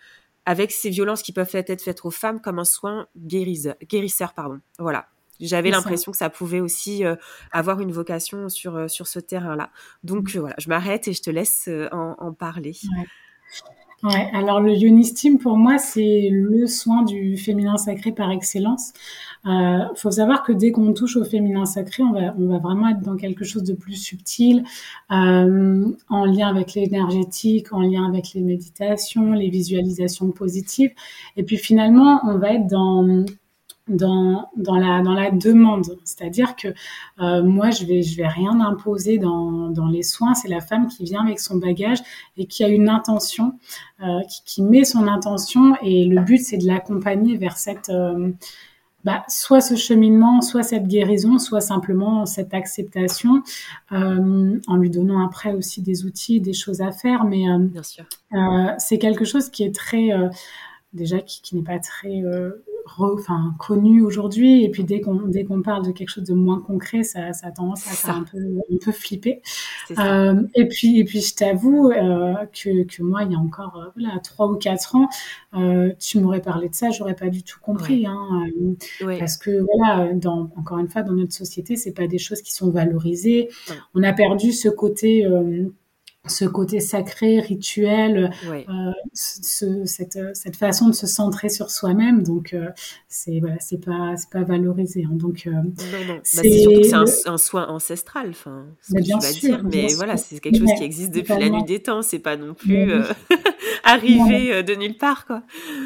avec 0.46 0.72
ces 0.72 0.88
violences 0.88 1.22
qui 1.22 1.32
peuvent 1.32 1.50
être 1.52 1.82
faites 1.82 2.02
aux 2.04 2.10
femmes 2.10 2.40
comme 2.40 2.58
un 2.58 2.64
soin 2.64 3.08
guérisseur, 3.14 3.74
guérisseur 3.86 4.32
pardon. 4.32 4.60
Voilà. 4.78 5.06
J'avais 5.40 5.70
l'impression 5.70 6.12
que 6.12 6.18
ça 6.18 6.30
pouvait 6.30 6.60
aussi 6.60 7.02
avoir 7.50 7.80
une 7.80 7.90
vocation 7.90 8.48
sur 8.48 8.88
sur 8.88 9.06
ce 9.06 9.18
terrain-là. 9.18 9.70
Donc 10.04 10.34
mmh. 10.34 10.38
voilà, 10.38 10.54
je 10.58 10.68
m'arrête 10.68 11.08
et 11.08 11.12
je 11.12 11.22
te 11.22 11.30
laisse 11.30 11.68
en, 11.90 12.14
en 12.18 12.32
parler. 12.32 12.74
Ouais, 14.04 14.30
alors 14.34 14.60
le 14.60 14.72
Ionistim 14.72 15.38
pour 15.38 15.56
moi 15.56 15.78
c'est 15.78 16.28
le 16.28 16.66
soin 16.66 17.04
du 17.04 17.36
féminin 17.36 17.76
sacré 17.76 18.10
par 18.10 18.32
excellence. 18.32 18.92
Euh, 19.46 19.84
faut 19.96 20.10
savoir 20.10 20.42
que 20.42 20.52
dès 20.52 20.72
qu'on 20.72 20.92
touche 20.92 21.16
au 21.16 21.24
féminin 21.24 21.66
sacré, 21.66 22.02
on 22.02 22.12
va, 22.12 22.34
on 22.36 22.46
va 22.48 22.58
vraiment 22.58 22.88
être 22.88 23.00
dans 23.00 23.16
quelque 23.16 23.44
chose 23.44 23.64
de 23.64 23.74
plus 23.74 23.94
subtil, 23.94 24.64
euh, 25.10 25.84
en 26.08 26.24
lien 26.24 26.48
avec 26.48 26.74
l'énergétique, 26.74 27.72
en 27.72 27.82
lien 27.82 28.08
avec 28.08 28.34
les 28.34 28.40
méditations, 28.40 29.32
les 29.32 29.50
visualisations 29.50 30.30
positives. 30.30 30.92
Et 31.36 31.42
puis 31.42 31.56
finalement, 31.56 32.20
on 32.24 32.38
va 32.38 32.54
être 32.54 32.66
dans 32.66 33.24
dans, 33.88 34.48
dans, 34.56 34.76
la, 34.76 35.02
dans 35.02 35.12
la 35.12 35.30
demande. 35.30 35.98
C'est-à-dire 36.04 36.54
que 36.56 36.68
euh, 37.20 37.42
moi, 37.42 37.70
je 37.70 37.84
vais, 37.84 38.02
je 38.02 38.16
vais 38.16 38.28
rien 38.28 38.60
imposer 38.60 39.18
dans, 39.18 39.68
dans 39.70 39.88
les 39.88 40.02
soins. 40.02 40.34
C'est 40.34 40.48
la 40.48 40.60
femme 40.60 40.86
qui 40.86 41.04
vient 41.04 41.24
avec 41.24 41.40
son 41.40 41.56
bagage 41.56 41.98
et 42.36 42.46
qui 42.46 42.64
a 42.64 42.68
une 42.68 42.88
intention, 42.88 43.58
euh, 44.02 44.20
qui, 44.28 44.42
qui, 44.44 44.62
met 44.62 44.84
son 44.84 45.08
intention. 45.08 45.74
Et 45.82 46.04
le 46.04 46.20
but, 46.20 46.38
c'est 46.38 46.58
de 46.58 46.66
l'accompagner 46.66 47.36
vers 47.36 47.56
cette, 47.56 47.88
euh, 47.88 48.30
bah, 49.04 49.24
soit 49.28 49.60
ce 49.60 49.74
cheminement, 49.74 50.42
soit 50.42 50.62
cette 50.62 50.86
guérison, 50.86 51.38
soit 51.38 51.60
simplement 51.60 52.24
cette 52.24 52.54
acceptation, 52.54 53.42
en 53.90 54.76
lui 54.76 54.90
donnant 54.90 55.26
après 55.26 55.54
aussi 55.54 55.82
des 55.82 56.04
outils, 56.04 56.40
des 56.40 56.52
choses 56.52 56.80
à 56.80 56.92
faire. 56.92 57.24
Mais 57.24 57.42
c'est 58.78 58.98
quelque 58.98 59.24
chose 59.24 59.50
qui 59.50 59.64
est 59.64 59.74
très 59.74 60.10
déjà 60.92 61.18
qui, 61.18 61.42
qui 61.42 61.56
n'est 61.56 61.64
pas 61.64 61.80
très 61.80 62.22
enfin, 63.00 63.54
connu 63.58 64.02
aujourd'hui. 64.02 64.64
Et 64.64 64.70
puis 64.70 64.84
dès 64.84 65.00
qu'on 65.00 65.26
dès 65.26 65.44
qu'on 65.44 65.62
parle 65.62 65.84
de 65.84 65.92
quelque 65.92 66.08
chose 66.08 66.24
de 66.24 66.34
moins 66.34 66.60
concret, 66.60 67.02
ça, 67.02 67.32
ça 67.32 67.48
a 67.48 67.50
tendance 67.50 67.86
à 67.86 67.90
faire 67.90 68.16
un 68.16 68.24
peu, 68.24 68.38
un 68.38 68.76
peu 68.82 68.92
flipper. 68.92 69.42
Euh, 69.98 70.42
et 70.54 70.68
puis 70.68 70.98
et 70.98 71.04
puis 71.04 71.20
je 71.20 71.34
t'avoue 71.34 71.90
euh, 71.90 72.34
que, 72.52 72.84
que 72.84 73.02
moi, 73.02 73.24
il 73.24 73.32
y 73.32 73.34
a 73.34 73.38
encore 73.38 73.76
euh, 73.76 73.90
voilà 73.96 74.18
trois 74.20 74.48
ou 74.48 74.56
quatre 74.56 74.94
ans, 74.96 75.08
euh, 75.54 75.92
tu 75.98 76.20
m'aurais 76.20 76.42
parlé 76.42 76.68
de 76.68 76.74
ça, 76.74 76.90
j'aurais 76.90 77.16
pas 77.16 77.28
du 77.28 77.42
tout 77.42 77.58
compris. 77.60 78.06
Hein, 78.06 78.46
Parce 79.18 79.36
que 79.36 79.64
voilà, 79.76 80.12
dans, 80.14 80.50
encore 80.56 80.78
une 80.78 80.88
fois, 80.88 81.02
dans 81.02 81.12
notre 81.12 81.32
société, 81.32 81.76
c'est 81.76 81.92
pas 81.92 82.06
des 82.06 82.18
choses 82.18 82.42
qui 82.42 82.52
sont 82.52 82.70
valorisées. 82.70 83.48
On 83.94 84.02
a 84.02 84.12
perdu 84.12 84.52
ce 84.52 84.68
côté 84.68 85.26
ce 86.28 86.44
côté 86.44 86.78
sacré, 86.78 87.40
rituel, 87.40 88.30
euh, 88.48 88.92
ce, 89.12 89.84
cette, 89.86 90.20
cette, 90.34 90.54
façon 90.54 90.88
de 90.88 90.94
se 90.94 91.08
centrer 91.08 91.48
sur 91.48 91.68
soi-même. 91.68 92.22
Donc, 92.22 92.54
euh, 92.54 92.68
c'est 93.08 93.40
voilà, 93.40 93.56
c'est 93.58 93.84
pas 93.84 94.16
c'est 94.16 94.30
pas 94.30 94.44
valorisé. 94.44 95.04
Hein. 95.04 95.14
Donc, 95.14 95.48
euh. 95.48 95.50
Bah, 95.50 96.20
c'est 96.22 96.94
un, 96.94 97.04
un, 97.26 97.38
soin 97.38 97.66
ancestral. 97.66 98.30
Enfin, 98.30 98.66
que 98.88 99.02
tu 99.02 99.10
vas 99.10 99.32
dire, 99.32 99.64
mais 99.64 99.88
voilà, 99.94 100.16
c'est 100.16 100.38
quelque 100.38 100.58
chose 100.58 100.70
qui 100.78 100.84
existe 100.84 101.10
depuis 101.12 101.36
la 101.36 101.48
nuit 101.48 101.64
des 101.64 101.80
temps. 101.80 102.02
C'est 102.02 102.20
pas 102.20 102.36
non 102.36 102.54
plus 102.54 102.92
euh, 102.92 103.02
arrivé 103.84 104.62
de 104.62 104.74
nulle 104.76 104.96
part, 104.96 105.26
quoi. 105.26 105.42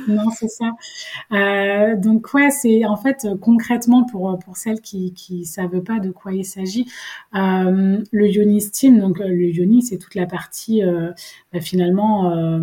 Non, 0.06 0.28
c'est 0.38 0.50
ça. 0.50 1.94
donc, 1.96 2.34
ouais, 2.34 2.50
c'est 2.50 2.84
en 2.84 2.98
fait 2.98 3.26
concrètement 3.40 4.04
pour 4.04 4.38
pour 4.44 4.58
celles 4.58 4.82
qui 4.82 5.14
qui 5.14 5.46
savent 5.46 5.80
pas 5.80 5.98
de 5.98 6.10
quoi 6.10 6.34
il 6.34 6.44
s'agit, 6.44 6.86
le 7.32 8.26
yonistim. 8.28 8.98
Donc, 8.98 9.18
le 9.18 9.46
yoni, 9.46 9.80
c'est 9.80 9.96
toute 9.96 10.14
la 10.14 10.25
partie 10.26 10.82
euh, 10.82 11.12
bah, 11.52 11.60
finalement 11.60 12.30
euh, 12.32 12.60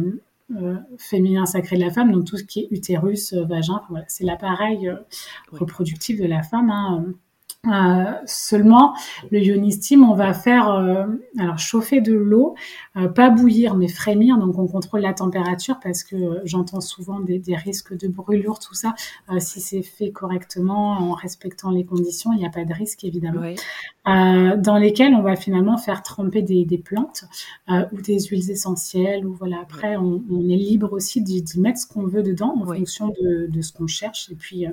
euh, 0.55 0.75
féminin 0.97 1.45
sacré 1.45 1.77
de 1.77 1.81
la 1.81 1.91
femme, 1.91 2.11
donc 2.11 2.25
tout 2.25 2.37
ce 2.37 2.43
qui 2.43 2.61
est 2.61 2.67
utérus, 2.71 3.33
vagin, 3.33 3.81
c'est 4.07 4.23
l'appareil 4.23 4.91
reproductif 5.51 6.19
de 6.19 6.25
la 6.25 6.43
femme. 6.43 6.69
Hein, 6.69 7.05
euh, 7.65 8.11
seulement, 8.25 8.93
le 9.31 9.39
ionistim, 9.39 10.03
on 10.03 10.15
va 10.15 10.33
faire 10.33 10.69
euh, 10.69 11.05
alors 11.39 11.57
chauffer 11.57 12.01
de 12.01 12.13
l'eau, 12.13 12.55
euh, 12.97 13.07
pas 13.07 13.29
bouillir 13.29 13.75
mais 13.75 13.87
frémir. 13.87 14.37
Donc 14.37 14.59
on 14.59 14.67
contrôle 14.67 14.99
la 14.99 15.13
température 15.13 15.79
parce 15.81 16.03
que 16.03 16.41
j'entends 16.43 16.81
souvent 16.81 17.21
des, 17.21 17.39
des, 17.39 17.55
risques 17.55 17.97
de 17.97 18.09
brûlure, 18.09 18.59
tout 18.59 18.73
ça. 18.73 18.95
si 19.39 19.61
c'est 19.61 19.81
fait 19.81 20.11
correctement, 20.11 20.91
en 20.91 21.13
respectant 21.13 21.71
les 21.71 21.85
conditions, 21.85 22.33
il 22.33 22.39
n'y 22.39 22.45
a 22.45 22.49
pas 22.49 22.65
de 22.65 22.73
risque 22.73 23.05
évidemment. 23.05 23.41
dans 24.05 24.77
lesquels 24.77 25.15
on 25.15 25.21
va 25.21 25.37
finalement 25.37 25.77
faire 25.77 26.03
tremper 26.03 26.41
des, 26.41 26.65
des 26.65 26.77
plantes 26.77 27.23
ou 27.69 28.01
des 28.01 28.19
huiles 28.19 28.51
essentielles. 28.51 29.25
Ou 29.25 29.33
voilà. 29.35 29.59
Après, 29.61 29.95
on, 29.95 30.21
on 30.29 30.49
est 30.49 30.57
libre 30.57 30.91
aussi 30.91 31.21
d'y 31.21 31.45
mettre 31.61 31.79
ce 31.79 31.87
qu'on 31.87 32.07
veut 32.07 32.23
dedans 32.23 32.55
en 32.61 32.65
fonction 32.65 33.07
de, 33.21 33.47
de 33.47 33.61
ce 33.61 33.71
qu'on 33.71 33.87
cherche 33.87 34.29
et 34.31 34.35
puis 34.35 34.65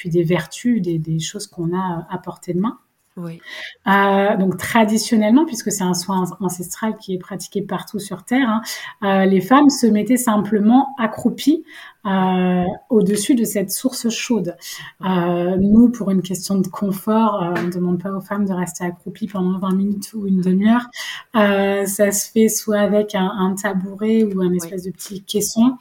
puis 0.00 0.08
des 0.08 0.22
vertus, 0.22 0.80
des, 0.80 0.98
des 0.98 1.18
choses 1.18 1.46
qu'on 1.46 1.76
a 1.76 2.06
à 2.08 2.16
portée 2.30 2.54
de 2.54 2.60
main. 2.60 2.78
Oui. 3.16 3.40
Euh, 3.88 4.36
donc 4.36 4.56
traditionnellement, 4.56 5.44
puisque 5.44 5.72
c'est 5.72 5.82
un 5.82 5.94
soin 5.94 6.24
ancestral 6.38 6.96
qui 6.96 7.14
est 7.14 7.18
pratiqué 7.18 7.60
partout 7.60 7.98
sur 7.98 8.24
Terre, 8.24 8.48
hein, 8.48 8.62
euh, 9.02 9.24
les 9.26 9.40
femmes 9.40 9.68
se 9.68 9.86
mettaient 9.86 10.16
simplement 10.16 10.94
accroupies 10.96 11.64
euh, 12.06 12.64
au-dessus 12.88 13.34
de 13.34 13.44
cette 13.44 13.72
source 13.72 14.08
chaude. 14.10 14.56
Nous, 15.00 15.88
pour 15.90 16.10
une 16.10 16.22
question 16.22 16.58
de 16.60 16.68
confort, 16.68 17.52
on 17.58 17.62
ne 17.64 17.72
demande 17.72 18.00
pas 18.00 18.12
aux 18.12 18.20
femmes 18.20 18.46
de 18.46 18.54
rester 18.54 18.84
accroupies 18.84 19.26
pendant 19.26 19.58
20 19.58 19.74
minutes 19.74 20.12
ou 20.14 20.28
une 20.28 20.40
demi-heure. 20.40 20.86
ça 21.34 22.12
se 22.12 22.30
fait 22.30 22.48
soit 22.48 22.78
avec 22.78 23.16
un, 23.16 23.30
un 23.38 23.54
tabouret 23.54 24.22
ou 24.22 24.40
un 24.40 24.52
espèce 24.52 24.84
de 24.84 24.92
petit 24.92 25.22
caisson 25.24 25.76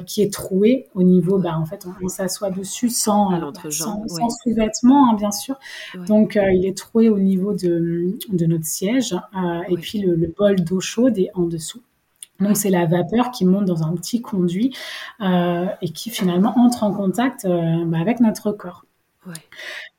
qui 0.00 0.22
est 0.22 0.32
troué 0.32 0.88
au 0.94 1.02
niveau, 1.02 1.38
bah, 1.38 1.56
en 1.58 1.64
fait, 1.64 1.86
on, 2.02 2.08
s'assoit 2.08 2.50
dessus 2.50 2.88
sans, 2.88 3.30
sans, 3.70 4.04
sous-vêtements, 4.06 5.10
hein, 5.10 5.16
bien 5.16 5.30
sûr. 5.30 5.56
Donc, 6.06 6.38
il 6.52 6.66
est 6.66 6.76
troué 6.76 7.08
au 7.08 7.18
niveau 7.18 7.52
de, 7.54 8.16
de 8.28 8.46
notre 8.46 8.66
siège. 8.66 9.14
Et 9.68 9.76
puis, 9.76 10.00
le, 10.00 10.14
le 10.14 10.26
bol 10.36 10.56
d'eau 10.56 10.80
chaude 10.80 11.18
est 11.18 11.30
en 11.34 11.42
dessous. 11.42 11.82
Donc 12.42 12.56
c'est 12.56 12.70
la 12.70 12.86
vapeur 12.86 13.30
qui 13.30 13.44
monte 13.44 13.64
dans 13.64 13.82
un 13.84 13.94
petit 13.94 14.20
conduit 14.20 14.74
euh, 15.20 15.66
et 15.80 15.90
qui 15.90 16.10
finalement 16.10 16.54
entre 16.58 16.84
en 16.84 16.92
contact 16.92 17.44
euh, 17.44 17.84
bah, 17.86 17.98
avec 18.00 18.20
notre 18.20 18.52
corps. 18.52 18.84
Ouais. 19.26 19.34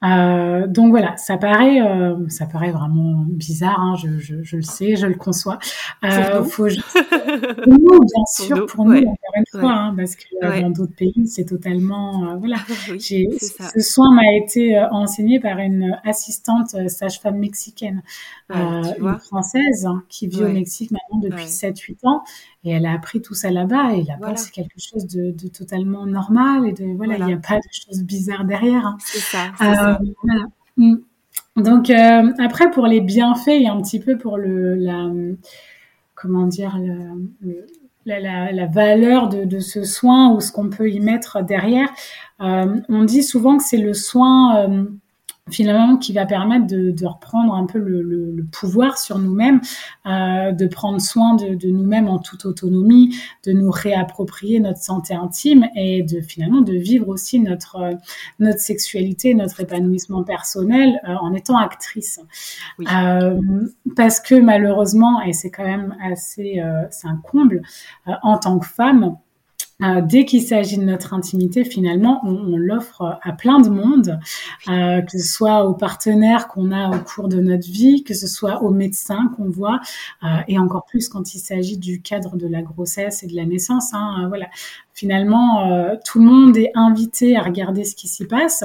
Euh, 0.03 0.67
donc 0.67 0.89
voilà, 0.89 1.15
ça 1.17 1.37
paraît, 1.37 1.81
euh, 1.81 2.15
ça 2.27 2.45
paraît 2.45 2.71
vraiment 2.71 3.23
bizarre. 3.27 3.79
Hein, 3.79 3.95
je, 3.95 4.19
je, 4.19 4.43
je, 4.43 4.57
le 4.57 4.61
sais, 4.61 4.95
je 4.95 5.07
le 5.07 5.15
conçois. 5.15 5.59
Euh, 6.03 6.43
faut 6.43 6.67
juste... 6.67 6.83
nous, 7.67 7.99
bien 7.99 8.25
sûr, 8.27 8.65
pour 8.65 8.85
nous, 8.85 8.97
encore 8.97 9.33
une 9.35 9.59
fois, 9.59 9.71
hein, 9.71 9.93
parce 9.95 10.15
que 10.15 10.25
euh, 10.43 10.61
dans 10.61 10.71
d'autres 10.71 10.95
pays, 10.95 11.27
c'est 11.27 11.45
totalement, 11.45 12.37
voilà. 12.37 12.57
oui, 12.91 12.99
ce 12.99 13.79
soin 13.79 14.13
m'a 14.13 14.35
été 14.43 14.77
enseigné 14.91 15.39
par 15.39 15.57
une 15.59 15.97
assistante 16.03 16.75
sage-femme 16.89 17.37
mexicaine, 17.37 18.01
une 18.49 19.17
française 19.19 19.85
hein, 19.85 20.03
qui 20.09 20.27
vit 20.27 20.43
au 20.43 20.49
Mexique 20.49 20.91
maintenant 20.91 21.19
depuis 21.19 21.45
7-8 21.45 21.97
ans, 22.03 22.23
et 22.65 22.71
elle 22.71 22.85
a 22.85 22.93
appris 22.93 23.21
tout 23.21 23.33
ça 23.33 23.51
là-bas. 23.51 23.93
Et 23.93 24.03
là-bas, 24.03 24.35
c'est 24.35 24.51
quelque 24.51 24.79
chose 24.79 25.07
de, 25.07 25.31
de, 25.31 25.47
totalement 25.47 26.05
normal 26.05 26.65
et 26.65 26.73
de 26.73 26.85
voilà, 26.95 27.17
il 27.17 27.25
n'y 27.25 27.33
a 27.33 27.37
pas 27.37 27.57
de 27.57 27.69
choses 27.71 28.03
bizarres 28.03 28.45
derrière. 28.45 28.95
C'est 28.99 29.19
ça. 29.19 29.92
Mm. 30.77 30.95
Donc 31.57 31.89
euh, 31.89 32.31
après 32.39 32.71
pour 32.71 32.87
les 32.87 33.01
bienfaits 33.01 33.49
et 33.49 33.67
un 33.67 33.79
petit 33.81 33.99
peu 33.99 34.17
pour 34.17 34.37
le 34.37 34.75
la 34.75 35.09
comment 36.15 36.47
dire 36.47 36.79
la, 38.05 38.65
valeur 38.67 39.29
de, 39.29 39.45
de, 39.45 39.59
ce 39.59 39.83
soin 39.83 40.33
ou 40.33 40.41
ce 40.41 40.51
qu'on 40.51 40.69
peut 40.69 40.89
y 40.89 40.99
mettre 40.99 41.43
derrière. 41.43 41.89
Euh, 42.41 42.81
on 42.89 43.03
dit 43.03 43.23
souvent 43.23 43.57
que 43.57 43.63
c'est 43.63 43.77
le 43.77 43.93
soin 43.93 44.57
euh, 44.57 44.85
finalement 45.51 45.97
qui 45.97 46.13
va 46.13 46.25
permettre 46.25 46.67
de, 46.67 46.91
de 46.91 47.05
reprendre 47.05 47.53
un 47.53 47.65
peu 47.65 47.77
le, 47.77 48.01
le, 48.01 48.31
le 48.31 48.43
pouvoir 48.45 48.97
sur 48.97 49.19
nous-mêmes, 49.19 49.59
euh, 50.05 50.51
de 50.53 50.67
prendre 50.67 51.01
soin 51.01 51.35
de, 51.35 51.55
de 51.55 51.67
nous-mêmes 51.67 52.07
en 52.07 52.19
toute 52.19 52.45
autonomie, 52.45 53.15
de 53.45 53.51
nous 53.51 53.69
réapproprier 53.69 54.59
notre 54.61 54.79
santé 54.79 55.13
intime 55.13 55.67
et 55.75 56.01
de 56.03 56.21
finalement 56.21 56.61
de 56.61 56.73
vivre 56.73 57.09
aussi 57.09 57.39
notre 57.39 57.91
notre 58.39 58.59
sexualité, 58.59 59.33
notre 59.33 59.59
épanouissement 59.59 60.23
personnel 60.23 60.99
euh, 61.07 61.13
en 61.15 61.33
étant 61.33 61.57
actrice. 61.57 62.21
Oui. 62.79 62.85
Euh, 62.93 63.39
parce 63.95 64.21
que 64.21 64.35
malheureusement, 64.35 65.21
et 65.21 65.33
c'est 65.33 65.51
quand 65.51 65.65
même 65.65 65.95
assez, 66.01 66.61
euh, 66.61 66.83
c'est 66.89 67.07
un 67.07 67.17
comble, 67.17 67.61
en 68.21 68.37
tant 68.37 68.59
que 68.59 68.65
femme, 68.65 69.17
euh, 69.83 70.01
dès 70.01 70.25
qu'il 70.25 70.41
s'agit 70.41 70.77
de 70.77 70.83
notre 70.83 71.13
intimité, 71.13 71.63
finalement, 71.65 72.21
on, 72.23 72.55
l'offre 72.57 73.19
à 73.21 73.31
plein 73.33 73.59
de 73.59 73.69
monde, 73.69 74.19
euh, 74.69 75.01
que 75.01 75.17
ce 75.17 75.27
soit 75.27 75.65
aux 75.65 75.73
partenaires 75.73 76.47
qu'on 76.47 76.71
a 76.71 76.95
au 76.95 76.99
cours 76.99 77.27
de 77.27 77.41
notre 77.41 77.69
vie, 77.69 78.03
que 78.03 78.13
ce 78.13 78.27
soit 78.27 78.63
aux 78.63 78.71
médecins 78.71 79.31
qu'on 79.35 79.49
voit, 79.49 79.79
euh, 80.23 80.27
et 80.47 80.57
encore 80.57 80.85
plus 80.85 81.09
quand 81.09 81.35
il 81.35 81.39
s'agit 81.39 81.77
du 81.77 82.01
cadre 82.01 82.37
de 82.37 82.47
la 82.47 82.61
grossesse 82.61 83.23
et 83.23 83.27
de 83.27 83.35
la 83.35 83.45
naissance. 83.45 83.93
Hein, 83.93 84.25
voilà, 84.27 84.47
finalement, 84.93 85.97
tout 86.05 86.19
le 86.19 86.25
monde 86.25 86.55
est 86.57 86.71
invité 86.75 87.35
à 87.35 87.41
regarder 87.41 87.83
ce 87.83 87.95
qui 87.95 88.07
s'y 88.07 88.25
passe, 88.25 88.63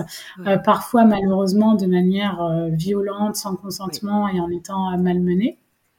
parfois 0.64 1.04
malheureusement 1.04 1.74
de 1.74 1.86
manière 1.86 2.68
violente, 2.70 3.36
sans 3.36 3.56
consentement 3.56 4.28
et 4.28 4.40
en 4.40 4.50
étant 4.50 4.90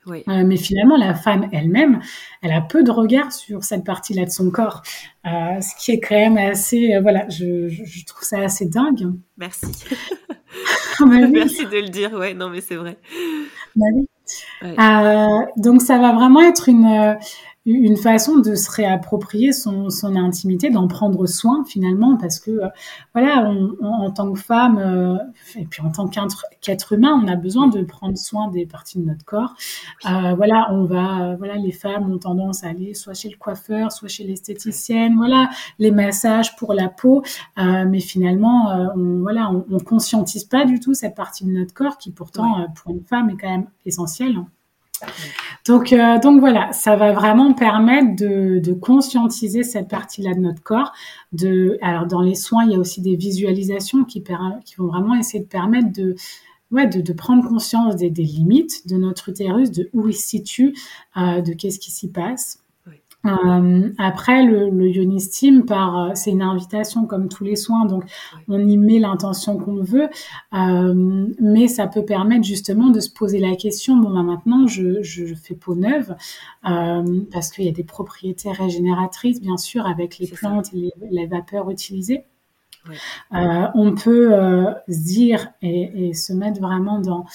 Euh, 0.10 0.43
mais 0.45 0.58
finalement, 0.58 0.98
la 0.98 1.13
femme 1.13 1.50
elle-même, 1.52 2.00
elle 2.41 2.52
a 2.52 2.62
peu 2.62 2.84
de 2.84 2.91
regard 2.91 3.32
sur 3.32 3.63
cette 3.63 3.84
partie-là 3.84 4.26
de 4.26 4.30
son 4.30 4.50
corps, 4.52 4.82
euh, 5.26 5.62
ce 5.62 5.76
qui 5.84 5.91
est 5.91 6.00
quand 6.00 6.15
même 6.15 6.38
assez, 6.38 6.93
euh, 6.93 7.02
voilà, 7.02 7.28
je, 7.30 7.69
je, 7.69 8.06
trouve 8.06 8.24
ça 8.24 8.39
assez 8.39 8.65
dingue. 8.65 9.13
Merci. 9.38 9.67
Merci 11.06 11.65
de 11.65 11.78
le 11.78 11.89
dire, 11.89 12.13
ouais, 12.13 12.34
non 12.34 12.50
mais 12.50 12.62
c'est 12.62 12.76
vrai. 12.76 12.98
Donc 15.58 15.82
ça 15.82 15.98
va 15.98 16.13
vraiment 16.13 16.41
être 16.41 16.67
une 16.67 17.17
une 17.74 17.98
façon 17.98 18.40
de 18.40 18.56
se 18.56 18.72
réapproprier 18.72 19.52
son, 19.52 19.90
son 19.90 20.16
intimité, 20.16 20.72
d'en 20.72 20.88
prendre 20.88 21.28
soin 21.28 21.64
finalement, 21.66 22.18
parce 22.18 22.40
que 22.40 22.52
euh, 22.52 22.68
voilà, 23.14 23.54
en 23.82 24.10
tant 24.12 24.32
que 24.32 24.40
femme 24.40 24.78
euh, 24.80 25.18
et 25.56 25.66
puis 25.66 25.82
en 25.82 25.92
tant 25.92 26.10
qu'être 26.62 26.94
humain, 26.94 27.22
on 27.24 27.28
a 27.28 27.36
besoin 27.36 27.68
de 27.68 27.84
prendre 27.84 28.18
soin 28.18 28.48
des 28.48 28.66
parties 28.66 29.00
de 29.00 29.06
notre 29.06 29.24
corps. 29.24 29.54
Euh, 30.06 30.34
voilà, 30.36 30.68
on 30.72 30.86
va, 30.86 31.36
voilà, 31.38 31.56
les 31.56 31.72
femmes 31.72 32.12
ont 32.12 32.18
tendance 32.18 32.64
à 32.64 32.70
aller 32.70 32.94
soit 32.96 33.14
chez 33.14 33.30
le 33.30 33.38
coiffeur, 33.38 33.92
soit 33.92 34.10
chez 34.10 34.24
l'esthéticienne, 34.24 35.16
voilà, 35.16 35.50
les 35.78 35.92
massages 35.92 36.56
pour 36.56 36.74
la 36.74 36.90
peau, 36.90 37.24
mais 37.58 38.00
finalement, 38.00 38.92
on, 38.96 39.20
voilà, 39.20 39.52
on, 39.52 39.66
on, 39.72 39.80
conscientise 39.80 40.44
pas 40.44 40.66
du 40.66 40.80
tout 40.80 40.94
cette 40.94 41.16
partie 41.16 41.46
de 41.46 41.52
notre 41.52 41.74
corps 41.74 41.98
qui 41.98 42.12
pourtant 42.12 42.68
pour 42.76 42.92
une 42.92 43.04
femme 43.04 43.30
est 43.30 43.38
quand 43.38 43.50
même 43.50 43.68
essentielle. 43.86 44.40
Donc, 45.70 45.94
euh, 45.94 46.18
donc 46.18 46.40
voilà, 46.40 46.72
ça 46.72 46.96
va 46.96 47.12
vraiment 47.12 47.54
permettre 47.54 48.16
de, 48.16 48.74
conscientiser 48.74 49.62
cette 49.62 49.88
partie-là 49.88 50.34
de 50.34 50.40
notre 50.40 50.64
corps. 50.64 50.92
Alors 51.84 52.08
dans 52.08 52.22
les 52.22 52.34
soins, 52.34 52.66
il 52.66 52.72
y 52.72 52.76
a 52.76 52.80
aussi 52.80 53.02
des 53.02 53.16
visualisations 53.16 54.04
qui, 54.04 54.24
vont 54.80 54.88
vraiment 54.88 55.14
essayer 55.14 55.44
de 55.44 55.48
permettre 55.48 55.92
de, 55.92 57.14
prendre 57.14 57.48
conscience 57.48 57.96
des, 57.96 58.10
des, 58.10 58.24
limites 58.24 58.88
de 58.88 58.98
notre 58.98 59.30
utérus, 59.30 59.70
de 59.70 59.92
où 59.94 60.08
il 60.08 60.16
se 60.16 60.28
situe, 60.28 60.76
euh, 61.18 61.42
de 61.42 61.54
qu'est-ce 61.54 61.78
qui 61.78 61.92
s'y 61.92 62.10
passe. 62.10 62.64
Euh, 63.26 63.90
après, 63.98 64.44
le, 64.44 64.70
le 64.70 64.88
Yoni 64.88 65.20
Steam, 65.20 65.66
par, 65.66 65.98
euh, 65.98 66.12
c'est 66.16 66.32
une 66.32 66.42
invitation 66.42 67.06
comme 67.06 67.28
tous 67.28 67.44
les 67.44 67.58
soins, 67.58 67.86
donc 67.86 68.04
on 68.48 68.60
y 68.66 68.78
met 68.78 68.98
l'intention 69.00 69.58
qu'on 69.58 69.84
veut, 69.84 70.10
euh, 70.54 71.28
mais 71.40 71.68
ça 71.68 71.88
peut 71.88 72.06
permettre 72.06 72.46
justement 72.46 72.90
de 72.90 73.02
se 73.02 73.12
poser 73.12 73.40
la 73.40 73.58
question, 73.58 73.98
bon 73.98 74.12
ben 74.12 74.24
maintenant 74.24 74.68
je, 74.68 75.04
je, 75.04 75.36
fais 75.36 75.56
peau 75.56 75.76
neuve, 75.76 76.16
euh, 76.70 77.22
parce 77.32 77.52
qu'il 77.52 77.66
y 77.66 77.70
a 77.70 77.74
des 77.74 77.84
propriétés 77.84 78.52
régénératrices, 78.52 79.42
bien 79.42 79.58
sûr, 79.58 79.86
avec 79.86 80.18
les 80.18 80.28
plantes 80.28 80.74
et 80.74 80.78
les, 80.78 80.94
les 81.12 81.28
vapeurs 81.28 81.70
utilisées. 81.70 82.24
Euh, 83.34 83.68
on 83.76 83.94
peut 83.94 84.34
euh, 84.34 84.72
se 84.88 85.04
dire 85.04 85.52
et, 85.62 86.10
et, 86.10 86.13
se 86.13 86.34
mettre 86.34 86.60
vraiment 86.60 87.00
dans 87.00 87.26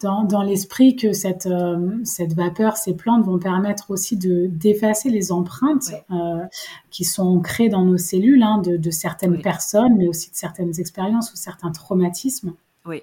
dans, 0.00 0.24
dans 0.24 0.42
l'esprit 0.42 0.96
que 0.96 1.12
cette 1.12 1.46
euh, 1.46 1.98
cette 2.04 2.34
vapeur, 2.34 2.76
ces 2.76 2.94
plantes 2.94 3.24
vont 3.24 3.38
permettre 3.38 3.90
aussi 3.90 4.16
de 4.16 4.46
d'effacer 4.48 5.10
les 5.10 5.32
empreintes 5.32 5.92
euh, 6.10 6.42
qui 6.90 7.04
sont 7.04 7.26
ancrées 7.26 7.68
dans 7.68 7.84
nos 7.84 7.96
cellules 7.96 8.42
hein, 8.42 8.58
de, 8.58 8.76
de, 8.76 8.90
certaines 8.90 9.40
personnes, 9.40 9.96
mais 9.96 10.08
aussi 10.08 10.30
de 10.30 10.36
certaines 10.36 10.78
expériences 10.78 11.32
ou 11.32 11.36
certains 11.36 11.70
traumatismes. 11.70 12.52
Oui. 12.86 13.02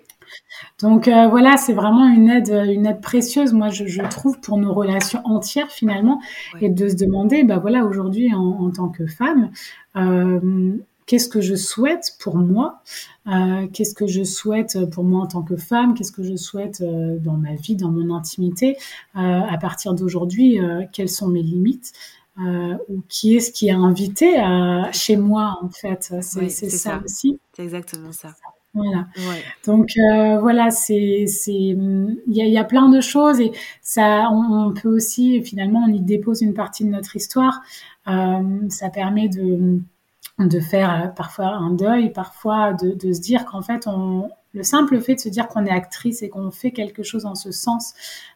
Donc 0.79 1.07
euh, 1.07 1.27
voilà, 1.27 1.57
c'est 1.57 1.73
vraiment 1.73 2.07
une 2.07 2.29
aide, 2.29 2.49
une 2.49 2.85
aide 2.85 3.01
précieuse, 3.01 3.51
moi 3.51 3.69
je, 3.69 3.85
je 3.87 4.01
trouve, 4.03 4.39
pour 4.39 4.57
nos 4.57 4.73
relations 4.73 5.21
entières 5.25 5.71
finalement, 5.71 6.21
et 6.61 6.69
de 6.69 6.87
se 6.87 6.95
demander, 6.95 7.43
bah 7.43 7.57
voilà, 7.57 7.83
aujourd'hui 7.83 8.33
en, 8.33 8.39
en, 8.39 8.71
tant 8.71 8.89
que 8.89 9.07
femme, 9.07 9.51
euh, 9.95 10.77
qu'est-ce 11.11 11.27
que 11.27 11.41
je 11.41 11.55
souhaite 11.55 12.15
pour 12.21 12.37
moi, 12.37 12.79
euh, 13.27 13.67
qu'est-ce 13.73 13.93
que 13.93 14.07
je 14.07 14.23
souhaite 14.23 14.77
pour 14.91 15.03
moi 15.03 15.23
en 15.23 15.27
tant 15.27 15.41
que 15.41 15.57
femme, 15.57 15.93
qu'est-ce 15.93 16.13
que 16.13 16.23
je 16.23 16.37
souhaite 16.37 16.79
euh, 16.79 17.17
dans 17.19 17.35
ma 17.35 17.53
vie, 17.55 17.75
dans 17.75 17.91
mon 17.91 18.15
intimité, 18.15 18.77
euh, 19.17 19.19
à 19.19 19.57
partir 19.57 19.93
d'aujourd'hui, 19.93 20.61
euh, 20.61 20.83
quelles 20.93 21.09
sont 21.09 21.27
mes 21.27 21.43
limites. 21.43 21.91
Euh, 22.39 22.77
ou 22.87 23.03
qui 23.09 23.35
est-ce 23.35 23.51
qui 23.51 23.67
est 23.67 23.71
invité 23.71 24.39
à, 24.39 24.89
chez 24.93 25.17
moi 25.17 25.59
en 25.61 25.67
fait 25.67 26.13
c'est 26.21 26.69
ça, 26.69 27.01
aussi 27.03 27.37
c'est 27.51 27.63
exactement 27.63 28.13
ça 28.13 28.29
voilà. 28.73 29.07
Ouais. 29.17 29.43
Donc 29.65 29.89
euh, 29.97 30.39
voilà, 30.39 30.71
c'est 30.71 31.25
c'est 31.27 31.51
il 31.51 32.17
y 32.27 32.41
a, 32.41 32.45
y 32.45 32.57
a, 32.57 32.63
plein 32.63 32.87
de 32.87 33.01
choses 33.01 33.41
et 33.41 33.51
ça 33.81 34.29
on, 34.31 34.69
on, 34.69 34.73
peut 34.73 34.87
aussi 34.87 35.43
finalement 35.43 35.83
on 35.85 35.91
y 35.91 35.99
dépose 35.99 36.41
une 36.41 36.53
partie 36.53 36.85
de 36.85 36.89
notre 36.89 37.17
histoire. 37.17 37.61
Euh, 38.07 38.69
ça 38.69 38.89
permet 38.89 39.27
de 39.27 39.81
de 40.47 40.59
faire 40.59 40.93
euh, 40.93 41.07
parfois 41.07 41.47
un 41.47 41.71
deuil, 41.71 42.11
parfois 42.11 42.73
de, 42.73 43.13
se 43.13 43.21
dire 43.21 43.45
qu'en 43.45 43.61
fait, 43.61 43.87
on, 43.87 44.29
le 44.53 44.63
simple 44.63 44.99
fait 45.01 45.15
de 45.15 45.19
se 45.19 45.29
dire 45.29 45.47
qu'on 45.47 45.65
est 45.65 45.71
actrice 45.71 46.21
et 46.21 46.29
qu'on 46.29 46.51
fait 46.51 46.71
quelque 46.71 47.03
chose 47.03 47.25
en 47.25 47.35
ce 47.35 47.51
sens, 47.51 47.93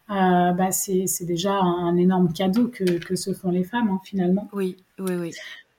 euh, 0.09 0.51
bah 0.51 0.71
c'est 0.71 1.05
déjà 1.21 1.53
un, 1.53 1.95
énorme 1.97 2.31
cadeau 2.31 2.67
que, 2.67 2.83
que 2.99 3.15
se 3.15 3.33
font 3.33 3.51
les 3.51 3.63
femmes 3.63 3.89
hein, 3.89 3.99
finalement. 4.03 4.47
Oui, 4.53 4.77
oui, 4.99 5.15
oui. 5.15 5.31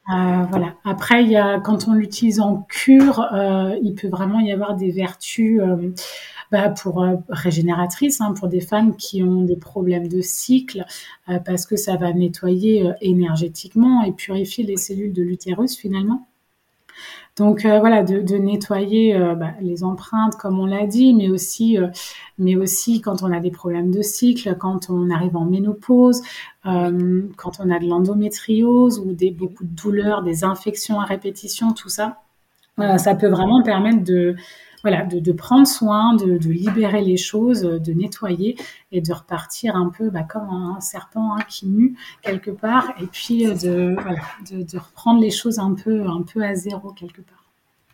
Euh, 0.09 0.45
voilà. 0.51 0.75
Après, 0.85 1.25
il 1.25 1.31
y 1.31 1.37
a, 1.37 1.59
quand 1.59 1.89
on 1.89 1.95
l'utilise 1.95 2.41
en 2.41 2.63
cure, 2.69 3.21
euh, 3.33 3.77
il 3.83 3.95
peut 3.95 4.09
vraiment 4.09 4.39
y 4.39 4.53
avoir 4.53 4.77
des 4.77 4.91
vertus 4.91 5.61
euh, 5.61 5.93
bah, 6.53 6.69
pour 6.71 7.03
euh, 7.03 7.17
régénératrices, 7.29 8.21
hein, 8.21 8.33
pour 8.33 8.49
des 8.49 8.61
femmes 8.61 8.97
qui 8.97 9.23
ont 9.23 9.43
des 9.43 9.57
problèmes 9.57 10.07
de 10.07 10.21
cycle, 10.21 10.85
parce 11.45 11.67
que 11.67 11.77
ça 11.77 11.97
va 11.97 12.13
nettoyer 12.13 12.93
énergétiquement 13.01 14.05
et 14.05 14.13
purifier 14.13 14.65
les 14.65 14.77
cellules 14.77 15.13
de 15.13 15.23
l'utérus 15.23 15.77
finalement. 15.77 16.29
Donc 17.37 17.67
voilà, 17.67 18.03
de, 18.03 18.23
de 18.23 18.37
nettoyer 18.37 19.19
bah, 19.37 19.53
les 19.61 19.85
empreintes, 19.85 20.37
comme 20.37 20.59
on 20.59 20.65
l'a 20.65 20.87
dit, 20.87 21.13
mais 21.13 21.29
aussi, 21.29 21.77
mais 22.39 22.57
aussi 22.57 23.03
quand 23.03 23.23
on 23.23 23.31
a 23.31 23.41
des 23.41 23.51
problèmes 23.51 23.91
de 23.91 24.01
cycle, 24.01 24.57
quand 24.59 24.89
on 24.89 25.11
arrive 25.11 25.37
en 25.37 25.45
ménopause, 25.45 26.23
quand 26.65 27.61
on 27.61 27.71
a 27.71 27.79
de 27.79 27.87
l'endométriose 27.87 28.99
ou 28.99 29.13
des 29.13 29.31
beaucoup 29.31 29.65
de 29.65 29.75
douleurs, 29.75 30.23
des 30.23 30.45
infections 30.45 30.99
à 30.99 31.05
répétition, 31.05 31.73
tout 31.75 31.91
ça. 31.91 32.23
ça 32.79 33.15
peut 33.15 33.29
vraiment 33.29 33.63
permettre 33.63 34.03
de 34.03 34.37
voilà, 34.87 35.03
de, 35.05 35.33
prendre 35.33 35.67
soin, 35.67 36.15
de, 36.15 36.39
libérer 36.49 37.03
les 37.03 37.17
choses, 37.17 37.63
de 37.63 37.93
nettoyer 37.93 38.57
et 38.93 39.01
de 39.01 39.13
repartir 39.13 39.75
un 39.75 39.89
peu 39.89 40.11
bah, 40.11 40.23
comme 40.23 40.49
un, 40.49 40.81
serpent 40.81 41.35
hein, 41.35 41.43
qui 41.49 41.67
mue 41.67 41.97
quelque 42.23 42.53
part, 42.53 42.93
et 43.01 43.07
puis 43.07 43.49
euh, 43.49 43.55
de, 43.55 44.63
de, 44.63 44.79
reprendre 44.79 45.21
les 45.21 45.33
choses 45.33 45.59
un 45.59 45.75
peu, 45.75 46.07
un 46.07 46.23
peu 46.23 46.45
à 46.45 46.55
zéro 46.55 46.93
quelque 46.93 47.21
part 47.21 47.46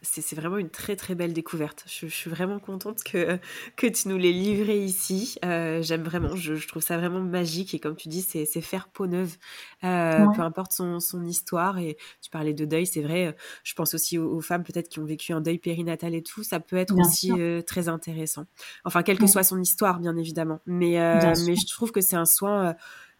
c'est 0.02 0.34
vraiment 0.34 0.58
une 0.58 0.68
très 0.68 0.96
très 0.96 1.14
belle 1.14 1.32
découverte. 1.32 1.84
Je, 1.86 2.06
suis 2.06 2.28
vraiment 2.28 2.58
contente 2.58 3.04
que, 3.04 3.38
que 3.76 3.86
tu 3.86 4.08
nous 4.08 4.18
l'aies 4.18 4.32
livré 4.32 4.78
ici. 4.78 5.36
Euh, 5.44 5.80
j'aime 5.82 6.02
vraiment, 6.02 6.34
je, 6.34 6.54
trouve 6.66 6.82
ça 6.82 6.98
vraiment 6.98 7.20
magique. 7.20 7.74
Et 7.74 7.78
comme 7.78 7.96
tu 7.96 8.08
dis, 8.08 8.22
c'est 8.22 8.46
faire 8.60 8.88
peau 8.88 9.06
neuve, 9.06 9.36
euh, 9.84 10.26
peu 10.34 10.42
importe 10.42 10.72
son, 10.72 11.00
son, 11.00 11.24
histoire. 11.24 11.78
Et 11.78 11.96
tu 12.20 12.30
parlais 12.30 12.52
de 12.52 12.64
deuil, 12.64 12.86
c'est 12.86 13.00
vrai. 13.00 13.36
Je 13.62 13.74
pense 13.74 13.94
aussi 13.94 14.18
aux, 14.18 14.40
femmes 14.40 14.64
peut-être 14.64 14.88
qui 14.88 14.98
ont 14.98 15.04
vécu 15.04 15.32
un 15.32 15.40
deuil 15.40 15.58
périnatal 15.58 16.14
et 16.14 16.22
tout. 16.22 16.42
Ça 16.42 16.58
peut 16.58 16.76
être 16.76 16.94
aussi 16.98 17.32
euh, 17.32 17.62
très 17.62 17.88
intéressant. 17.88 18.46
Enfin, 18.84 19.02
quelle 19.02 19.18
que 19.18 19.26
soit 19.28 19.44
son 19.44 19.60
histoire, 19.60 20.00
bien 20.00 20.16
évidemment. 20.16 20.60
Mais, 20.66 20.98
mais 21.46 21.54
je 21.54 21.66
trouve 21.68 21.92
que 21.92 22.00
c'est 22.00 22.16
un 22.16 22.26
soin 22.26 22.74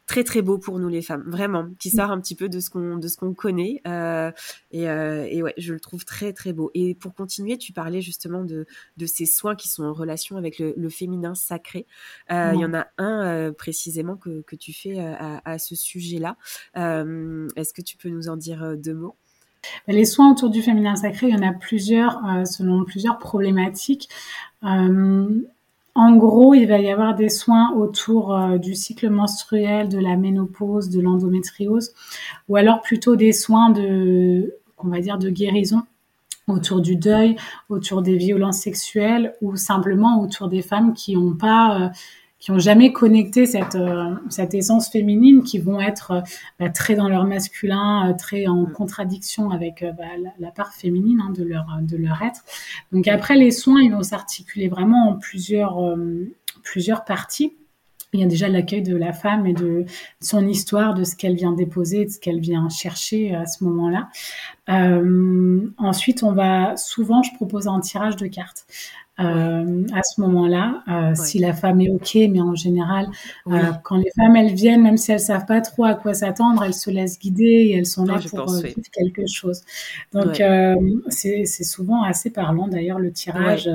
très 0.07 0.25
très 0.25 0.43
beau 0.43 0.59
pour 0.59 0.79
nous 0.79 0.89
les 0.89 1.03
femmes, 1.03 1.25
vraiment, 1.27 1.69
qui 1.79 1.91
sort 1.91 2.11
un 2.11 2.21
petit 2.21 2.35
peu 2.35 2.49
de 2.49 2.61
ce 2.61 2.71
qu'on 2.71 2.97
de 2.97 3.09
ce 3.09 3.17
qu'on 3.17 3.35
connaît. 3.35 3.81
Euh, 3.87 4.31
et, 4.71 4.89
euh, 4.91 5.27
et, 5.31 5.43
ouais, 5.43 5.55
je 5.59 5.73
le 5.73 5.81
trouve 5.81 6.05
très 6.05 6.33
très 6.33 6.53
beau. 6.53 6.71
Et 6.75 6.95
pour 6.95 7.15
continuer, 7.15 7.57
tu 7.59 7.73
parlais 7.73 8.01
justement 8.01 8.45
de, 8.45 8.67
de 8.97 9.07
ces 9.07 9.27
soins 9.27 9.55
qui 9.55 9.69
sont 9.69 9.85
en 9.85 9.93
relation 9.93 10.37
avec 10.37 10.59
le, 10.59 10.75
le 10.77 10.89
féminin 10.89 11.35
sacré. 11.35 11.87
Euh, 12.31 12.53
il 12.55 12.61
y 12.61 12.65
en 12.65 12.75
a 12.75 12.89
un 12.99 13.27
euh, 13.27 13.53
précisément 13.53 14.17
que, 14.17 14.43
que 14.43 14.57
tu 14.57 14.73
fais 14.73 14.99
à, 15.01 15.41
à 15.45 15.59
ce 15.59 15.75
sujet-là. 15.75 16.37
Est-ce 16.75 17.73
que 17.73 17.83
tu 17.83 17.97
peux 17.97 18.09
nous 18.09 18.29
en 18.29 18.37
dire 18.37 18.77
deux 18.77 18.95
mots? 18.95 19.17
Les 19.87 20.05
soins 20.05 20.33
autour 20.33 20.51
du 20.51 20.61
féminin 20.61 20.97
sacré, 20.97 21.29
il 21.29 21.35
y 21.35 21.39
en 21.39 21.49
a 21.49 21.53
plusieurs 21.53 22.21
selon 22.45 22.85
plusieurs 22.85 23.19
problématiques. 23.19 24.09
En 25.95 26.16
gros, 26.16 26.55
il 26.55 26.66
va 26.66 26.78
y 26.78 26.90
avoir 26.90 27.14
des 27.14 27.28
soins 27.28 27.72
autour 27.74 28.34
euh, 28.34 28.57
du 28.57 28.74
cycle 28.74 29.11
menstruel, 29.11 29.88
de 29.88 29.99
la 29.99 30.16
ménopause, 30.16 30.88
de 30.88 31.01
l'endométriose, 31.01 31.93
ou 32.49 32.57
alors 32.57 32.80
plutôt 32.80 33.14
des 33.14 33.32
soins 33.32 33.70
de, 33.70 34.55
on 34.78 34.88
va 34.88 35.01
dire, 35.01 35.18
de 35.18 35.28
guérison 35.28 35.82
autour 36.49 36.80
du 36.80 36.97
deuil, 36.97 37.36
autour 37.68 38.03
des 38.03 38.16
violences 38.16 38.61
sexuelles, 38.61 39.34
ou 39.43 39.57
simplement 39.57 40.20
autour 40.22 40.49
des 40.49 40.62
femmes 40.62 40.95
qui 40.95 41.14
n'ont 41.14 41.36
pas 41.36 41.80
euh, 41.80 41.88
qui 42.43 42.51
ont 42.51 42.59
jamais 42.59 42.93
connecté 42.93 43.47
cette, 43.47 43.76
euh, 43.76 44.16
cette 44.28 44.53
essence 44.53 44.90
féminine, 44.90 45.45
qui 45.45 45.61
vont 45.61 45.80
être 45.80 46.11
euh, 46.11 46.20
bah, 46.59 46.70
très 46.70 46.97
dans 46.97 47.09
leur 47.09 47.24
masculin, 47.24 48.11
euh, 48.11 48.14
très 48.18 48.49
en 48.49 48.62
mm. 48.62 48.72
contradiction 48.72 49.53
avec 49.53 49.84
bah, 49.97 50.05
la, 50.40 50.51
part 50.51 50.74
féminine 50.74 51.20
hein, 51.22 51.32
de, 51.32 51.45
leur, 51.45 51.66
de 51.80 51.97
leur 51.97 52.20
être. 52.20 52.40
Donc 52.90 53.07
après, 53.07 53.36
les 53.36 53.53
soins, 53.53 53.80
ils 53.80 53.93
vont 53.93 54.03
s'articuler 54.03 54.68
vraiment 54.68 55.11
en 55.11 55.14
plusieurs, 55.14 55.78
plusieurs 56.64 57.05
parties. 57.05 57.57
Il 58.12 58.20
y 58.20 58.24
a 58.24 58.26
déjà 58.26 58.49
l'accueil 58.49 58.82
de 58.82 58.97
la 58.97 59.12
femme 59.12 59.47
et 59.47 59.55
de 59.55 59.86
son 60.20 60.47
histoire, 60.47 60.95
de 60.95 61.05
ce 61.05 61.14
qu'elle 61.14 61.36
vient 61.36 61.53
déposer, 61.53 62.05
de 62.05 62.11
ce 62.11 62.18
qu'elle 62.18 62.40
vient 62.40 62.68
chercher 62.68 63.34
à 63.34 63.47
ce 63.47 63.62
moment-là. 63.64 64.09
ensuite, 65.78 66.24
on 66.24 66.32
va 66.32 66.76
souvent, 66.76 67.22
je 67.22 67.32
propose 67.34 67.68
un 67.68 67.80
tirage 67.80 68.16
de 68.16 68.26
cartes. 68.26 68.66
Euh, 69.23 69.87
à 69.95 70.03
ce 70.03 70.20
moment-là, 70.20 70.83
euh, 70.89 71.14
si 71.14 71.39
la 71.39 71.53
femme 71.53 71.81
est 71.81 71.91
OK, 71.91 72.14
mais 72.14 72.41
en 72.41 72.55
général, 72.55 73.07
euh, 73.47 73.59
quand 73.83 73.97
les 73.97 74.11
femmes, 74.16 74.37
elles 74.37 74.55
viennent, 74.55 74.83
même 74.83 74.97
si 74.97 75.12
elles 75.12 75.20
savent 75.20 75.47
pas 75.47 75.61
trop 75.61 75.85
à 75.85 75.95
quoi 75.95 76.14
s'attendre, 76.14 76.62
elles 76.64 76.75
se 76.75 76.91
laissent 76.91 77.18
guider 77.18 77.45
et 77.45 77.77
elles 77.77 77.87
sont 77.87 78.05
là 78.05 78.18
pour 78.29 78.53
vivre 78.53 78.77
quelque 78.93 79.23
chose. 79.27 79.62
Donc, 80.12 80.43
c'est 81.09 81.45
souvent 81.64 82.03
assez 82.03 82.31
parlant. 82.31 82.68
D'ailleurs, 82.68 82.99
le 82.99 83.12
tirage, 83.12 83.70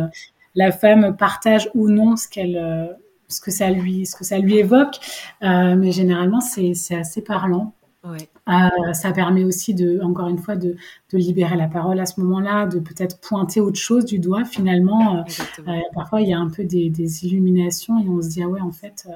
la 0.55 0.71
femme 0.71 1.15
partage 1.15 1.69
ou 1.75 1.89
non 1.89 2.15
ce 2.15 2.27
qu'elle 2.27 2.97
ce 3.29 3.41
que 3.41 3.51
ça 3.51 3.69
lui 3.69 4.05
ce 4.05 4.15
que 4.15 4.23
ça 4.23 4.37
lui 4.39 4.57
évoque. 4.57 4.95
Mais 5.41 5.91
généralement 5.91 6.41
c'est 6.41 6.95
assez 6.95 7.21
parlant 7.21 7.73
euh, 8.13 8.93
ça 8.93 9.11
permet 9.11 9.43
aussi 9.43 9.73
de, 9.73 9.99
encore 10.01 10.27
une 10.27 10.37
fois, 10.37 10.55
de, 10.55 10.75
de 11.11 11.17
libérer 11.17 11.55
la 11.55 11.67
parole 11.67 11.99
à 11.99 12.05
ce 12.05 12.19
moment-là, 12.21 12.65
de 12.65 12.79
peut-être 12.79 13.19
pointer 13.19 13.61
autre 13.61 13.79
chose 13.79 14.05
du 14.05 14.19
doigt. 14.19 14.45
Finalement, 14.45 15.17
euh, 15.17 15.21
euh, 15.67 15.79
parfois 15.93 16.21
il 16.21 16.29
y 16.29 16.33
a 16.33 16.39
un 16.39 16.49
peu 16.49 16.63
des, 16.63 16.89
des, 16.89 17.25
illuminations 17.25 17.99
et 17.99 18.07
on 18.07 18.21
se 18.21 18.29
dit 18.29 18.43
ah 18.43 18.47
ouais 18.47 18.61
en 18.61 18.71
fait, 18.71 19.07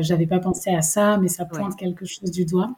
j'avais 0.00 0.26
pas 0.26 0.38
pensé 0.38 0.70
à 0.70 0.82
ça, 0.82 1.18
mais 1.18 1.28
ça 1.28 1.44
pointe 1.44 1.76
quelque 1.76 2.04
chose 2.04 2.30
du 2.30 2.44
doigt. 2.44 2.70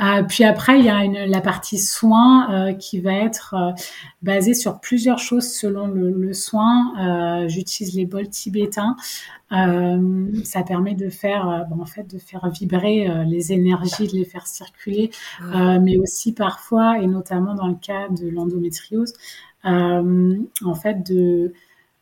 Euh, 0.00 0.22
puis 0.22 0.44
après, 0.44 0.78
il 0.78 0.84
y 0.84 0.90
a 0.90 1.04
une, 1.04 1.24
la 1.24 1.40
partie 1.40 1.78
soin 1.78 2.50
euh, 2.52 2.72
qui 2.72 3.00
va 3.00 3.12
être 3.12 3.54
euh, 3.54 3.72
basée 4.22 4.54
sur 4.54 4.80
plusieurs 4.80 5.18
choses 5.18 5.52
selon 5.52 5.86
le, 5.88 6.10
le 6.10 6.32
soin. 6.32 7.46
J'utilise 7.48 7.94
les 7.94 8.06
bols 8.06 8.28
tibétains. 8.28 8.96
ça 9.50 10.62
permet 10.66 10.94
de 10.94 11.08
faire, 11.08 11.66
bon, 11.70 11.82
en 11.82 11.86
fait, 11.86 12.04
de 12.04 12.18
faire 12.18 12.48
vibrer 12.50 13.24
les 13.26 13.52
énergies, 13.52 14.08
de 14.08 14.16
les 14.16 14.24
faire 14.24 14.46
circuler, 14.46 15.10
mais 15.80 15.98
aussi 15.98 16.32
parfois, 16.32 16.98
et 16.98 17.06
notamment 17.06 17.54
dans 17.54 17.68
le 17.68 17.74
cas 17.74 18.08
de 18.08 18.28
l'endométriose, 18.28 19.12
en 19.64 20.74
fait, 20.74 21.06
de 21.06 21.52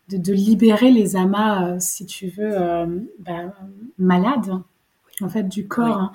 de, 0.09 0.19
de, 0.19 0.33
libérer 0.33 0.93
les 0.93 1.17
amas, 1.17 1.81
si 1.81 2.07
tu 2.07 2.29
veux, 2.29 2.55
bah, 3.19 3.53
malades, 3.99 4.53
en 5.21 5.29
fait, 5.29 5.45
du 5.45 5.67
corps. 5.67 6.13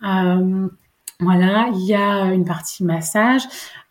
Hein. 0.00 0.70
Voilà, 1.20 1.68
il 1.74 1.84
y 1.84 1.96
a 1.96 2.32
une 2.32 2.44
partie 2.44 2.84
massage, 2.84 3.42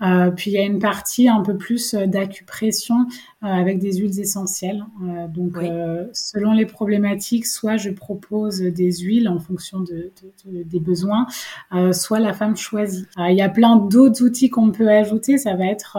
euh, 0.02 0.32
puis 0.32 0.52
il 0.52 0.54
y 0.54 0.58
a 0.60 0.64
une 0.64 0.80
partie 0.80 1.28
un 1.28 1.42
peu 1.42 1.58
plus 1.58 1.94
euh, 1.94 2.06
d'acupression 2.06 3.06
euh, 3.44 3.48
avec 3.48 3.80
des 3.80 3.98
huiles 3.98 4.18
essentielles. 4.18 4.86
Euh, 5.04 5.28
donc, 5.28 5.58
selon 6.14 6.54
les 6.54 6.66
problématiques, 6.66 7.46
soit 7.46 7.76
je 7.76 7.90
propose 7.90 8.62
des 8.62 8.94
huiles 9.00 9.28
en 9.28 9.40
fonction 9.40 9.82
de, 9.82 10.14
de, 10.46 10.64
des 10.64 10.80
besoins, 10.80 11.28
soit 11.92 12.20
la 12.20 12.32
femme 12.32 12.56
choisit. 12.56 13.06
il 13.18 13.36
y 13.36 13.42
a 13.42 13.50
plein 13.50 13.76
d'autres 13.76 14.24
outils 14.24 14.50
qu'on 14.50 14.72
peut 14.72 14.90
ajouter. 14.90 15.38
Ça 15.38 15.54
va 15.56 15.66
être 15.66 15.98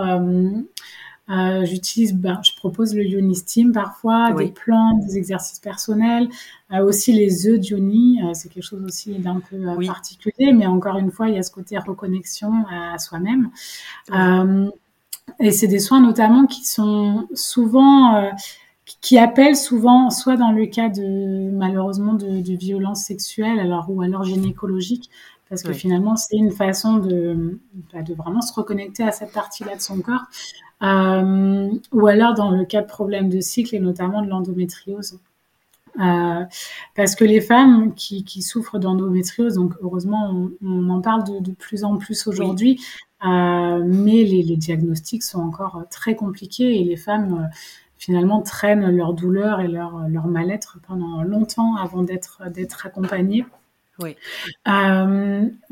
euh, 1.31 1.65
j'utilise, 1.67 2.15
ben, 2.15 2.41
je 2.43 2.53
propose 2.57 2.95
le 2.95 3.05
Yoni 3.05 3.37
Steam 3.37 3.73
parfois, 3.73 4.33
des 4.33 4.49
plans, 4.49 4.95
des 4.95 5.19
exercices 5.19 5.59
personnels, 5.59 6.29
euh, 6.73 6.83
aussi 6.83 7.13
les 7.13 7.47
œufs 7.47 7.59
d'Yoni, 7.59 8.21
euh, 8.23 8.33
c'est 8.33 8.49
quelque 8.49 8.65
chose 8.65 8.83
aussi 8.83 9.15
d'un 9.19 9.41
peu 9.41 9.59
particulier, 9.87 10.53
mais 10.53 10.67
encore 10.67 10.97
une 10.97 11.11
fois, 11.11 11.29
il 11.29 11.35
y 11.35 11.39
a 11.39 11.43
ce 11.43 11.51
côté 11.51 11.77
reconnexion 11.77 12.53
à, 12.71 12.97
soi-même. 12.99 13.51
et 15.41 15.51
c'est 15.51 15.69
des 15.69 15.81
soins 15.81 16.01
notamment 16.01 16.47
qui 16.47 16.65
sont 16.65 17.29
souvent 17.35 18.33
qui 19.03 19.19
appellent 19.19 19.57
souvent, 19.57 20.09
soit 20.09 20.39
dans 20.39 20.51
le 20.51 20.65
cas 20.65 20.89
de 20.89 21.51
malheureusement 21.51 22.15
de, 22.15 22.41
de 22.41 22.55
violences 22.55 23.05
sexuelles, 23.05 23.61
alors 23.61 23.91
ou 23.91 24.01
alors 24.01 24.25
gynécologiques, 24.25 25.11
parce 25.51 25.63
que 25.63 25.75
finalement 25.75 26.17
c'est 26.17 26.37
une 26.37 26.51
façon 26.51 26.97
de, 26.97 27.59
bah, 27.93 28.03
de 28.03 28.15
vraiment 28.15 28.41
se 28.41 28.53
reconnecter 28.55 29.03
à 29.03 29.13
cette 29.13 29.33
partie-là 29.33 29.77
de 29.77 29.81
son 29.83 30.01
corps. 30.01 30.25
Euh, 30.83 31.69
ou 31.93 32.07
alors 32.07 32.35
dans 32.35 32.51
le 32.51 32.65
cas 32.65 32.83
de 32.83 32.87
problèmes 32.87 33.29
de 33.29 33.41
cycle 33.41 33.75
et 33.75 33.81
notamment 33.81 34.23
de 34.23 34.29
l'endométriose. 34.29 35.19
Euh, 36.01 36.45
parce 36.95 37.17
que 37.17 37.25
les 37.25 37.41
femmes 37.41 37.95
qui, 37.95 38.25
qui 38.25 38.43
souffrent 38.43 38.79
d'endométriose, 38.79 39.55
donc 39.55 39.75
heureusement 39.83 40.31
on, 40.31 40.51
on, 40.65 40.91
en 40.91 41.01
parle 41.01 41.25
de, 41.25 41.41
de 41.41 41.51
plus 41.53 41.83
en 41.83 41.97
plus 41.97 42.29
aujourd'hui, 42.29 42.81
euh, 43.25 43.83
mais 43.85 44.23
les, 44.23 44.45
les, 44.45 44.57
diagnostics 44.57 45.25
sont 45.25 45.41
encore 45.41 45.83
très 45.91 46.15
compliqués 46.15 46.81
et 46.81 46.85
les 46.85 46.97
femmes 46.97 47.41
euh, 47.43 47.57
finalement 47.97 48.43
traînent 48.43 48.95
leur 48.95 49.13
douleur 49.13 49.61
et 49.61 49.67
leur, 49.67 50.09
leur 50.09 50.29
mal-être 50.29 50.79
pendant 50.87 51.25
longtemps 51.25 51.75
avant 51.75 52.03
d'être 52.03 52.43
d'être 52.51 52.87
accompagnées. 52.87 53.45
Oui. 53.99 54.15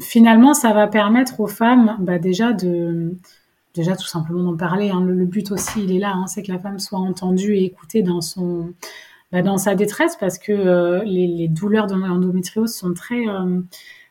Finalement, 0.00 0.54
ça 0.54 0.72
va 0.72 0.88
permettre 0.88 1.38
aux 1.38 1.46
femmes 1.46 1.96
bah, 2.00 2.18
déjà 2.18 2.52
de 2.52 3.14
déjà 3.76 3.96
tout 3.96 4.06
simplement 4.06 4.42
d'en 4.42 4.56
parler. 4.56 4.90
Hein. 4.90 5.00
Le, 5.00 5.24
but 5.24 5.50
aussi, 5.52 5.84
il 5.84 5.92
est 5.94 5.98
là, 5.98 6.12
hein, 6.14 6.26
c'est 6.26 6.42
que 6.42 6.52
la 6.52 6.58
femme 6.58 6.78
soit 6.78 6.98
entendue 6.98 7.56
et 7.56 7.64
écoutée 7.64 8.02
dans 8.02 8.20
son 8.20 8.72
bah, 9.32 9.42
dans 9.42 9.58
sa 9.58 9.74
détresse 9.74 10.16
parce 10.18 10.38
que 10.38 10.52
euh, 10.52 11.02
les, 11.04 11.26
les, 11.26 11.48
douleurs 11.48 11.86
de 11.86 11.94
l'endométriose 11.94 12.74
sont 12.74 12.94
très 12.94 13.26
euh, 13.28 13.60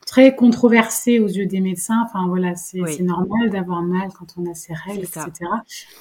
très 0.06 0.36
controversées 0.36 1.20
aux 1.20 1.28
yeux 1.28 1.46
des 1.46 1.62
médecins. 1.62 2.02
Enfin 2.06 2.28
voilà, 2.28 2.56
c'est 2.56 3.00
normal 3.02 3.50
d'avoir 3.50 3.82
mal 3.82 4.10
quand 4.18 4.36
on 4.38 4.50
a 4.50 4.54
ses 4.54 4.74
règles, 4.74 5.04
etc. 5.04 5.32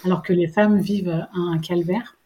Alors 0.05 0.23
que 0.23 0.33
les 0.33 0.47
femmes 0.49 0.79
vivent 0.79 1.27
un, 1.35 1.59
calvaire. 1.59 2.17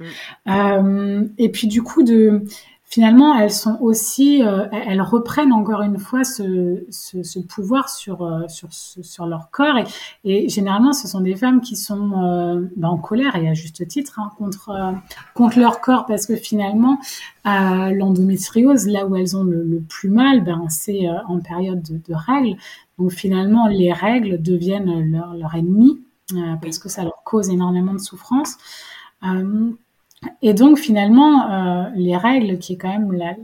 Mm. 0.00 0.04
Euh, 0.48 1.28
et 1.38 1.50
puis 1.50 1.68
du 1.68 1.82
coup 1.82 2.02
de 2.02 2.44
finalement, 2.92 3.38
elles 3.38 3.50
sont 3.50 3.78
aussi, 3.80 4.42
euh, 4.42 4.66
elles 4.70 5.00
reprennent 5.00 5.52
encore 5.54 5.80
une 5.80 5.98
fois 5.98 6.24
ce, 6.24 6.84
ce, 6.90 7.22
ce 7.22 7.38
pouvoir 7.38 7.88
sur, 7.88 8.22
euh, 8.22 8.46
sur, 8.48 8.68
sur 8.70 9.24
leur 9.24 9.50
corps. 9.50 9.78
Et, 9.78 10.44
et, 10.44 10.48
généralement, 10.50 10.92
ce 10.92 11.08
sont 11.08 11.22
des 11.22 11.34
femmes 11.34 11.62
qui 11.62 11.74
sont 11.74 12.12
euh, 12.22 12.68
ben, 12.76 12.88
en 12.88 12.98
colère, 12.98 13.34
et 13.36 13.48
à 13.48 13.54
juste 13.54 13.88
titre, 13.88 14.18
hein, 14.18 14.30
contre, 14.36 14.94
contre 15.32 15.58
leur 15.58 15.80
corps, 15.80 16.04
parce 16.04 16.26
que 16.26 16.36
finalement, 16.36 16.98
l'endométriose, 17.46 18.86
là 18.86 19.06
où 19.06 19.16
elles 19.16 19.38
ont 19.38 19.44
le, 19.44 19.64
le 19.64 19.80
plus 19.80 20.10
mal, 20.10 20.44
ben, 20.44 20.66
c'est 20.68 21.08
en 21.28 21.40
période 21.40 21.82
de, 21.82 21.96
de, 21.96 22.14
règles. 22.14 22.58
Donc 22.98 23.12
finalement, 23.12 23.68
les 23.68 23.90
règles 23.90 24.42
deviennent 24.42 25.10
leur, 25.10 25.32
leur 25.34 25.54
ennemi, 25.54 26.02
parce 26.60 26.78
que 26.78 26.90
ça 26.90 27.04
leur 27.04 27.22
cause 27.24 27.48
énormément 27.48 27.94
de 27.94 28.00
souffrance. 28.00 28.58
Et 30.40 30.54
donc 30.54 30.78
finalement, 30.78 31.50
euh, 31.50 31.90
les 31.94 32.16
règles, 32.16 32.58
qui 32.58 32.74
est 32.74 32.76
quand 32.76 32.88
même 32.88 33.12
la, 33.12 33.34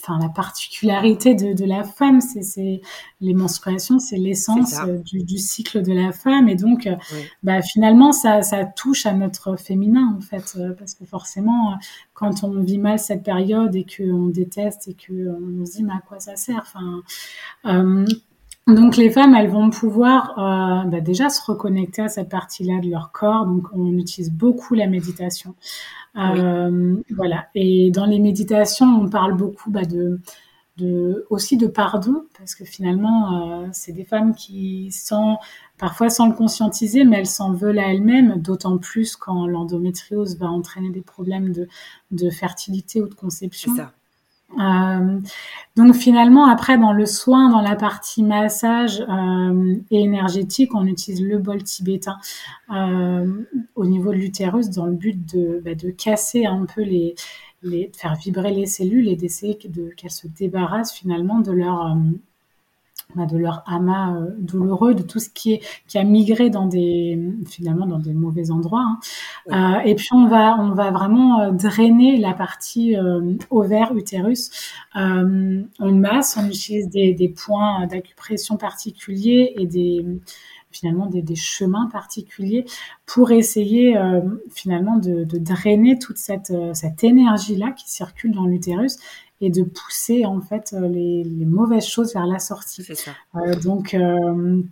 enfin, 0.00 0.18
la 0.20 0.28
particularité 0.28 1.34
de, 1.34 1.52
de 1.52 1.64
la 1.64 1.84
femme, 1.84 2.20
c'est 2.20 2.80
les 3.20 3.34
menstruations, 3.34 3.98
c'est 3.98 4.16
l'essence 4.16 4.78
euh, 4.80 4.98
du, 4.98 5.24
du, 5.24 5.38
cycle 5.38 5.82
de 5.82 5.92
la 5.92 6.12
femme. 6.12 6.48
Et 6.48 6.56
donc, 6.56 6.86
euh, 6.86 6.96
bah, 7.42 7.62
finalement, 7.62 8.12
ça, 8.12 8.42
ça, 8.42 8.64
touche 8.64 9.06
à 9.06 9.12
notre 9.12 9.56
féminin, 9.56 10.14
en 10.16 10.20
fait, 10.20 10.58
parce 10.78 10.94
que 10.94 11.04
forcément, 11.04 11.74
quand 12.12 12.44
on 12.44 12.60
vit 12.60 12.78
mal 12.78 12.98
cette 12.98 13.22
période 13.22 13.74
et 13.74 13.84
qu'on 13.84 14.28
déteste 14.28 14.88
et 14.88 14.94
qu'on 14.94 15.64
se 15.66 15.72
dit, 15.72 15.84
mais 15.84 15.94
à 15.94 16.02
quoi 16.06 16.20
ça 16.20 16.36
sert? 16.36 16.62
Enfin, 16.62 17.02
donc 18.66 18.96
les 18.96 19.10
femmes, 19.10 19.34
elles 19.34 19.50
vont 19.50 19.68
pouvoir 19.68 20.38
euh, 20.38 20.88
bah 20.88 21.00
déjà 21.00 21.28
se 21.28 21.42
reconnecter 21.44 22.02
à 22.02 22.08
cette 22.08 22.30
partie-là 22.30 22.80
de 22.80 22.88
leur 22.88 23.12
corps. 23.12 23.44
Donc 23.46 23.66
on 23.74 23.92
utilise 23.98 24.32
beaucoup 24.32 24.74
la 24.74 24.86
méditation. 24.86 25.54
Euh, 26.16 26.96
Voilà. 27.10 27.48
Et 27.54 27.90
dans 27.90 28.06
les 28.06 28.18
méditations, 28.20 28.86
on 28.86 29.08
parle 29.10 29.34
beaucoup 29.36 29.70
bah, 29.70 29.84
de, 29.84 30.20
de 30.78 31.26
aussi 31.30 31.56
de 31.58 31.66
pardon 31.66 32.24
parce 32.38 32.54
que 32.54 32.64
finalement, 32.64 33.64
euh, 33.64 33.68
c'est 33.72 33.92
des 33.92 34.04
femmes 34.04 34.34
qui 34.34 34.90
sont 34.92 35.36
parfois 35.78 36.08
sans 36.08 36.28
le 36.28 36.34
conscientiser, 36.34 37.04
mais 37.04 37.18
elles 37.18 37.26
s'en 37.26 37.52
veulent 37.52 37.78
à 37.78 37.92
elles-mêmes. 37.92 38.40
D'autant 38.40 38.78
plus 38.78 39.16
quand 39.16 39.46
l'endométriose 39.46 40.38
va 40.38 40.46
entraîner 40.48 40.90
des 40.90 41.02
problèmes 41.02 41.52
de, 41.52 41.68
de 42.12 42.30
fertilité 42.30 43.02
ou 43.02 43.08
de 43.08 43.14
conception. 43.14 43.72
C'est 43.74 43.82
ça. 43.82 43.92
Euh, 44.58 45.20
donc 45.76 45.94
finalement, 45.94 46.46
après, 46.46 46.78
dans 46.78 46.92
le 46.92 47.06
soin, 47.06 47.50
dans 47.50 47.60
la 47.60 47.76
partie 47.76 48.22
massage 48.22 49.00
euh, 49.00 49.76
et 49.90 50.00
énergétique, 50.00 50.74
on 50.74 50.86
utilise 50.86 51.22
le 51.22 51.38
bol 51.38 51.62
tibétain 51.62 52.18
euh, 52.70 53.44
au 53.74 53.86
niveau 53.86 54.10
de 54.10 54.18
l'utérus 54.18 54.70
dans 54.70 54.86
le 54.86 54.94
but 54.94 55.34
de, 55.34 55.60
bah, 55.64 55.72
casser 55.96 56.46
un 56.46 56.66
peu 56.66 56.82
les, 56.82 57.14
de 57.62 57.90
faire 57.94 58.14
vibrer 58.14 58.52
les 58.52 58.66
cellules 58.66 59.08
et 59.08 59.16
d'essayer 59.16 59.58
de, 59.64 59.90
qu'elles 59.96 60.10
se 60.10 60.28
débarrassent 60.28 60.94
finalement 60.94 61.40
de 61.40 61.52
leur 61.52 61.96
de 63.16 63.38
leur 63.38 63.62
amas 63.66 64.14
euh, 64.14 64.30
douloureux, 64.38 64.94
de 64.94 65.02
tout 65.02 65.18
ce 65.20 65.30
qui 65.30 65.54
est 65.54 65.60
qui 65.86 65.98
a 65.98 66.04
migré 66.04 66.50
dans 66.50 66.66
des 66.66 67.18
finalement 67.46 67.86
dans 67.86 67.98
des 67.98 68.12
mauvais 68.12 68.50
endroits. 68.50 68.84
Hein. 68.84 69.76
Euh, 69.78 69.80
et 69.84 69.94
puis 69.94 70.08
on 70.12 70.26
va 70.26 70.56
on 70.58 70.74
va 70.74 70.90
vraiment 70.90 71.40
euh, 71.40 71.50
drainer 71.52 72.16
la 72.18 72.34
partie 72.34 72.96
euh, 72.96 73.34
ovaire 73.50 73.94
utérus. 73.94 74.50
Euh, 74.96 75.62
on 75.78 75.92
masse, 75.92 76.36
on 76.40 76.46
utilise 76.46 76.88
des, 76.88 77.14
des 77.14 77.28
points 77.28 77.86
d'acupression 77.86 78.56
particuliers 78.56 79.54
et 79.56 79.66
des 79.66 80.04
finalement 80.70 81.06
des, 81.06 81.22
des, 81.22 81.36
chemins 81.36 81.88
particuliers 81.92 82.64
pour 83.06 83.30
essayer 83.30 83.96
euh, 83.96 84.22
finalement 84.50 84.96
de, 84.96 85.22
de, 85.22 85.38
drainer 85.38 86.00
toute 86.00 86.18
cette, 86.18 86.52
cette 86.72 87.04
énergie 87.04 87.54
là 87.54 87.70
qui 87.70 87.88
circule 87.88 88.32
dans 88.32 88.44
l'utérus 88.44 88.98
et 89.40 89.50
de 89.50 89.62
pousser 89.62 90.24
en 90.24 90.40
fait 90.40 90.72
euh, 90.72 90.88
les, 90.88 91.24
les 91.24 91.44
mauvaises 91.44 91.86
choses 91.86 92.14
vers 92.14 92.26
la 92.26 92.38
sortie. 92.38 92.82
Ça. 92.82 93.10
Euh, 93.36 93.54
donc 93.60 93.94
euh, 93.94 94.62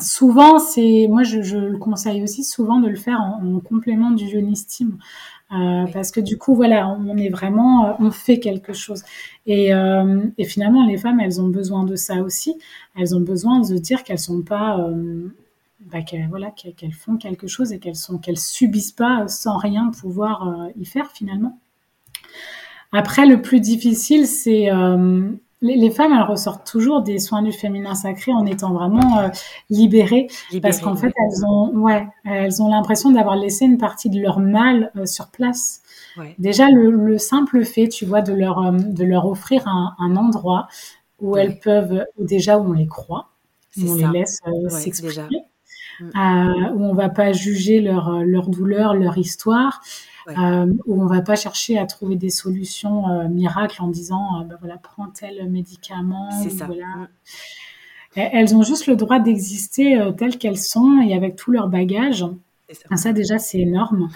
souvent, 0.00 0.58
c'est 0.58 1.06
moi 1.08 1.22
je, 1.22 1.42
je, 1.42 1.58
le 1.58 1.78
conseille 1.78 2.22
aussi 2.22 2.44
souvent 2.44 2.80
de 2.80 2.88
le 2.88 2.96
faire 2.96 3.20
en, 3.20 3.56
en 3.56 3.60
complément 3.60 4.10
du 4.10 4.28
jeûne 4.28 4.50
estime. 4.50 4.98
Euh. 5.52 5.86
Parce 5.92 6.10
que 6.10 6.20
du 6.20 6.38
coup, 6.38 6.54
voilà, 6.54 6.88
on 6.88 7.16
est 7.16 7.28
vraiment, 7.28 7.96
on 8.00 8.10
fait 8.10 8.40
quelque 8.40 8.72
chose. 8.72 9.02
Et, 9.46 9.74
euh, 9.74 10.24
et, 10.38 10.44
finalement, 10.44 10.86
les 10.86 10.96
femmes, 10.96 11.20
elles 11.20 11.40
ont 11.40 11.48
besoin 11.48 11.84
de 11.84 11.94
ça 11.94 12.22
aussi. 12.22 12.54
Elles 12.96 13.14
ont 13.14 13.20
besoin 13.20 13.60
de 13.60 13.76
dire 13.76 14.02
qu'elles 14.02 14.18
sont 14.18 14.42
pas, 14.42 14.78
euh, 14.78 15.28
bah, 15.92 16.00
qu'elles 16.02 16.28
voilà, 16.28 16.50
qu'elles 16.52 16.92
font 16.92 17.16
quelque 17.16 17.46
chose 17.48 17.72
et 17.72 17.78
qu'elles 17.78 17.96
sont, 17.96 18.18
qu'elles 18.18 18.38
subissent 18.38 18.92
pas 18.92 19.28
sans 19.28 19.58
rien 19.58 19.90
pouvoir 19.90 20.68
y 20.78 20.86
faire 20.86 21.10
finalement. 21.10 21.58
Après, 22.92 23.26
le 23.26 23.40
plus 23.40 23.60
difficile, 23.60 24.26
c'est 24.26 24.70
euh, 24.70 25.30
les, 25.62 25.76
les, 25.76 25.90
femmes, 25.90 26.12
elles 26.12 26.28
ressortent 26.28 26.66
toujours 26.70 27.02
des 27.02 27.18
soins 27.18 27.42
du 27.42 27.52
féminin 27.52 27.94
sacré 27.94 28.32
en 28.32 28.44
étant 28.44 28.72
vraiment 28.72 29.18
euh, 29.18 29.28
libérées, 29.70 30.26
libérées, 30.50 30.60
parce 30.60 30.80
qu'en 30.80 30.96
fait, 30.96 31.12
elles 31.16 31.46
ont, 31.46 31.70
ouais, 31.78 32.06
elles 32.24 32.60
ont 32.60 32.68
l'impression 32.68 33.10
d'avoir 33.12 33.36
laissé 33.36 33.64
une 33.64 33.78
partie 33.78 34.10
de 34.10 34.20
leur 34.20 34.40
mal 34.40 34.90
euh, 34.96 35.06
sur 35.06 35.28
place. 35.28 35.82
Ouais. 36.18 36.34
Déjà, 36.38 36.68
le, 36.68 36.90
le, 36.90 37.16
simple 37.16 37.64
fait, 37.64 37.88
tu 37.88 38.04
vois, 38.04 38.20
de 38.20 38.34
leur, 38.34 38.58
euh, 38.58 38.72
de 38.72 39.04
leur 39.04 39.26
offrir 39.26 39.66
un, 39.68 39.94
un 39.98 40.16
endroit 40.16 40.66
où 41.20 41.34
ouais. 41.34 41.42
elles 41.42 41.58
peuvent, 41.60 42.04
déjà 42.18 42.58
où 42.58 42.68
on 42.68 42.72
les 42.72 42.88
croit, 42.88 43.28
où 43.78 43.82
on 43.88 43.98
ça. 43.98 44.10
les 44.10 44.18
laisse 44.18 44.40
s'exprimer, 44.68 45.44
mm. 46.00 46.72
où 46.74 46.84
on 46.84 46.94
va 46.94 47.08
pas 47.08 47.32
juger 47.32 47.80
leur, 47.80 48.24
leur 48.24 48.48
douleur, 48.48 48.94
leur 48.94 49.16
histoire 49.16 49.80
ouais. 50.26 50.34
euh, 50.38 50.72
où 50.86 51.02
on 51.02 51.06
va 51.06 51.22
pas 51.22 51.36
chercher 51.36 51.78
à 51.78 51.86
trouver 51.86 52.16
des 52.16 52.30
solutions 52.30 53.08
euh, 53.08 53.28
miracles 53.28 53.82
en 53.82 53.88
disant 53.88 54.40
euh, 54.40 54.44
ben 54.44 54.56
voilà 54.60 54.78
prends 54.78 55.08
tel 55.08 55.48
médicament. 55.50 56.30
C'est 56.42 56.50
ça. 56.50 56.66
Voilà. 56.66 56.86
Mmh. 56.86 57.08
Elles 58.14 58.54
ont 58.54 58.62
juste 58.62 58.86
le 58.86 58.96
droit 58.96 59.18
d'exister 59.18 59.98
telles 60.18 60.36
qu'elles 60.36 60.58
sont 60.58 61.00
et 61.00 61.14
avec 61.14 61.34
tout 61.34 61.50
leur 61.50 61.68
bagage. 61.68 62.26
Ça. 62.70 62.96
ça. 62.96 63.12
déjà 63.14 63.38
c'est 63.38 63.60
énorme. 63.60 64.10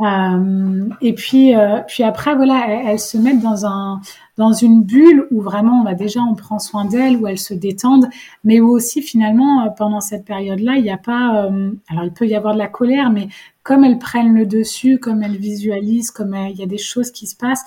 Euh, 0.00 0.88
et 1.00 1.14
puis, 1.14 1.54
euh, 1.54 1.80
puis 1.86 2.02
après, 2.02 2.34
voilà, 2.36 2.66
elles, 2.68 3.00
se 3.00 3.16
mettent 3.16 3.40
dans 3.40 3.64
un 3.66 4.00
dans 4.36 4.52
une 4.52 4.82
bulle 4.82 5.26
où 5.30 5.40
vraiment, 5.40 5.80
on 5.80 5.84
va 5.84 5.94
déjà, 5.94 6.20
on 6.20 6.34
prend 6.34 6.58
soin 6.58 6.84
d'elles, 6.84 7.16
où 7.16 7.26
elles 7.26 7.38
se 7.38 7.54
détendent, 7.54 8.08
mais 8.44 8.60
où 8.60 8.68
aussi 8.68 9.02
finalement, 9.02 9.64
euh, 9.64 9.70
pendant 9.70 10.00
cette 10.00 10.24
période-là, 10.24 10.76
il 10.76 10.82
n'y 10.82 10.90
a 10.90 10.98
pas, 10.98 11.46
euh, 11.46 11.72
alors 11.88 12.04
il 12.04 12.12
peut 12.12 12.26
y 12.26 12.34
avoir 12.34 12.54
de 12.54 12.58
la 12.58 12.68
colère, 12.68 13.10
mais 13.10 13.28
comme 13.62 13.84
elles 13.84 13.98
prennent 13.98 14.34
le 14.34 14.46
dessus, 14.46 14.98
comme 14.98 15.22
elles 15.22 15.38
visualisent, 15.38 16.10
comme 16.10 16.34
euh, 16.34 16.48
il 16.48 16.56
y 16.56 16.62
a 16.62 16.66
des 16.66 16.78
choses 16.78 17.10
qui 17.10 17.26
se 17.26 17.36
passent, 17.36 17.64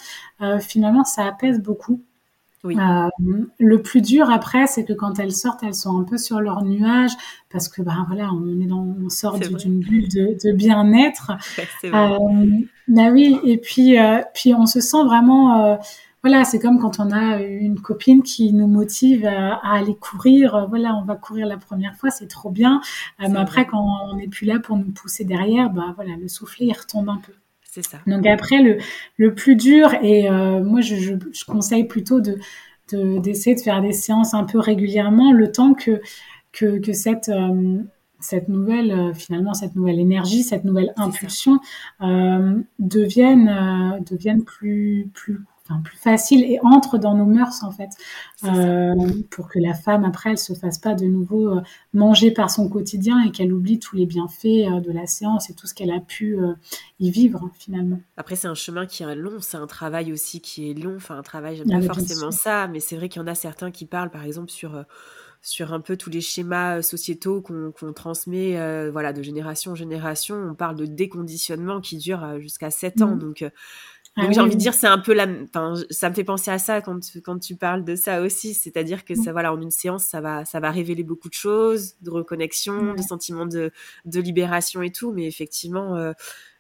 finalement, 0.62 1.04
ça 1.04 1.26
apaise 1.26 1.62
beaucoup. 1.62 2.02
Oui. 2.66 2.78
Euh, 2.78 3.08
le 3.58 3.82
plus 3.82 4.02
dur 4.02 4.30
après, 4.30 4.68
c'est 4.68 4.84
que 4.84 4.92
quand 4.92 5.18
elles 5.18 5.32
sortent, 5.32 5.64
elles 5.64 5.76
sont 5.76 5.98
un 5.98 6.04
peu 6.04 6.18
sur 6.18 6.42
leur 6.42 6.64
nuage 6.64 7.12
parce 7.50 7.70
que 7.70 7.82
ben 7.82 8.06
voilà, 8.08 8.32
on 8.34 8.60
est 8.60 8.66
dans, 8.66 8.86
on 9.02 9.10
sort 9.10 9.40
d'une 9.40 9.80
bulle 9.80 10.10
de, 10.10 10.38
de 10.44 10.52
bien-être. 10.52 11.32
Ouais, 11.84 11.92
euh, 11.94 12.18
bah 12.90 13.10
oui, 13.12 13.40
et 13.44 13.58
puis 13.58 13.98
euh, 13.98 14.22
puis 14.34 14.54
on 14.54 14.66
se 14.66 14.82
sent 14.82 15.04
vraiment 15.06 15.80
voilà, 16.22 16.44
c'est 16.44 16.60
comme 16.60 16.80
quand 16.80 17.00
on 17.00 17.12
a 17.12 17.42
une 17.42 17.80
copine 17.80 18.22
qui 18.24 18.52
nous 18.52 18.68
motive 18.68 19.26
à, 19.26 19.56
à 19.56 19.78
aller 19.78 19.96
courir. 19.96 20.68
Voilà, 20.68 20.94
on 20.96 21.06
va 21.06 21.16
courir 21.16 21.48
la 21.48 21.58
première 21.58 21.96
fois, 21.96 22.10
c'est 22.10 22.28
trop 22.28 22.50
bien. 22.50 22.82
Mais 23.20 23.38
après, 23.38 23.66
quand 23.66 23.86
on 24.10 24.18
n'est 24.18 24.28
plus 24.28 24.46
là 24.46 24.60
pour 24.60 24.78
nous 24.78 24.92
pousser 24.92 25.24
derrière, 25.24 25.70
bah 25.70 25.94
voilà, 25.96 26.18
le 26.18 26.28
soufflet 26.28 26.66
il 26.66 26.74
retombe 26.74 27.10
un 27.10 27.22
peu. 27.26 27.34
C'est 27.72 27.86
ça. 27.86 28.00
Donc 28.08 28.26
après, 28.26 28.64
le, 28.64 28.78
le 29.18 29.36
plus 29.36 29.56
dur, 29.56 29.94
et 30.02 30.28
euh, 30.30 30.64
moi 30.64 30.82
je, 30.82 30.96
je, 30.96 31.14
je, 31.32 31.46
conseille 31.46 31.84
plutôt 31.84 32.20
de 32.20 32.38
d'essayer 32.92 33.54
de, 33.54 33.60
de, 33.60 33.64
faire 33.64 33.82
des 33.84 33.92
séances 33.92 34.34
un 34.34 34.44
peu 34.44 34.58
régulièrement, 34.58 35.32
le 35.32 35.52
temps 35.52 35.76
que, 35.76 36.02
que, 36.52 36.80
que 36.80 36.92
cette, 36.92 37.30
euh, 37.30 37.78
cette 38.20 38.50
nouvelle, 38.50 38.92
euh, 38.92 39.14
finalement, 39.14 39.54
cette 39.54 39.76
nouvelle 39.76 40.00
énergie, 40.00 40.42
cette 40.42 40.64
nouvelle 40.64 40.92
impulsion 40.98 41.60
devienne, 42.80 44.02
devienne 44.10 44.44
plus, 44.44 45.08
plus 45.14 45.40
enfin, 45.70 45.82
plus 45.82 45.98
facile 45.98 46.44
et 46.44 46.60
entre 46.64 46.98
dans 46.98 47.16
nos 47.16 47.26
mœurs 47.26 47.64
en 47.64 47.72
fait, 47.72 47.90
euh, 48.44 48.96
pour 49.30 49.48
que 49.50 49.60
la 49.60 49.74
femme 49.74 50.04
après 50.04 50.32
elle 50.32 50.38
se 50.38 50.54
fasse 50.54 50.78
pas 50.78 50.96
de 50.96 51.06
nouveau 51.06 51.48
euh, 51.48 51.62
manger 51.94 52.32
par 52.32 52.50
son 52.50 52.70
quotidien 52.70 53.24
et 53.26 53.32
qu'elle 53.32 53.54
oublie 53.54 53.80
tous 53.80 53.96
les 53.96 54.06
bienfaits 54.06 54.46
euh, 54.46 54.80
de 54.80 54.92
la 54.92 55.06
séance 55.06 55.50
et 55.50 55.54
tout 55.54 55.68
ce 55.68 55.74
qu'elle 55.74 55.92
a 55.92 56.00
pu 56.00 56.38
y 57.00 57.12
vivre 57.12 57.50
finalement. 57.58 58.00
Après 58.18 58.36
c'est 58.36 58.48
un 58.48 58.56
chemin 58.56 58.86
qui 58.86 59.04
est 59.04 59.16
long, 59.16 59.40
c'est 59.40 59.58
un 59.58 59.68
travail 59.68 60.12
aussi 60.12 60.42
qui 60.42 60.70
est 60.70 60.74
long, 60.74 60.96
enfin 60.96 61.18
un 61.18 61.24
travail 61.24 61.58
j'aime 61.58 61.70
pas 61.70 61.94
forcément 61.94 62.32
ça, 62.32 62.68
mais 62.68 62.80
c'est 62.80 62.96
vrai 62.96 63.10
qu'il 63.10 63.22
y 63.22 63.26
en 63.26 63.28
a 63.28 63.36
certains 63.36 63.72
qui 63.72 63.86
parlent 63.86 64.12
par 64.12 64.24
exemple 64.24 64.50
sur 64.50 64.84
sur 65.42 65.74
un 65.74 65.80
peu 65.80 65.96
tous 65.96 66.10
les 66.10 66.22
schémas 66.22 66.82
sociétaux 66.82 67.42
qu'on 67.42 67.72
qu 67.72 67.94
transmet 67.94 68.60
euh, 68.60 68.90
voilà 68.92 69.14
de 69.14 69.22
génération 69.22 69.72
en 69.72 69.76
génération. 69.76 70.36
On 70.36 70.56
parle 70.56 70.76
de 70.76 70.86
déconditionnement 70.86 71.80
qui 71.80 71.98
dure 71.98 72.40
jusqu'à 72.40 72.72
7 72.72 72.98
mmh. 72.98 73.04
ans 73.04 73.16
donc 74.18 74.28
Ah 74.30 74.32
j'ai 74.34 74.42
envie 74.42 74.56
de 74.56 74.60
dire, 74.60 74.74
c'est 74.74 74.88
un 74.88 74.98
peu 74.98 75.14
la, 75.14 75.28
enfin, 75.44 75.76
ça 75.92 76.10
me 76.10 76.16
fait 76.16 76.24
penser 76.24 76.52
à 76.52 76.60
ça 76.60 76.82
quand 76.82 77.00
tu, 77.00 77.22
quand 77.22 77.40
tu 77.40 77.56
parles 77.56 77.86
de 77.86 77.96
ça 77.96 78.22
aussi, 78.22 78.54
c'est-à-dire 78.54 79.06
que 79.06 79.16
ça, 79.16 79.32
voilà, 79.32 79.54
en 79.54 79.62
une 79.62 79.72
séance, 79.72 80.04
ça 80.06 80.20
va, 80.20 80.46
ça 80.46 80.60
va 80.60 80.72
révéler 80.72 81.04
beaucoup 81.04 81.30
de 81.30 81.34
choses, 81.34 81.96
de 82.02 82.10
reconnexion, 82.10 82.96
de 82.96 83.02
sentiments 83.02 83.46
de, 83.46 83.72
de 84.06 84.20
libération 84.20 84.82
et 84.82 84.92
tout, 84.92 85.14
mais 85.14 85.26
effectivement, 85.26 85.96
euh, 85.96 86.12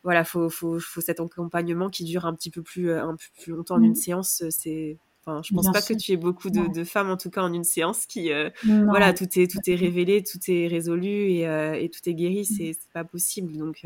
voilà, 0.03 0.23
faut, 0.23 0.49
faut, 0.49 0.79
faut 0.79 1.01
cet 1.01 1.19
accompagnement 1.19 1.89
qui 1.89 2.03
dure 2.03 2.25
un 2.25 2.33
petit 2.33 2.51
peu 2.51 2.61
plus, 2.61 2.93
un 2.93 3.15
peu 3.15 3.25
plus 3.41 3.53
longtemps 3.53 3.75
en 3.75 3.81
une 3.81 3.91
mm. 3.91 3.95
séance, 3.95 4.43
c'est, 4.51 4.97
enfin, 5.25 5.41
je 5.43 5.53
pense 5.53 5.71
pas 5.71 5.81
que 5.81 5.93
tu 5.93 6.13
aies 6.13 6.17
beaucoup 6.17 6.51
de, 6.51 6.71
de, 6.71 6.83
femmes, 6.83 7.09
en 7.09 7.17
tout 7.17 7.31
cas 7.31 7.41
en 7.41 7.51
une 7.51 7.65
séance, 7.65 8.05
qui, 8.05 8.31
euh, 8.31 8.49
voilà, 8.63 9.11
tout 9.11 9.27
est, 9.37 9.51
tout 9.51 9.59
est 9.67 9.75
révélé, 9.75 10.23
tout 10.23 10.39
est 10.47 10.67
résolu 10.67 11.31
et, 11.31 11.47
euh, 11.47 11.73
et 11.73 11.89
tout 11.89 12.07
est 12.07 12.13
guéri, 12.13 12.45
c'est, 12.45 12.77
pas 12.93 13.03
possible. 13.03 13.57
Donc, 13.57 13.85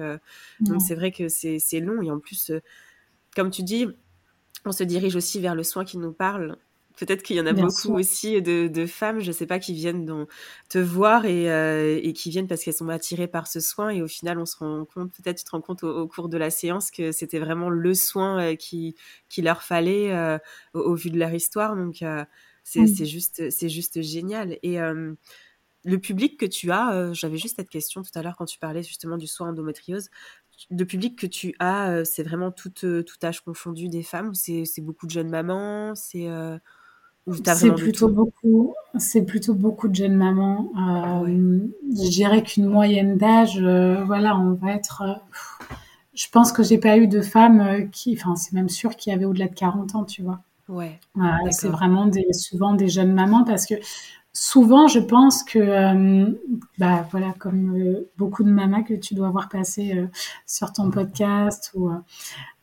donc 0.60 0.82
c'est 0.82 0.96
vrai 0.96 1.12
que 1.12 1.28
c'est, 1.28 1.58
c'est 1.60 1.80
long. 1.80 2.02
Et 2.02 2.12
en 2.12 2.20
plus 2.20 2.52
comme 3.36 3.52
tu 3.52 3.64
dis, 3.64 3.88
on 4.66 4.72
se 4.72 4.84
dirige 4.84 5.16
aussi 5.16 5.40
vers 5.40 5.56
le 5.56 5.64
soin 5.64 5.86
qui 5.86 5.98
nous 5.98 6.14
parle. 6.14 6.58
Peut-être 6.98 7.24
qu'il 7.24 7.36
y 7.36 7.42
en 7.42 7.48
a 7.48 7.54
beaucoup 7.54 7.96
aussi 7.96 8.40
de, 8.42 8.86
femmes, 8.86 9.20
je 9.20 9.28
ne 9.28 9.32
sais 9.32 9.48
pas, 9.48 9.58
qui 9.58 9.74
viennent 9.74 10.28
te 10.70 10.78
voir 10.78 11.24
euh, 11.26 12.00
et, 12.02 12.14
qui 12.14 12.30
viennent 12.30 12.48
parce 12.48 12.64
qu'elles 12.64 12.76
sont 12.76 12.90
attirées 12.90 13.28
par 13.28 13.48
ce 13.48 13.60
soin. 13.60 13.90
Et 13.90 14.04
au 14.04 14.08
final, 14.08 14.38
on 14.38 14.46
se 14.46 14.58
rend 14.58 14.86
compte, 14.86 15.12
peut-être 15.12 15.40
tu 15.40 15.44
te 15.44 15.52
rends 15.52 15.62
compte 15.62 15.84
au, 15.84 16.08
cours 16.08 16.30
de 16.30 16.38
la 16.38 16.52
séance 16.52 16.92
que 16.92 17.12
c'était 17.12 17.40
vraiment 17.40 17.70
le 17.70 17.94
soin 17.96 18.40
euh, 18.40 18.56
qui, 18.56 18.96
qui 19.28 19.42
leur 19.42 19.64
fallait 19.64 20.12
euh, 20.14 20.38
au, 20.76 20.94
vu 20.94 21.10
de 21.10 21.18
leur 21.18 21.34
histoire. 21.34 21.76
Donc, 21.76 22.04
c'est 22.64 23.06
juste, 23.06 23.68
juste 23.68 24.02
génial. 24.04 24.60
Et 24.62 24.78
le 25.86 26.00
public 26.00 26.40
que 26.40 26.46
tu 26.46 26.72
as, 26.72 27.12
j'avais 27.14 27.38
juste 27.38 27.56
cette 27.56 27.70
question 27.70 28.04
tout 28.04 28.12
à 28.14 28.22
l'heure 28.22 28.36
quand 28.38 28.46
tu 28.46 28.60
parlais 28.60 28.84
justement 28.84 29.18
du 29.18 29.28
soin 29.28 29.50
endométriose 29.50 30.10
le 30.70 30.86
public 30.86 31.18
que 31.18 31.28
tu 31.28 31.56
as, 31.60 31.90
euh, 31.90 32.04
c'est 32.06 32.24
vraiment 32.24 32.52
tout, 32.52 32.74
euh, 32.84 33.04
tout 33.04 33.16
âge 33.24 33.42
confondu 33.42 33.90
des 33.90 34.04
femmes 34.04 34.30
ou 34.30 34.34
c'est 34.34 34.82
beaucoup 34.82 35.06
de 35.06 35.12
jeunes 35.12 35.30
mamans 35.30 35.96
C'est 35.96 36.28
euh, 36.28 36.58
plutôt 37.26 38.10
beaucoup, 38.10 38.76
c'est 38.98 39.24
plutôt 39.24 39.54
beaucoup 39.54 39.88
de 39.88 39.96
jeunes 39.96 40.16
mamans. 40.16 40.72
Je 41.26 42.10
dirais 42.10 42.44
qu'une 42.44 42.66
moyenne 42.66 43.18
d'âge, 43.18 43.60
voilà, 43.60 44.38
on 44.38 44.54
va 44.54 44.74
être. 44.74 45.04
je 46.14 46.28
pense 46.30 46.52
que 46.52 46.64
j'ai 46.64 46.78
pas 46.78 46.98
eu 46.98 47.08
de 47.08 47.22
femmes 47.22 47.90
qui, 47.92 48.18
enfin, 48.20 48.36
c'est 48.36 48.54
même 48.54 48.70
sûr 48.70 48.96
qu'il 48.96 49.12
y 49.12 49.16
avait 49.16 49.26
au-delà 49.26 49.48
de 49.48 49.56
40 49.56 49.96
ans, 49.96 50.04
tu 50.04 50.22
vois. 50.22 50.42
Ouais. 50.70 51.00
c'est 51.52 51.68
vraiment 51.68 52.08
des, 52.08 52.26
souvent 52.32 52.74
des 52.74 52.88
jeunes 52.88 53.14
mamans 53.14 53.44
parce 53.44 53.66
que 53.66 53.76
souvent, 54.34 54.88
je 54.88 55.00
pense 55.00 55.44
que, 55.44 55.60
euh, 55.60 56.32
bah 56.80 57.08
voilà, 57.12 57.34
comme 57.38 57.78
euh, 57.78 58.10
beaucoup 58.18 58.44
de 58.44 58.50
mamas 58.50 58.82
que 58.82 58.96
tu 58.96 59.14
dois 59.14 59.30
voir 59.30 59.48
passer 59.48 59.94
euh, 59.96 60.08
sur 60.46 60.74
ton 60.74 60.90
podcast, 60.90 61.72
ou 61.76 61.92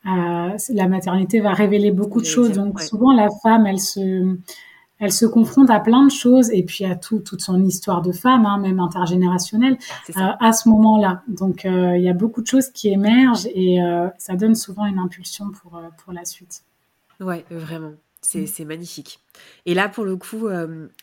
la 0.04 0.88
maternité 0.88 1.40
va 1.40 1.52
révéler 1.52 1.92
beaucoup 1.92 2.20
de 2.20 2.26
choses. 2.26 2.52
Donc 2.52 2.80
souvent, 2.80 3.12
la 3.12 3.28
femme, 3.42 3.66
elle 3.66 3.78
se, 3.78 4.36
elle 4.98 5.12
se 5.12 5.26
confronte 5.26 5.70
à 5.70 5.78
plein 5.78 6.04
de 6.04 6.10
choses 6.10 6.50
et 6.50 6.64
puis 6.64 6.84
à 6.84 6.96
tout, 6.96 7.20
toute 7.20 7.40
son 7.40 7.62
histoire 7.64 8.02
de 8.02 8.12
femme, 8.12 8.46
hein, 8.46 8.58
même 8.58 8.80
intergénérationnelle, 8.80 9.78
à 10.16 10.52
ce 10.52 10.68
moment-là. 10.70 11.22
Donc 11.28 11.64
il 11.64 12.00
y 12.00 12.08
a 12.08 12.14
beaucoup 12.14 12.40
de 12.40 12.46
choses 12.46 12.70
qui 12.70 12.88
émergent 12.88 13.46
et 13.54 13.78
ça 14.18 14.36
donne 14.36 14.54
souvent 14.54 14.86
une 14.86 14.98
impulsion 14.98 15.50
pour 15.50 15.80
pour 16.02 16.14
la 16.14 16.24
suite. 16.24 16.62
Ouais, 17.20 17.44
vraiment. 17.50 17.92
Mmh. 18.22 18.46
C'est 18.46 18.64
magnifique. 18.66 19.20
Et 19.64 19.72
là, 19.72 19.88
pour 19.88 20.04
le 20.04 20.16
coup, 20.16 20.48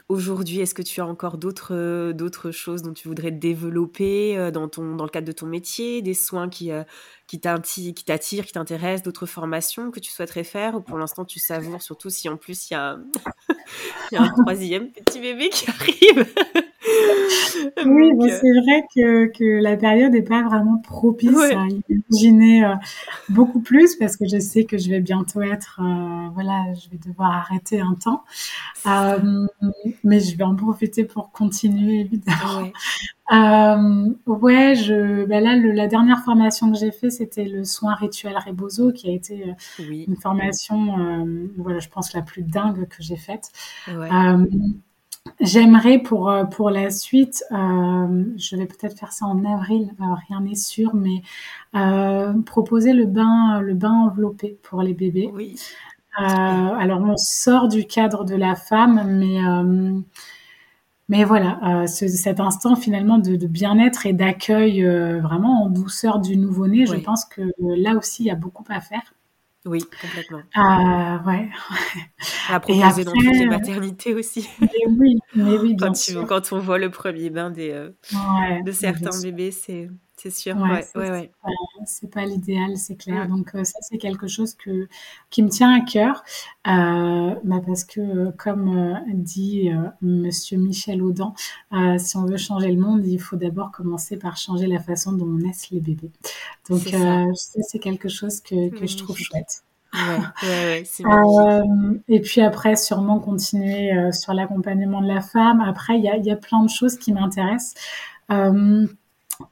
aujourd'hui, 0.07 0.59
est-ce 0.59 0.75
que 0.75 0.83
tu 0.83 1.01
as 1.01 1.05
encore 1.07 1.39
d'autres 1.39 2.11
d'autres 2.11 2.51
choses 2.51 2.83
dont 2.83 2.93
tu 2.93 3.07
voudrais 3.07 3.31
développer 3.31 4.51
dans 4.51 4.67
ton 4.67 4.95
dans 4.95 5.03
le 5.03 5.09
cadre 5.09 5.25
de 5.25 5.31
ton 5.31 5.47
métier, 5.47 6.03
des 6.03 6.13
soins 6.13 6.47
qui 6.47 6.69
qui 7.25 7.39
t'attirent, 7.39 8.45
qui 8.45 8.53
t'intéressent, 8.53 9.03
d'autres 9.03 9.25
formations 9.25 9.89
que 9.89 9.99
tu 9.99 10.11
souhaiterais 10.11 10.43
faire 10.43 10.75
ou 10.75 10.81
pour 10.81 10.97
l'instant 10.97 11.25
tu 11.25 11.39
savoures, 11.39 11.81
surtout 11.81 12.09
si 12.11 12.29
en 12.29 12.37
plus 12.37 12.69
il 12.69 12.73
y 12.73 12.77
a, 12.77 12.99
il 14.11 14.15
y 14.15 14.17
a 14.17 14.21
un 14.21 14.29
troisième 14.43 14.91
petit 14.91 15.19
bébé 15.19 15.49
qui 15.49 15.69
arrive? 15.69 16.25
Oui, 17.85 18.11
c'est 18.29 18.61
vrai 18.61 18.85
que, 18.95 19.25
que, 19.27 19.61
la 19.61 19.77
période 19.77 20.11
n'est 20.11 20.21
pas 20.21 20.43
vraiment 20.43 20.77
propice 20.77 21.37
à 21.37 21.65
imaginer 21.89 22.65
euh, 22.65 22.75
beaucoup 23.29 23.59
plus 23.59 23.95
parce 23.95 24.17
que 24.17 24.27
je 24.27 24.39
sais 24.39 24.65
que 24.65 24.77
je 24.77 24.89
vais 24.89 24.99
bientôt 24.99 25.41
être, 25.41 25.79
euh, 25.81 26.29
voilà, 26.33 26.73
je 26.73 26.89
vais 26.89 26.97
devoir 26.97 27.31
arrêter 27.31 27.79
un 27.79 27.93
temps. 27.93 28.23
Euh, 28.85 29.47
mais 30.03 30.19
je 30.19 30.37
vais 30.37 30.43
en 30.43 30.55
profiter 30.55 31.03
pour 31.03 31.31
continuer, 31.31 32.01
évidemment. 32.01 32.71
Ouais, 34.25 34.75
je, 34.75 35.25
bah 35.25 35.39
là, 35.39 35.55
la 35.55 35.87
dernière 35.87 36.23
formation 36.23 36.71
que 36.71 36.77
j'ai 36.77 36.91
fait, 36.91 37.09
c'était 37.09 37.45
le 37.45 37.63
soin 37.63 37.95
rituel 37.95 38.37
Rebozo, 38.37 38.91
qui 38.91 39.09
a 39.09 39.13
été 39.13 39.53
une 39.79 40.15
formation, 40.15 41.25
voilà, 41.57 41.79
je 41.79 41.89
pense 41.89 42.13
la 42.13 42.21
plus 42.21 42.43
dingue 42.43 42.87
que 42.87 43.01
j'ai 43.01 43.17
faite. 43.17 43.51
J'aimerais 45.39 45.99
pour 45.99 46.29
euh, 46.29 46.45
pour 46.45 46.69
la 46.69 46.89
suite, 46.89 47.43
euh, 47.51 48.25
je 48.37 48.55
vais 48.55 48.65
peut-être 48.65 48.97
faire 48.97 49.11
ça 49.11 49.25
en 49.25 49.43
avril, 49.45 49.93
euh, 50.01 50.03
rien 50.27 50.41
n'est 50.41 50.55
sûr, 50.55 50.93
mais 50.95 51.21
proposer 52.45 52.93
le 52.93 53.05
bain 53.05 53.59
le 53.61 53.73
bain 53.73 53.91
enveloppé 53.91 54.57
pour 54.63 54.81
les 54.81 54.93
bébés. 54.93 55.29
Oui. 55.33 55.55
alors 56.17 57.01
on 57.01 57.15
sort 57.17 57.67
du 57.67 57.85
cadre 57.85 58.25
de 58.25 58.35
la 58.35 58.55
femme, 58.55 59.03
mais 59.19 59.39
mais 61.09 61.23
voilà, 61.23 61.85
cet 61.87 62.39
instant 62.39 62.75
finalement 62.75 63.17
de, 63.17 63.35
de 63.37 63.47
bien-être 63.47 64.05
et 64.05 64.13
d'accueil 64.13 64.83
vraiment 65.21 65.63
en 65.63 65.69
douceur 65.69 66.19
du 66.19 66.35
nouveau-né, 66.37 66.85
je 66.85 66.95
pense 66.95 67.25
que 67.25 67.41
là 67.59 67.95
aussi 67.95 68.23
il 68.23 68.27
y 68.27 68.31
a 68.31 68.35
beaucoup 68.35 68.65
à 68.69 68.81
faire. 68.81 69.13
Oui, 69.67 69.83
complètement. 70.01 70.41
Ah, 70.55 71.21
ouais. 71.27 71.49
À 72.49 72.59
proposer 72.59 73.03
dans 73.03 73.11
toutes 73.13 73.23
les 73.37 73.45
maternités 73.45 74.15
aussi. 74.15 74.49
Mais 74.61 74.69
oui, 74.87 75.15
mais 75.35 75.57
oui, 75.57 75.75
bien 75.75 75.87
quand, 75.87 75.95
sûr. 75.95 76.25
quand 76.25 76.53
on 76.53 76.59
voit 76.59 76.77
le 76.79 76.89
premier 76.89 77.29
bain 77.29 77.49
des, 77.49 77.71
euh, 77.71 77.91
de 78.63 78.71
certains 78.71 79.19
bébés, 79.21 79.51
c'est 79.51 79.89
c'est 80.17 80.31
sûr. 80.31 80.57
Ouais, 80.57 80.85
ouais, 80.95 81.09
ouais, 81.11 81.31
c'est 81.85 82.09
pas, 82.09 82.25
l'idéal, 82.25 82.77
c'est 82.77 82.95
clair. 82.95 83.27
Donc 83.27 83.55
euh, 83.55 83.63
ça, 83.63 83.77
c'est 83.81 83.97
quelque 83.97 84.27
chose 84.27 84.53
que 84.53 84.87
qui 85.29 85.43
me 85.43 85.49
tient 85.49 85.73
à 85.73 85.81
cœur, 85.81 86.23
euh, 86.67 87.35
bah 87.43 87.61
parce 87.65 87.83
que 87.83 88.31
comme 88.31 88.99
dit 89.13 89.69
Monsieur 90.01 90.57
Michel 90.57 91.01
Audin, 91.01 91.33
si 91.97 92.17
on 92.17 92.25
veut 92.25 92.37
changer 92.37 92.71
le 92.71 92.81
monde, 92.81 93.05
il 93.05 93.19
faut 93.19 93.37
d'abord 93.37 93.71
commencer 93.71 94.17
par 94.17 94.37
changer 94.37 94.67
la 94.67 94.79
façon 94.79 95.13
dont 95.13 95.25
on 95.25 95.37
naissent 95.37 95.69
les 95.69 95.79
bébés. 95.79 96.11
Donc 96.69 96.81
ça, 96.81 97.25
c'est 97.61 97.79
quelque 97.79 98.09
chose 98.09 98.41
que, 98.41 98.69
que 98.69 98.85
je 98.85 98.97
trouve 98.97 99.17
chouette. 99.17 99.63
Ouais, 99.93 100.83
euh, 101.05 101.93
et 102.07 102.19
puis 102.19 102.41
après, 102.41 102.75
sûrement 102.75 103.19
continuer 103.19 103.93
euh, 103.93 104.11
sur 104.11 104.33
l'accompagnement 104.33 105.01
de 105.01 105.07
la 105.07 105.21
femme. 105.21 105.61
Après, 105.61 105.97
il 105.97 106.03
y 106.03 106.09
a, 106.09 106.17
y 106.17 106.31
a, 106.31 106.35
plein 106.35 106.63
de 106.63 106.69
choses 106.69 106.97
qui 106.97 107.13
m'intéressent. 107.13 107.73
Euh, 108.31 108.85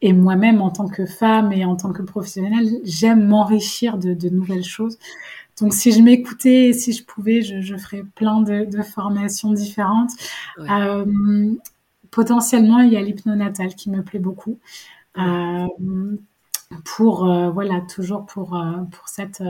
et 0.02 0.14
moi-même, 0.14 0.62
en 0.62 0.70
tant 0.70 0.88
que 0.88 1.06
femme 1.06 1.52
et 1.52 1.66
en 1.66 1.76
tant 1.76 1.92
que 1.94 2.02
professionnelle, 2.02 2.80
j'aime 2.84 3.28
m'enrichir 3.28 3.98
de, 3.98 4.14
de, 4.14 4.30
nouvelles 4.30 4.64
choses. 4.64 4.98
Donc, 5.60 5.74
si 5.74 5.92
je 5.92 6.02
m'écoutais, 6.02 6.74
si 6.74 6.92
je 6.92 7.04
pouvais, 7.04 7.42
je, 7.42 7.62
je 7.62 7.78
ferais 7.78 8.04
plein 8.16 8.42
de, 8.42 8.66
de 8.66 8.82
formations 8.84 9.54
différentes. 9.54 10.12
Euh, 10.60 11.54
potentiellement, 12.12 12.80
il 12.80 12.94
y 12.94 12.98
a 12.98 13.02
l'hypnonatal 13.02 13.76
qui 13.76 13.90
me 13.90 14.02
plaît 14.02 14.20
beaucoup. 14.20 14.60
Euh, 15.18 15.68
pour 16.84 17.26
voilà 17.54 17.80
toujours 17.82 18.26
pour 18.26 18.60
pour 18.92 19.08
cette 19.08 19.42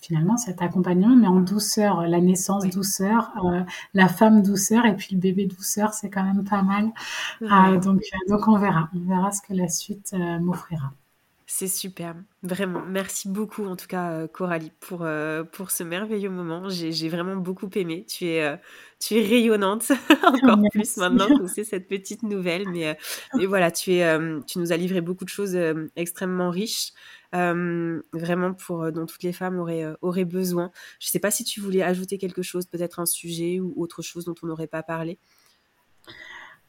finalement 0.00 0.36
cet 0.36 0.62
accompagnement, 0.62 1.16
mais 1.16 1.26
en 1.26 1.40
douceur, 1.40 2.02
la 2.02 2.20
naissance 2.20 2.66
douceur, 2.66 3.30
euh, 3.44 3.62
la 3.94 4.08
femme 4.08 4.42
douceur 4.42 4.86
et 4.86 4.94
puis 4.94 5.08
le 5.12 5.20
bébé 5.20 5.46
douceur, 5.46 5.94
c'est 5.94 6.10
quand 6.10 6.24
même 6.24 6.44
pas 6.44 6.62
mal. 6.62 6.90
Euh, 7.42 7.78
donc, 7.78 8.02
euh, 8.02 8.30
donc 8.30 8.48
on 8.48 8.58
verra, 8.58 8.88
on 8.94 9.08
verra 9.08 9.32
ce 9.32 9.42
que 9.42 9.54
la 9.54 9.68
suite 9.68 10.14
m'offrira. 10.40 10.92
C'est 11.48 11.68
superbe, 11.68 12.22
vraiment. 12.42 12.82
Merci 12.88 13.28
beaucoup 13.28 13.66
en 13.66 13.76
tout 13.76 13.86
cas 13.86 14.26
Coralie 14.26 14.72
pour, 14.80 15.06
pour 15.52 15.70
ce 15.70 15.84
merveilleux 15.84 16.28
moment. 16.28 16.68
J'ai 16.68 17.08
vraiment 17.08 17.36
beaucoup 17.36 17.70
aimé. 17.76 18.04
Tu 18.08 18.26
es, 18.26 18.60
tu 18.98 19.14
es 19.14 19.22
rayonnante 19.24 19.92
encore 20.24 20.58
plus 20.72 20.96
maintenant 20.96 21.28
que 21.38 21.46
c'est 21.46 21.62
cette 21.62 21.86
petite 21.86 22.24
nouvelle. 22.24 22.68
Mais, 22.68 22.98
mais 23.34 23.46
voilà, 23.46 23.70
tu, 23.70 23.92
es, 23.92 24.18
tu 24.48 24.58
nous 24.58 24.72
as 24.72 24.76
livré 24.76 25.00
beaucoup 25.00 25.24
de 25.24 25.30
choses 25.30 25.56
extrêmement 25.94 26.50
riches. 26.50 26.92
Euh, 27.34 28.02
vraiment 28.12 28.52
pour 28.54 28.92
dont 28.92 29.06
toutes 29.06 29.22
les 29.22 29.32
femmes 29.32 29.58
auraient, 29.58 29.86
auraient 30.00 30.24
besoin. 30.24 30.70
Je 31.00 31.08
ne 31.08 31.10
sais 31.10 31.18
pas 31.18 31.30
si 31.30 31.44
tu 31.44 31.60
voulais 31.60 31.82
ajouter 31.82 32.18
quelque 32.18 32.42
chose, 32.42 32.66
peut-être 32.66 33.00
un 33.00 33.06
sujet 33.06 33.60
ou 33.60 33.74
autre 33.76 34.02
chose 34.02 34.24
dont 34.24 34.34
on 34.42 34.46
n'aurait 34.46 34.66
pas 34.66 34.82
parlé. 34.82 35.18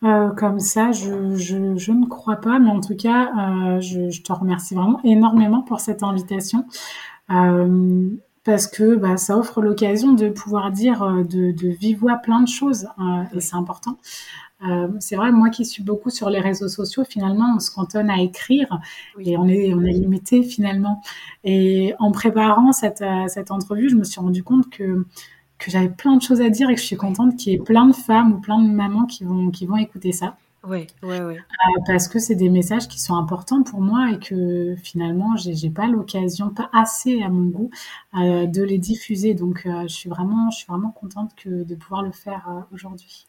comme 0.01 0.59
ça, 0.59 0.91
je, 0.91 1.35
je, 1.35 1.77
je, 1.77 1.91
ne 1.91 2.05
crois 2.05 2.37
pas, 2.37 2.59
mais 2.59 2.69
en 2.69 2.81
tout 2.81 2.95
cas, 2.95 3.79
je, 3.79 4.09
je, 4.09 4.21
te 4.21 4.33
remercie 4.33 4.75
vraiment 4.75 4.99
énormément 5.03 5.61
pour 5.61 5.79
cette 5.79 6.03
invitation. 6.03 6.65
parce 7.27 8.67
que 8.67 8.95
bah, 8.95 9.17
ça 9.17 9.37
offre 9.37 9.61
l'occasion 9.61 10.13
de 10.13 10.29
pouvoir 10.29 10.71
dire 10.71 11.05
de, 11.23 11.51
de 11.51 11.67
vive 11.67 11.99
voix 11.99 12.15
plein 12.15 12.41
de 12.41 12.47
choses, 12.47 12.87
et 13.33 13.41
c'est 13.41 13.55
important. 13.55 13.97
Euh, 14.65 14.87
c'est 14.99 15.15
vrai, 15.15 15.31
moi 15.31 15.49
qui 15.49 15.65
suis 15.65 15.83
beaucoup 15.83 16.09
sur 16.09 16.29
les 16.29 16.39
réseaux 16.39 16.67
sociaux, 16.67 17.03
finalement, 17.03 17.53
on 17.55 17.59
se 17.59 17.69
cantonne 17.71 18.09
à 18.09 18.21
écrire 18.21 18.79
et 19.19 19.37
on 19.37 19.47
est, 19.47 19.73
on 19.73 19.81
est 19.81 19.91
limité 19.91 20.41
finalement. 20.43 21.01
Et 21.43 21.93
en 21.99 22.11
préparant 22.11 22.71
cette, 22.71 23.01
euh, 23.01 23.27
cette 23.27 23.51
entrevue, 23.51 23.89
je 23.89 23.95
me 23.95 24.03
suis 24.03 24.19
rendu 24.19 24.43
compte 24.43 24.69
que 24.69 25.05
que 25.59 25.71
j'avais 25.71 25.89
plein 25.89 26.15
de 26.15 26.21
choses 26.21 26.39
à 26.39 26.51
dire 26.51 26.69
et 26.69 26.75
que 26.75 26.81
je 26.81 26.85
suis 26.85 26.97
contente 26.97 27.35
qu'il 27.35 27.51
y 27.51 27.55
ait 27.55 27.59
plein 27.59 27.87
de 27.87 27.95
femmes 27.95 28.31
ou 28.33 28.39
plein 28.39 28.61
de 28.61 28.69
mamans 28.69 29.05
qui 29.07 29.23
vont, 29.23 29.49
qui 29.49 29.65
vont 29.65 29.77
écouter 29.77 30.11
ça. 30.11 30.37
Oui, 30.63 30.85
oui, 31.01 31.17
oui. 31.19 31.35
parce 31.87 32.07
que 32.07 32.19
c'est 32.19 32.35
des 32.35 32.49
messages 32.49 32.87
qui 32.87 32.99
sont 33.01 33.15
importants 33.15 33.63
pour 33.63 33.81
moi 33.81 34.11
et 34.11 34.19
que 34.19 34.75
finalement, 34.83 35.35
j'ai 35.35 35.55
n'ai 35.55 35.73
pas 35.73 35.87
l'occasion, 35.87 36.51
pas 36.51 36.69
assez 36.73 37.23
à 37.23 37.29
mon 37.29 37.45
goût, 37.45 37.71
de 38.13 38.61
les 38.61 38.77
diffuser. 38.77 39.33
Donc, 39.33 39.63
je, 39.65 39.87
suis 39.87 40.09
vraiment, 40.09 40.51
je 40.51 40.57
suis 40.57 40.67
vraiment 40.67 40.91
contente 40.91 41.31
que, 41.35 41.63
de 41.63 41.73
pouvoir 41.73 42.03
le 42.03 42.11
faire 42.11 42.65
aujourd'hui. 42.71 43.26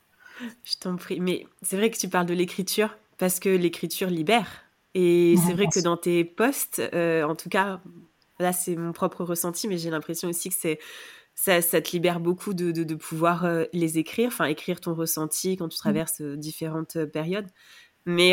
Je 0.64 0.74
t'en 0.80 0.97
prie. 0.97 1.20
Mais 1.20 1.47
c'est 1.62 1.76
vrai 1.76 1.91
que 1.91 1.97
tu 1.97 2.09
parles 2.09 2.26
de 2.26 2.34
l'écriture 2.34 2.97
parce 3.18 3.41
que 3.41 3.49
l'écriture 3.49 4.09
libère. 4.09 4.64
Et 4.95 5.36
c'est 5.47 5.53
vrai 5.53 5.66
que 5.66 5.80
dans 5.80 5.97
tes 5.97 6.24
posts, 6.24 6.80
euh, 6.95 7.22
en 7.22 7.36
tout 7.36 7.49
cas, 7.49 7.80
là 8.41 8.53
c'est 8.53 8.74
mon 8.74 8.93
propre 8.93 9.22
ressenti, 9.24 9.68
mais 9.68 9.78
j'ai 9.78 9.91
l'impression 9.91 10.28
aussi 10.28 10.49
que 10.49 10.57
c'est 10.59 10.78
ça, 11.34 11.61
te 11.61 11.91
libère 11.93 12.18
beaucoup 12.18 12.53
de, 12.53 12.72
de, 12.72 12.95
pouvoir 12.97 13.45
euh, 13.45 13.64
les 13.72 13.99
écrire, 13.99 14.26
enfin 14.26 14.47
écrire 14.47 14.80
ton 14.80 14.95
ressenti 14.95 15.57
quand 15.57 15.68
tu 15.68 15.76
mmh. 15.76 15.78
traverses 15.78 16.20
euh, 16.20 16.36
différentes 16.36 17.05
périodes. 17.07 17.47
Mais 18.07 18.32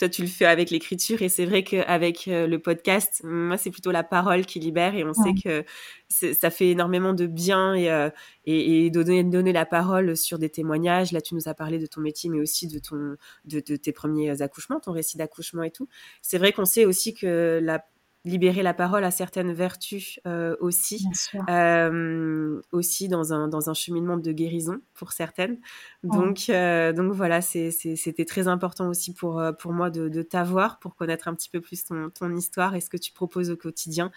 toi 0.00 0.08
tu 0.08 0.22
le 0.22 0.28
fais 0.28 0.46
avec 0.46 0.70
l'écriture 0.70 1.20
et 1.20 1.28
c'est 1.28 1.44
vrai 1.44 1.62
qu'avec 1.62 2.26
euh, 2.26 2.46
le 2.46 2.58
podcast, 2.58 3.20
moi 3.22 3.58
c'est 3.58 3.70
plutôt 3.70 3.90
la 3.90 4.02
parole 4.02 4.46
qui 4.46 4.58
libère 4.58 4.94
et 4.94 5.04
on 5.04 5.12
sait 5.12 5.34
que 5.34 5.62
ça 6.08 6.50
fait 6.50 6.70
énormément 6.70 7.12
de 7.12 7.26
bien 7.26 7.74
et, 7.74 7.90
euh, 7.90 8.08
et, 8.46 8.86
et 8.86 8.90
donner, 8.90 9.22
donner, 9.22 9.52
la 9.52 9.66
parole 9.66 10.16
sur 10.16 10.38
des 10.38 10.48
témoignages. 10.48 11.12
Là 11.12 11.20
tu 11.20 11.34
nous 11.34 11.48
as 11.48 11.54
parlé 11.54 11.78
de 11.78 11.84
ton 11.84 12.00
métier 12.00 12.30
mais 12.30 12.40
aussi 12.40 12.66
de, 12.66 12.78
ton, 12.78 13.16
de, 13.44 13.60
de 13.60 13.76
tes 13.76 13.92
premiers 13.92 14.40
accouchements, 14.40 14.80
ton 14.80 14.92
récit 14.92 15.18
d'accouchement 15.18 15.64
et 15.64 15.70
tout. 15.70 15.86
C'est 16.22 16.38
vrai 16.38 16.52
qu'on 16.52 16.64
sait 16.64 16.86
aussi 16.86 17.12
que 17.12 17.60
la 17.62 17.84
libérer 18.24 18.62
la 18.62 18.74
parole 18.74 19.04
à 19.04 19.10
certaines 19.10 19.52
vertus 19.52 20.20
euh, 20.26 20.54
aussi, 20.60 21.06
euh, 21.48 22.60
aussi 22.70 23.08
dans 23.08 23.32
un, 23.32 23.48
dans 23.48 23.70
un 23.70 23.74
cheminement 23.74 24.18
de 24.18 24.32
guérison 24.32 24.80
pour 24.94 25.12
certaines. 25.12 25.58
Donc, 26.02 26.50
euh, 26.50 26.92
donc 26.92 27.12
voilà, 27.12 27.40
c'était 27.40 28.24
très 28.26 28.46
important 28.46 28.88
aussi 28.88 29.14
pour, 29.14 29.42
pour 29.58 29.72
moi 29.72 29.90
de, 29.90 30.08
de 30.08 30.22
t'avoir, 30.22 30.78
pour 30.78 30.94
connaître 30.94 31.28
un 31.28 31.34
petit 31.34 31.48
peu 31.48 31.60
plus 31.60 31.84
ton, 31.84 32.10
ton 32.10 32.34
histoire 32.34 32.74
et 32.74 32.80
ce 32.80 32.90
que 32.90 32.98
tu 32.98 33.12
proposes 33.12 33.50
au 33.50 33.56
quotidien. 33.56 34.10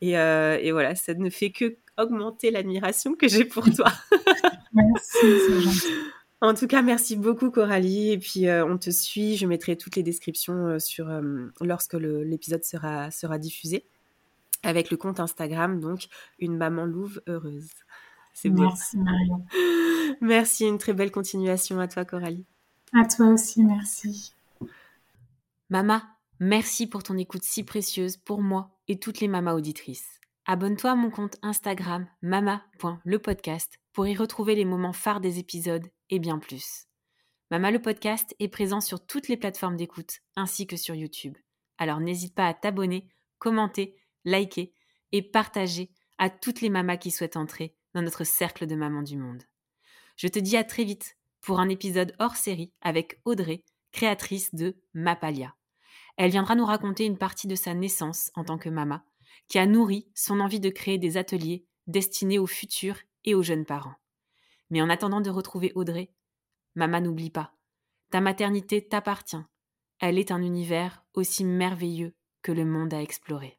Et, 0.00 0.12
et 0.12 0.72
voilà, 0.72 0.94
ça 0.94 1.14
ne 1.14 1.28
fait 1.28 1.50
que 1.50 1.76
augmenter 1.98 2.50
l'admiration 2.50 3.14
que 3.14 3.28
j'ai 3.28 3.44
pour 3.44 3.64
toi. 3.70 3.92
Merci, 4.72 5.18
c'est 5.20 5.60
gentil. 5.60 6.10
En 6.42 6.54
tout 6.54 6.66
cas, 6.66 6.80
merci 6.80 7.16
beaucoup 7.16 7.50
Coralie. 7.50 8.12
Et 8.12 8.18
puis, 8.18 8.48
euh, 8.48 8.64
on 8.64 8.78
te 8.78 8.90
suit. 8.90 9.36
Je 9.36 9.46
mettrai 9.46 9.76
toutes 9.76 9.96
les 9.96 10.02
descriptions 10.02 10.66
euh, 10.66 10.78
sur 10.78 11.10
euh, 11.10 11.48
lorsque 11.60 11.94
l'épisode 11.94 12.64
sera, 12.64 13.10
sera 13.10 13.38
diffusé. 13.38 13.84
Avec 14.62 14.90
le 14.90 14.96
compte 14.96 15.20
Instagram, 15.20 15.80
donc 15.80 16.08
une 16.38 16.56
maman 16.56 16.84
louve 16.84 17.22
heureuse. 17.26 17.70
C'est 18.34 18.50
beau. 18.50 18.62
Merci 18.62 18.98
Marion. 18.98 19.44
Merci, 20.20 20.66
une 20.66 20.78
très 20.78 20.92
belle 20.92 21.10
continuation 21.10 21.80
à 21.80 21.88
toi 21.88 22.04
Coralie. 22.04 22.44
À 22.92 23.06
toi 23.06 23.28
aussi, 23.28 23.62
merci. 23.62 24.34
Mama, 25.70 26.02
merci 26.40 26.88
pour 26.88 27.04
ton 27.04 27.16
écoute 27.16 27.44
si 27.44 27.62
précieuse 27.62 28.16
pour 28.16 28.42
moi 28.42 28.76
et 28.88 28.98
toutes 28.98 29.20
les 29.20 29.28
mamas 29.28 29.54
auditrices. 29.54 30.20
Abonne-toi 30.44 30.90
à 30.90 30.94
mon 30.96 31.10
compte 31.10 31.36
Instagram 31.42 32.06
mama.lepodcast 32.20 33.78
pour 33.92 34.08
y 34.08 34.16
retrouver 34.16 34.56
les 34.56 34.64
moments 34.64 34.92
phares 34.92 35.20
des 35.20 35.38
épisodes 35.38 35.86
et 36.10 36.18
bien 36.18 36.38
plus. 36.38 36.86
Mama 37.50 37.70
le 37.70 37.82
podcast 37.82 38.34
est 38.38 38.48
présent 38.48 38.80
sur 38.80 39.04
toutes 39.04 39.28
les 39.28 39.36
plateformes 39.36 39.76
d'écoute 39.76 40.20
ainsi 40.36 40.66
que 40.66 40.76
sur 40.76 40.94
YouTube. 40.94 41.36
Alors 41.78 41.98
n'hésite 41.98 42.34
pas 42.34 42.46
à 42.46 42.54
t'abonner, 42.54 43.08
commenter, 43.38 43.96
liker 44.24 44.74
et 45.12 45.22
partager 45.22 45.90
à 46.18 46.30
toutes 46.30 46.60
les 46.60 46.70
mamas 46.70 46.96
qui 46.96 47.10
souhaitent 47.10 47.36
entrer 47.36 47.74
dans 47.94 48.02
notre 48.02 48.24
cercle 48.24 48.66
de 48.66 48.74
mamans 48.76 49.02
du 49.02 49.16
monde. 49.16 49.42
Je 50.16 50.28
te 50.28 50.38
dis 50.38 50.56
à 50.56 50.64
très 50.64 50.84
vite 50.84 51.16
pour 51.40 51.58
un 51.58 51.68
épisode 51.68 52.14
hors 52.18 52.36
série 52.36 52.72
avec 52.82 53.20
Audrey, 53.24 53.64
créatrice 53.90 54.54
de 54.54 54.76
Mapalia. 54.92 55.56
Elle 56.16 56.30
viendra 56.30 56.54
nous 56.54 56.66
raconter 56.66 57.06
une 57.06 57.18
partie 57.18 57.48
de 57.48 57.54
sa 57.54 57.74
naissance 57.74 58.30
en 58.34 58.44
tant 58.44 58.58
que 58.58 58.68
maman, 58.68 59.00
qui 59.48 59.58
a 59.58 59.66
nourri 59.66 60.06
son 60.14 60.40
envie 60.40 60.60
de 60.60 60.68
créer 60.68 60.98
des 60.98 61.16
ateliers 61.16 61.64
destinés 61.86 62.38
aux 62.38 62.46
futurs 62.46 62.98
et 63.24 63.34
aux 63.34 63.42
jeunes 63.42 63.64
parents. 63.64 63.94
Mais 64.70 64.80
en 64.80 64.88
attendant 64.88 65.20
de 65.20 65.30
retrouver 65.30 65.72
Audrey, 65.74 66.12
Maman 66.74 67.00
n'oublie 67.00 67.30
pas. 67.30 67.52
Ta 68.10 68.20
maternité 68.20 68.86
t'appartient. 68.86 69.42
Elle 69.98 70.18
est 70.18 70.30
un 70.30 70.42
univers 70.42 71.04
aussi 71.14 71.44
merveilleux 71.44 72.14
que 72.42 72.52
le 72.52 72.64
monde 72.64 72.94
à 72.94 73.02
explorer. 73.02 73.58